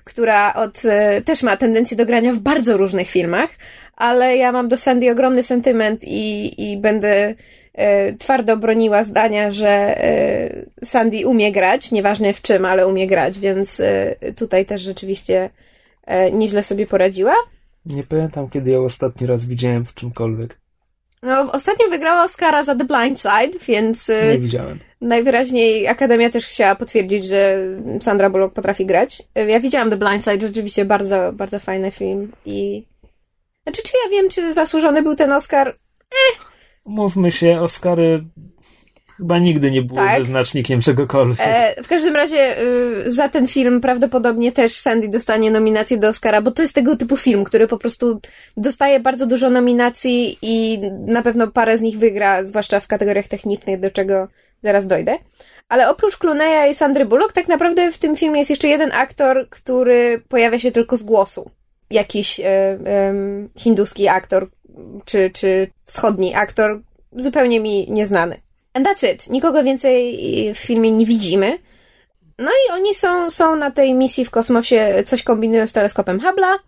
[0.04, 3.50] która od, e, też ma tendencję do grania w bardzo różnych filmach,
[3.98, 7.34] ale ja mam do Sandy ogromny sentyment i, i będę
[7.74, 13.38] e, twardo broniła zdania, że e, Sandy umie grać, nieważne w czym, ale umie grać,
[13.38, 15.50] więc e, tutaj też rzeczywiście
[16.32, 17.34] nieźle sobie poradziła.
[17.86, 20.58] Nie pamiętam, kiedy ją ostatni raz widziałem w czymkolwiek.
[21.22, 24.78] No, ostatnio wygrała Oscara za The Blind Side, więc Nie widziałem.
[25.00, 27.58] Najwyraźniej Akademia też chciała potwierdzić, że
[28.00, 29.22] Sandra Bullock potrafi grać.
[29.48, 32.84] Ja widziałam The Blind Side, rzeczywiście bardzo, bardzo fajny film i...
[33.68, 35.78] Znaczy, czy ja wiem, czy zasłużony był ten Oscar?
[36.86, 38.24] Mówmy się, Oscary
[39.16, 40.18] chyba nigdy nie były Tak.
[40.18, 41.38] wyznacznikiem czegokolwiek.
[41.40, 46.42] E, w każdym razie y, za ten film prawdopodobnie też Sandy dostanie nominację do Oscara,
[46.42, 48.20] bo to jest tego typu film, który po prostu
[48.56, 53.80] dostaje bardzo dużo nominacji i na pewno parę z nich wygra, zwłaszcza w kategoriach technicznych,
[53.80, 54.28] do czego
[54.62, 55.18] zaraz dojdę.
[55.68, 59.46] Ale oprócz Clooney'a i Sandry Bullock, tak naprawdę w tym filmie jest jeszcze jeden aktor,
[59.50, 61.50] który pojawia się tylko z głosu.
[61.90, 62.78] Jakiś e,
[63.56, 64.48] hinduski aktor,
[65.04, 66.80] czy, czy wschodni aktor,
[67.12, 68.40] zupełnie mi nieznany.
[68.72, 69.30] And that's it.
[69.30, 70.18] Nikogo więcej
[70.54, 71.58] w filmie nie widzimy.
[72.38, 76.58] No i oni są, są na tej misji w kosmosie, coś kombinują z teleskopem Hubble'a,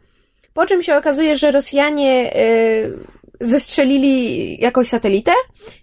[0.54, 2.98] po czym się okazuje, że Rosjanie y,
[3.40, 5.32] zestrzelili jakąś satelitę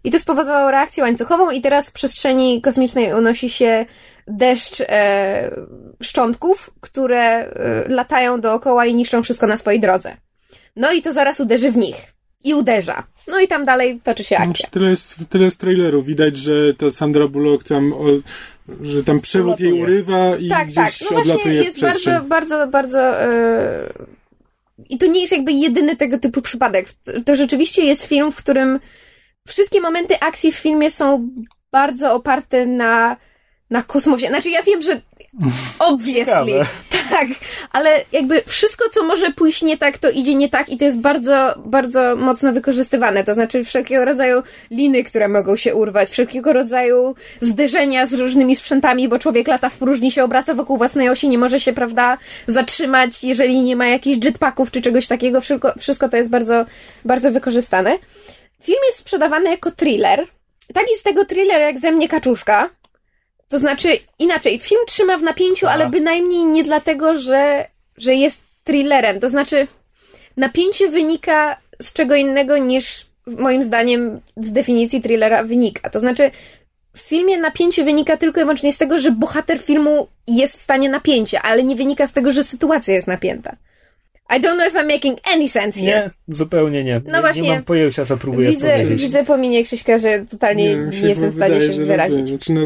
[0.03, 3.85] i to spowodowało reakcję łańcuchową i teraz w przestrzeni kosmicznej unosi się
[4.27, 5.51] deszcz e,
[6.03, 7.49] szczątków, które e,
[7.87, 10.17] latają dookoła i niszczą wszystko na swojej drodze.
[10.75, 11.95] No i to zaraz uderzy w nich.
[12.43, 13.03] I uderza.
[13.27, 14.45] No i tam dalej toczy się akcja.
[14.53, 16.03] Znaczy, tyle, jest, tyle jest traileru.
[16.03, 18.05] Widać, że ta Sandra Bullock tam, o,
[18.81, 20.67] że tam przewód jej urywa i tak, tak.
[20.67, 22.13] gdzieś No właśnie odlatuje w jest przestrzeń.
[22.13, 23.21] bardzo, bardzo, bardzo.
[23.21, 23.93] e,
[24.89, 26.87] I to nie jest jakby jedyny tego typu przypadek.
[27.25, 28.79] To rzeczywiście jest film, w którym
[29.47, 31.29] wszystkie momenty akcji w filmie są
[31.71, 33.17] bardzo oparte na,
[33.69, 34.27] na kosmosie.
[34.27, 35.01] Znaczy, ja wiem, że
[35.79, 36.65] obviously, Ciekawe.
[37.09, 37.27] tak,
[37.71, 40.99] ale jakby wszystko, co może pójść nie tak, to idzie nie tak i to jest
[40.99, 43.23] bardzo, bardzo mocno wykorzystywane.
[43.23, 49.09] To znaczy wszelkiego rodzaju liny, które mogą się urwać, wszelkiego rodzaju zderzenia z różnymi sprzętami,
[49.09, 52.17] bo człowiek lata w próżni, się obraca wokół własnej osi, nie może się, prawda,
[52.47, 55.41] zatrzymać, jeżeli nie ma jakichś jetpacków czy czegoś takiego.
[55.41, 56.65] Wszystko, wszystko to jest bardzo,
[57.05, 57.97] bardzo wykorzystane.
[58.63, 60.27] Film jest sprzedawany jako thriller.
[60.73, 62.69] Taki z tego thriller jak ze mnie kaczuszka.
[63.49, 65.71] To znaczy, inaczej, film trzyma w napięciu, A.
[65.71, 67.67] ale bynajmniej nie dlatego, że,
[67.97, 69.19] że jest thrillerem.
[69.19, 69.67] To znaczy,
[70.37, 75.89] napięcie wynika z czego innego niż moim zdaniem z definicji thrillera wynika.
[75.89, 76.31] To znaczy,
[76.95, 80.89] w filmie napięcie wynika tylko i wyłącznie z tego, że bohater filmu jest w stanie
[80.89, 83.55] napięcia, ale nie wynika z tego, że sytuacja jest napięta.
[84.29, 86.11] I don't know if I'm making any sense here.
[86.27, 87.01] Nie, zupełnie nie.
[87.05, 87.41] No nie, właśnie.
[87.41, 89.01] nie mam pojęcia, co próbujesz Widzę, powiedzieć.
[89.01, 92.27] widzę po minie Krzyśka, że totalnie nie, mi jestem w stanie wydaje, się wyrazić.
[92.27, 92.61] Znaczy, no,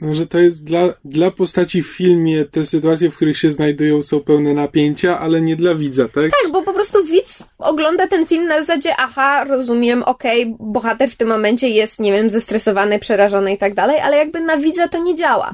[0.00, 4.02] no, że to jest dla, dla postaci w filmie, te sytuacje, w których się znajdują,
[4.02, 6.14] są pełne napięcia, ale nie dla widza, tak?
[6.14, 11.16] Tak, bo po prostu widz ogląda ten film na zasadzie, aha, rozumiem, okej, bohater w
[11.16, 15.02] tym momencie jest, nie wiem, zestresowany, przerażony i tak dalej, ale jakby na widza to
[15.02, 15.52] nie działa.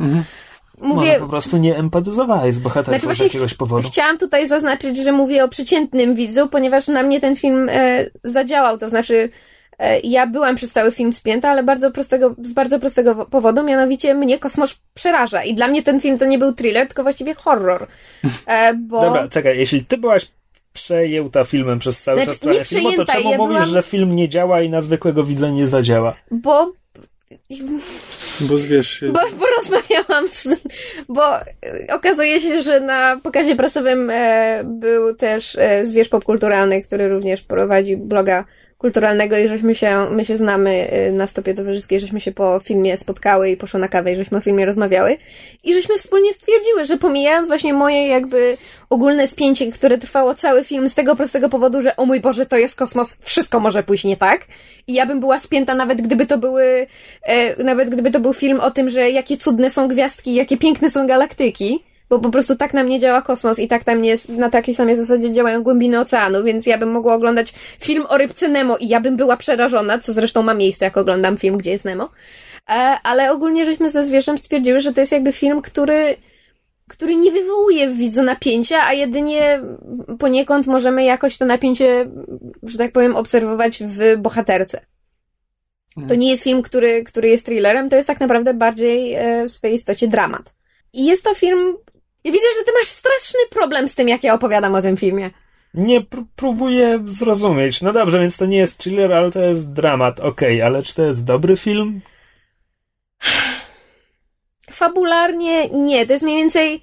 [0.78, 1.20] Może mówię...
[1.20, 3.88] po prostu nie empatyzowałeś z bohaterką Znaczy z jakiegoś powodu.
[3.88, 8.78] Chciałam tutaj zaznaczyć, że mówię o przeciętnym widzu, ponieważ na mnie ten film e, zadziałał,
[8.78, 9.30] to znaczy
[10.04, 14.38] ja byłam przez cały film spięta, ale bardzo prostego, z bardzo prostego powodu, mianowicie mnie
[14.38, 17.86] kosmos przeraża i dla mnie ten film to nie był thriller, tylko właściwie horror.
[18.46, 19.00] E, bo...
[19.00, 20.30] Dobra, czekaj, jeśli ty byłaś
[20.72, 23.82] przejęta filmem przez cały Znaczy, czas trwania nie filmu, to czemu ja mówisz, byłam- że
[23.82, 26.14] film nie działa i na zwykłego widza nie zadziała?
[26.30, 26.72] Bo
[28.40, 29.06] Bo zwierz się.
[29.06, 30.48] Bo, bo rozmawiałam z.
[31.08, 31.46] Bo e,
[31.92, 37.96] okazuje się, że na pokazie prasowym e, był też e, zwierz popkulturalny, który również prowadzi
[37.96, 38.44] bloga
[38.78, 42.96] kulturalnego i żeśmy się, my się znamy e, na stopie towarzyskiej, żeśmy się po filmie
[42.96, 45.16] spotkały i poszło na kawę i żeśmy o filmie rozmawiały.
[45.64, 48.56] I żeśmy wspólnie stwierdziły, że pomijając właśnie moje jakby
[48.90, 52.56] ogólne spięcie, które trwało cały film z tego prostego powodu, że o mój Boże, to
[52.56, 54.46] jest kosmos, wszystko może pójść nie tak.
[54.86, 56.86] I ja bym była spięta nawet gdyby to były
[57.22, 60.90] e, nawet gdyby to był film o tym, że jakie cudne są gwiazdki, jakie piękne
[60.90, 64.28] są galaktyki, bo po prostu tak na mnie działa kosmos i tak na mnie s-
[64.28, 68.48] na takiej samej zasadzie działają głębiny oceanu, więc ja bym mogła oglądać film o rybce
[68.48, 71.84] Nemo i ja bym była przerażona, co zresztą ma miejsce, jak oglądam film, gdzie jest
[71.84, 72.10] Nemo.
[72.70, 76.16] E, ale ogólnie żeśmy ze zwierzem stwierdziły, że to jest jakby film, który
[76.88, 79.60] który nie wywołuje w widzu napięcia, a jedynie
[80.18, 82.06] poniekąd możemy jakoś to napięcie,
[82.62, 84.80] że tak powiem, obserwować w bohaterce.
[86.08, 89.50] To nie jest film, który, który jest thrillerem, to jest tak naprawdę bardziej e, w
[89.50, 90.54] swojej istocie dramat.
[90.92, 91.74] I jest to film.
[92.24, 95.30] Ja widzę, że ty masz straszny problem z tym, jak ja opowiadam o tym filmie.
[95.74, 97.82] Nie pró- próbuję zrozumieć.
[97.82, 100.20] No dobrze, więc to nie jest thriller, ale to jest dramat.
[100.20, 102.00] Okej, ale czy to jest dobry film?
[104.70, 106.82] Fabularnie nie, to jest mniej więcej.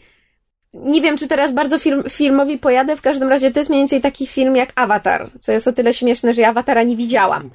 [0.73, 4.01] Nie wiem, czy teraz bardzo film, filmowi pojadę, w każdym razie to jest mniej więcej
[4.01, 7.49] taki film jak Avatar, co jest o tyle śmieszne, że ja Awatara nie widziałam.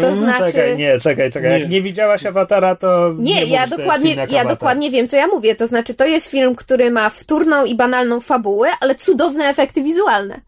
[0.00, 1.52] To znaczy- Czekaj, nie, czekaj, czekaj.
[1.52, 1.68] Jak Nie.
[1.68, 4.56] nie widziałaś Awatara, to nie, Nie, ja że to jest dokładnie, film jak ja Avatar.
[4.56, 5.56] dokładnie wiem, co ja mówię.
[5.56, 10.40] To znaczy, to jest film, który ma wtórną i banalną fabułę, ale cudowne efekty wizualne.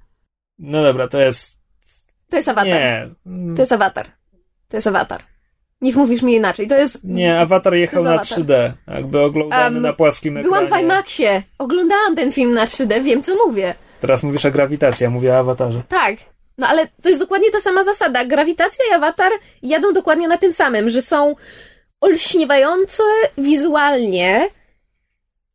[0.59, 1.59] No dobra, to jest...
[2.31, 2.66] To jest Avatar.
[2.66, 3.09] Nie.
[3.57, 4.07] To jest Avatar.
[4.69, 5.20] To jest Avatar.
[5.81, 6.69] Nie mówisz mi inaczej.
[6.69, 7.05] To jest.
[7.05, 8.73] Nie, Avatar jechał na jest 3D.
[8.89, 10.67] Jakby oglądany Em, na płaskim ekranie.
[10.67, 11.43] Byłam w IMAXie.
[11.59, 13.75] Oglądałam ten film na 3D, wiem co mówię.
[14.01, 15.83] Teraz mówisz o grawitacji, ja mówię o Avatarze.
[15.89, 16.17] Tak.
[16.59, 18.25] No ale to jest dokładnie ta sama zasada.
[18.25, 19.33] Grawitacja i awatar
[19.63, 21.35] jadą dokładnie na tym samym, że są
[22.01, 23.03] olśniewające
[23.39, 24.49] wizualnie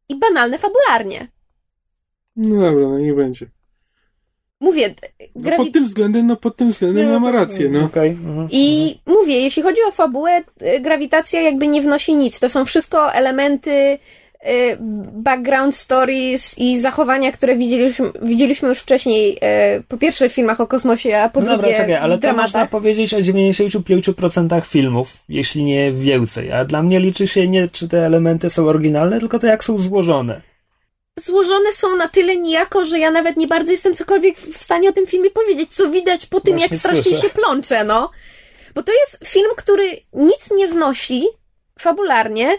[0.10, 1.28] i banalne fabularnie.
[2.36, 3.46] No dobra, no nie będzie.
[4.64, 4.96] Mówię,
[5.36, 7.86] No pod tym względem, no pod tym względem Nie, ma rację, no.
[7.86, 8.10] Okej.
[8.10, 8.48] mhm.
[8.52, 12.40] I mówię, jeśli chodzi o fabułę, y, grawitacja jakby nie wnosi nic.
[12.40, 13.98] To są wszystko elementy y,
[15.14, 19.38] background stories i zachowania, które widzieliśmy, widzieliśmy już wcześniej,
[19.78, 22.34] y, po pierwsze w filmach o kosmosie, a po No drugie dobra, czekaj, ale to
[22.34, 26.52] można powiedzieć o 95% filmów, jeśli nie więcej.
[26.52, 29.78] A dla mnie liczy się nie, czy te elementy są oryginalne, tylko to, jak są
[29.78, 30.53] złożone.
[31.20, 34.94] Złożone są na tyle nijako, że ja nawet nie bardzo jestem cokolwiek w stanie o
[34.94, 37.22] tym filmie powiedzieć, co widać po tym, Właśnie jak strasznie słyszę.
[37.22, 38.12] się plącze, no.
[38.76, 41.28] Bo to jest film, który nic nie wnosi
[41.80, 42.58] fabularnie,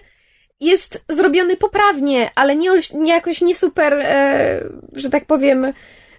[0.60, 5.72] jest zrobiony poprawnie, ale nie, nie jakoś nie super, e, że tak powiem,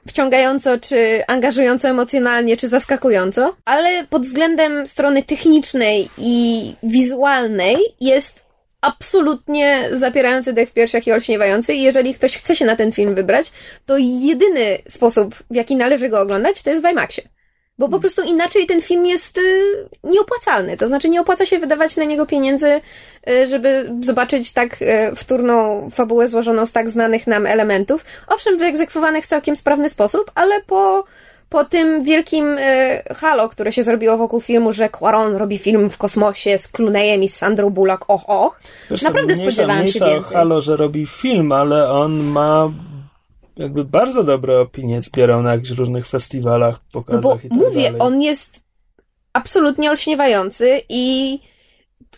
[0.08, 8.45] wciągająco, czy angażująco emocjonalnie, czy zaskakująco, ale pod względem strony technicznej i wizualnej jest
[8.86, 13.16] absolutnie zapierający dech w piersiach i olśniewający i jeżeli ktoś chce się na ten film
[13.16, 13.52] wybrać,
[13.86, 17.22] to jedyny sposób, w jaki należy go oglądać, to jest w IMAXie.
[17.78, 19.42] Bo po prostu inaczej ten film jest y,
[20.04, 20.78] nieopłacalny.
[20.78, 22.82] To znaczy nie opłaca się wydawać na niego pieniędzy,
[23.30, 28.06] y, żeby zobaczyć tak y, wtórną fabułę złożoną z tak znanych nam elementów.
[28.28, 31.04] Owszem, wyegzekwowanych w całkiem sprawny sposób, ale po,
[31.56, 35.98] po tym wielkim y, halo, które się zrobiło wokół filmu, że Quaron robi film w
[35.98, 38.60] kosmosie z Clooneyem i z Sandrą Bullock, och, och.
[38.92, 40.38] Wiesz, Naprawdę mniejsza, spodziewałam się mniejsza o więcej.
[40.38, 42.72] Halo, że robi film, ale on ma
[43.58, 47.84] jakby bardzo dobre opinie, zbierał na jakichś różnych festiwalach, No pokazach bo i tak mówię,
[47.84, 48.02] dalej.
[48.02, 48.60] on jest
[49.34, 51.40] absolutnie olśniewający i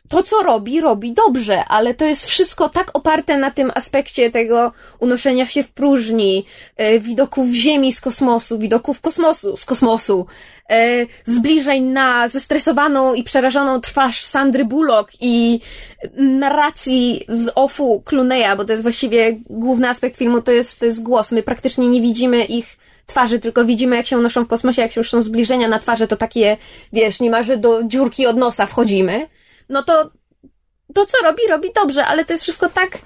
[0.09, 4.71] to, co robi, robi dobrze, ale to jest wszystko tak oparte na tym aspekcie tego
[4.99, 6.45] unoszenia się w próżni,
[6.77, 10.25] e, widoków Ziemi z kosmosu, widoków kosmosu z kosmosu,
[10.69, 15.59] e, zbliżeń na zestresowaną i przerażoną twarz Sandry Bullock i
[16.17, 21.03] narracji z offu Clooney'a, bo to jest właściwie główny aspekt filmu, to jest, to jest
[21.03, 21.31] głos.
[21.31, 25.09] My praktycznie nie widzimy ich twarzy, tylko widzimy, jak się unoszą w kosmosie, jak już
[25.09, 26.57] są zbliżenia na twarze, to takie,
[26.93, 29.27] wiesz, niemalże do dziurki od nosa wchodzimy.
[29.69, 30.11] No to
[30.93, 32.99] to, co robi, robi dobrze, ale to jest wszystko tak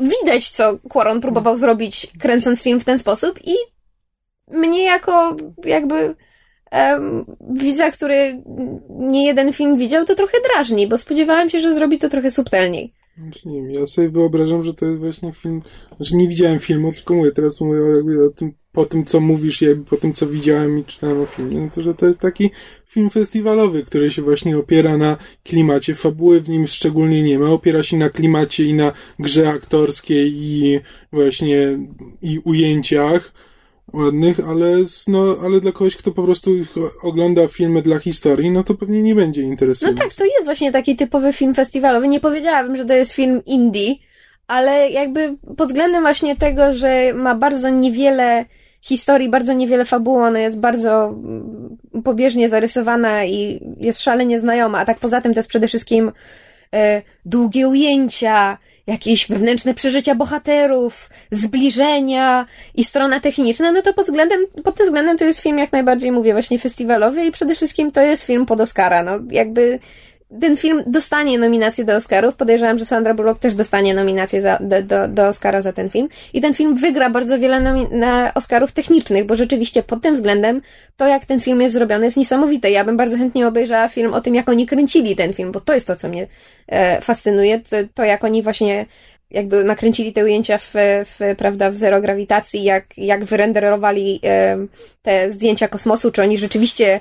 [0.00, 3.54] widać, co Quaron próbował zrobić, kręcąc film w ten sposób i
[4.48, 6.14] mnie jako jakby
[6.72, 8.42] um, widza, który
[8.88, 12.92] nie jeden film widział, to trochę drażni, bo spodziewałam się, że zrobi to trochę subtelniej.
[13.18, 15.62] Znaczy, nie wiem, ja sobie wyobrażam, że to jest właśnie film,
[15.96, 19.20] znaczy nie widziałem filmu, tylko mówię, teraz mówię o, jakby o tym, po tym, co
[19.20, 22.20] mówisz, jakby po tym, co widziałem i czytałem o filmie, no to, że to jest
[22.20, 22.50] taki
[22.94, 27.82] film festiwalowy, który się właśnie opiera na klimacie, fabuły w nim szczególnie nie ma, opiera
[27.82, 30.80] się na klimacie i na grze aktorskiej i
[31.12, 31.78] właśnie
[32.22, 33.32] i ujęciach
[33.92, 34.76] ładnych, ale,
[35.08, 36.50] no, ale dla kogoś, kto po prostu
[37.02, 39.98] ogląda filmy dla historii, no to pewnie nie będzie No interesujący.
[40.00, 42.08] tak, to jest właśnie taki typowy film festiwalowy.
[42.08, 43.94] Nie powiedziałabym, że to jest film indie,
[44.46, 48.44] ale jakby pod względem właśnie tego, że ma bardzo niewiele
[48.84, 54.84] historii, bardzo niewiele fabuły, ona jest bardzo mm, pobieżnie zarysowana i jest szalenie znajoma, a
[54.84, 56.12] tak poza tym to jest przede wszystkim
[56.74, 64.40] e, długie ujęcia, jakieś wewnętrzne przeżycia bohaterów, zbliżenia i strona techniczna, no to pod względem,
[64.64, 68.00] pod tym względem to jest film jak najbardziej, mówię, właśnie festiwalowy i przede wszystkim to
[68.00, 69.78] jest film pod Oscara, no jakby
[70.40, 72.36] ten film dostanie nominację do Oscarów.
[72.36, 76.08] Podejrzewam, że Sandra Bullock też dostanie nominację za, do, do, do Oscara za ten film.
[76.32, 77.88] I ten film wygra bardzo wiele nomi-
[78.34, 80.62] Oscarów technicznych, bo rzeczywiście pod tym względem
[80.96, 82.70] to, jak ten film jest zrobiony, jest niesamowite.
[82.70, 85.74] Ja bym bardzo chętnie obejrzała film o tym, jak oni kręcili ten film, bo to
[85.74, 86.26] jest to, co mnie
[86.68, 87.60] e, fascynuje.
[87.60, 88.86] To, to, jak oni właśnie
[89.30, 90.72] jakby nakręcili te ujęcia w,
[91.04, 94.56] w, prawda, w zero grawitacji, jak, jak wyrenderowali e,
[95.02, 97.00] te zdjęcia kosmosu, czy oni rzeczywiście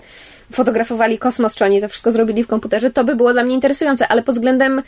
[0.52, 4.08] fotografowali kosmos, czy oni to wszystko zrobili w komputerze, to by było dla mnie interesujące,
[4.08, 4.84] ale pod względem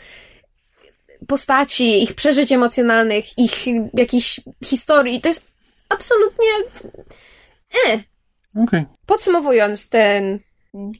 [1.27, 5.45] postaci, ich przeżyć emocjonalnych, ich jakichś historii, to jest
[5.89, 6.47] absolutnie...
[7.87, 7.99] E.
[8.63, 8.85] Okej.
[9.05, 10.39] Podsumowując ten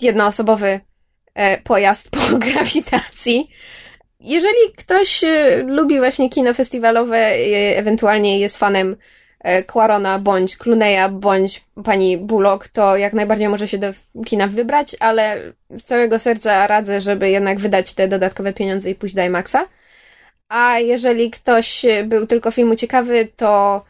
[0.02, 0.80] jednoosobowy
[1.34, 3.50] e, pojazd po grawitacji,
[4.20, 7.18] jeżeli ktoś e, lubi właśnie kino festiwalowe,
[7.76, 8.96] ewentualnie jest fanem
[9.68, 13.94] Quarona, bądź Clooney'a, bądź pani Bullock, to jak najbardziej może się do
[14.26, 15.42] kina wybrać, ale
[15.78, 19.58] z całego serca radzę, żeby jednak wydać te dodatkowe pieniądze i pójść do IMAXa.
[20.50, 23.82] A jeżeli ktoś e, był tylko filmu ciekawy, to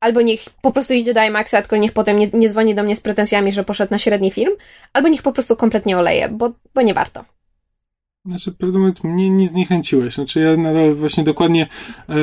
[0.00, 2.96] albo niech po prostu idzie do IMAXa, tylko niech potem nie, nie dzwoni do mnie
[2.96, 4.52] z pretensjami, że poszedł na średni film,
[4.92, 7.24] albo niech po prostu kompletnie oleje, bo, bo nie warto.
[8.26, 10.14] Znaczy, prawdę mówiąc, mnie nie zniechęciłeś.
[10.14, 11.66] Znaczy, ja nadal właśnie dokładnie,
[12.08, 12.14] e,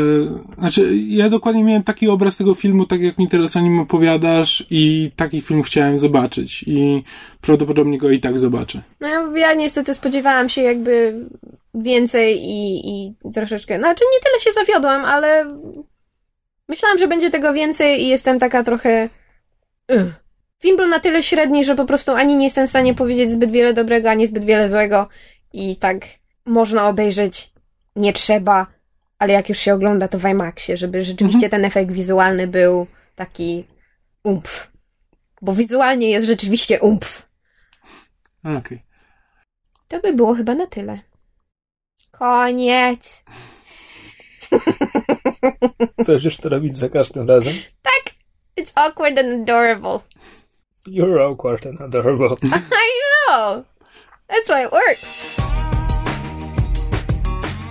[0.56, 4.66] znaczy, ja dokładnie miałem taki obraz tego filmu, tak jak mi teraz o nim opowiadasz
[4.70, 7.04] i taki film chciałem zobaczyć i
[7.42, 8.82] prawdopodobnie go i tak zobaczę.
[9.00, 11.26] No ja, ja niestety spodziewałam się jakby
[11.74, 15.58] więcej i, i troszeczkę, znaczy nie tyle się zawiodłam, ale
[16.70, 19.10] myślałam, że będzie tego więcej i jestem taka trochę...
[19.90, 20.22] Ugh.
[20.62, 23.52] Film był na tyle średni, że po prostu ani nie jestem w stanie powiedzieć zbyt
[23.52, 25.08] wiele dobrego, ani zbyt wiele złego
[25.54, 26.06] i tak
[26.46, 27.54] można obejrzeć,
[27.96, 28.68] nie trzeba,
[29.20, 33.68] ale jak już się ogląda, to w IMAXie, żeby rzeczywiście ten efekt wizualny był taki
[34.24, 34.72] umpf.
[35.42, 37.28] Bo wizualnie jest rzeczywiście umpf.
[38.58, 38.84] Okej.
[39.88, 41.00] To by było chyba na tyle.
[42.12, 43.24] Koniec.
[46.08, 47.54] Będziesz to robić za każdym razem?
[48.58, 50.04] It's awkward and adorable.
[50.88, 52.38] You're awkward and adorable.
[52.44, 53.66] I know.
[54.32, 55.08] That's why it works.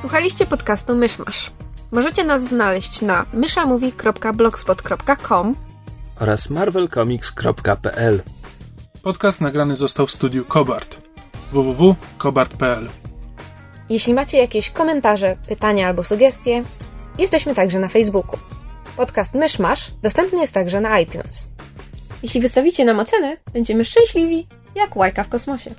[0.01, 1.51] Słuchaliście podcastu Myszmasz.
[1.91, 5.55] Możecie nas znaleźć na myszamovie.blogspot.com
[6.21, 8.23] oraz marvelcomics.pl
[9.03, 10.97] Podcast nagrany został w studiu Kobart.
[11.53, 12.89] www.kobart.pl
[13.89, 16.63] Jeśli macie jakieś komentarze, pytania albo sugestie,
[17.19, 18.39] jesteśmy także na Facebooku.
[18.97, 21.49] Podcast Myszmasz dostępny jest także na iTunes.
[22.23, 25.75] Jeśli wystawicie nam ocenę, będziemy szczęśliwi jak łajka w kosmosie.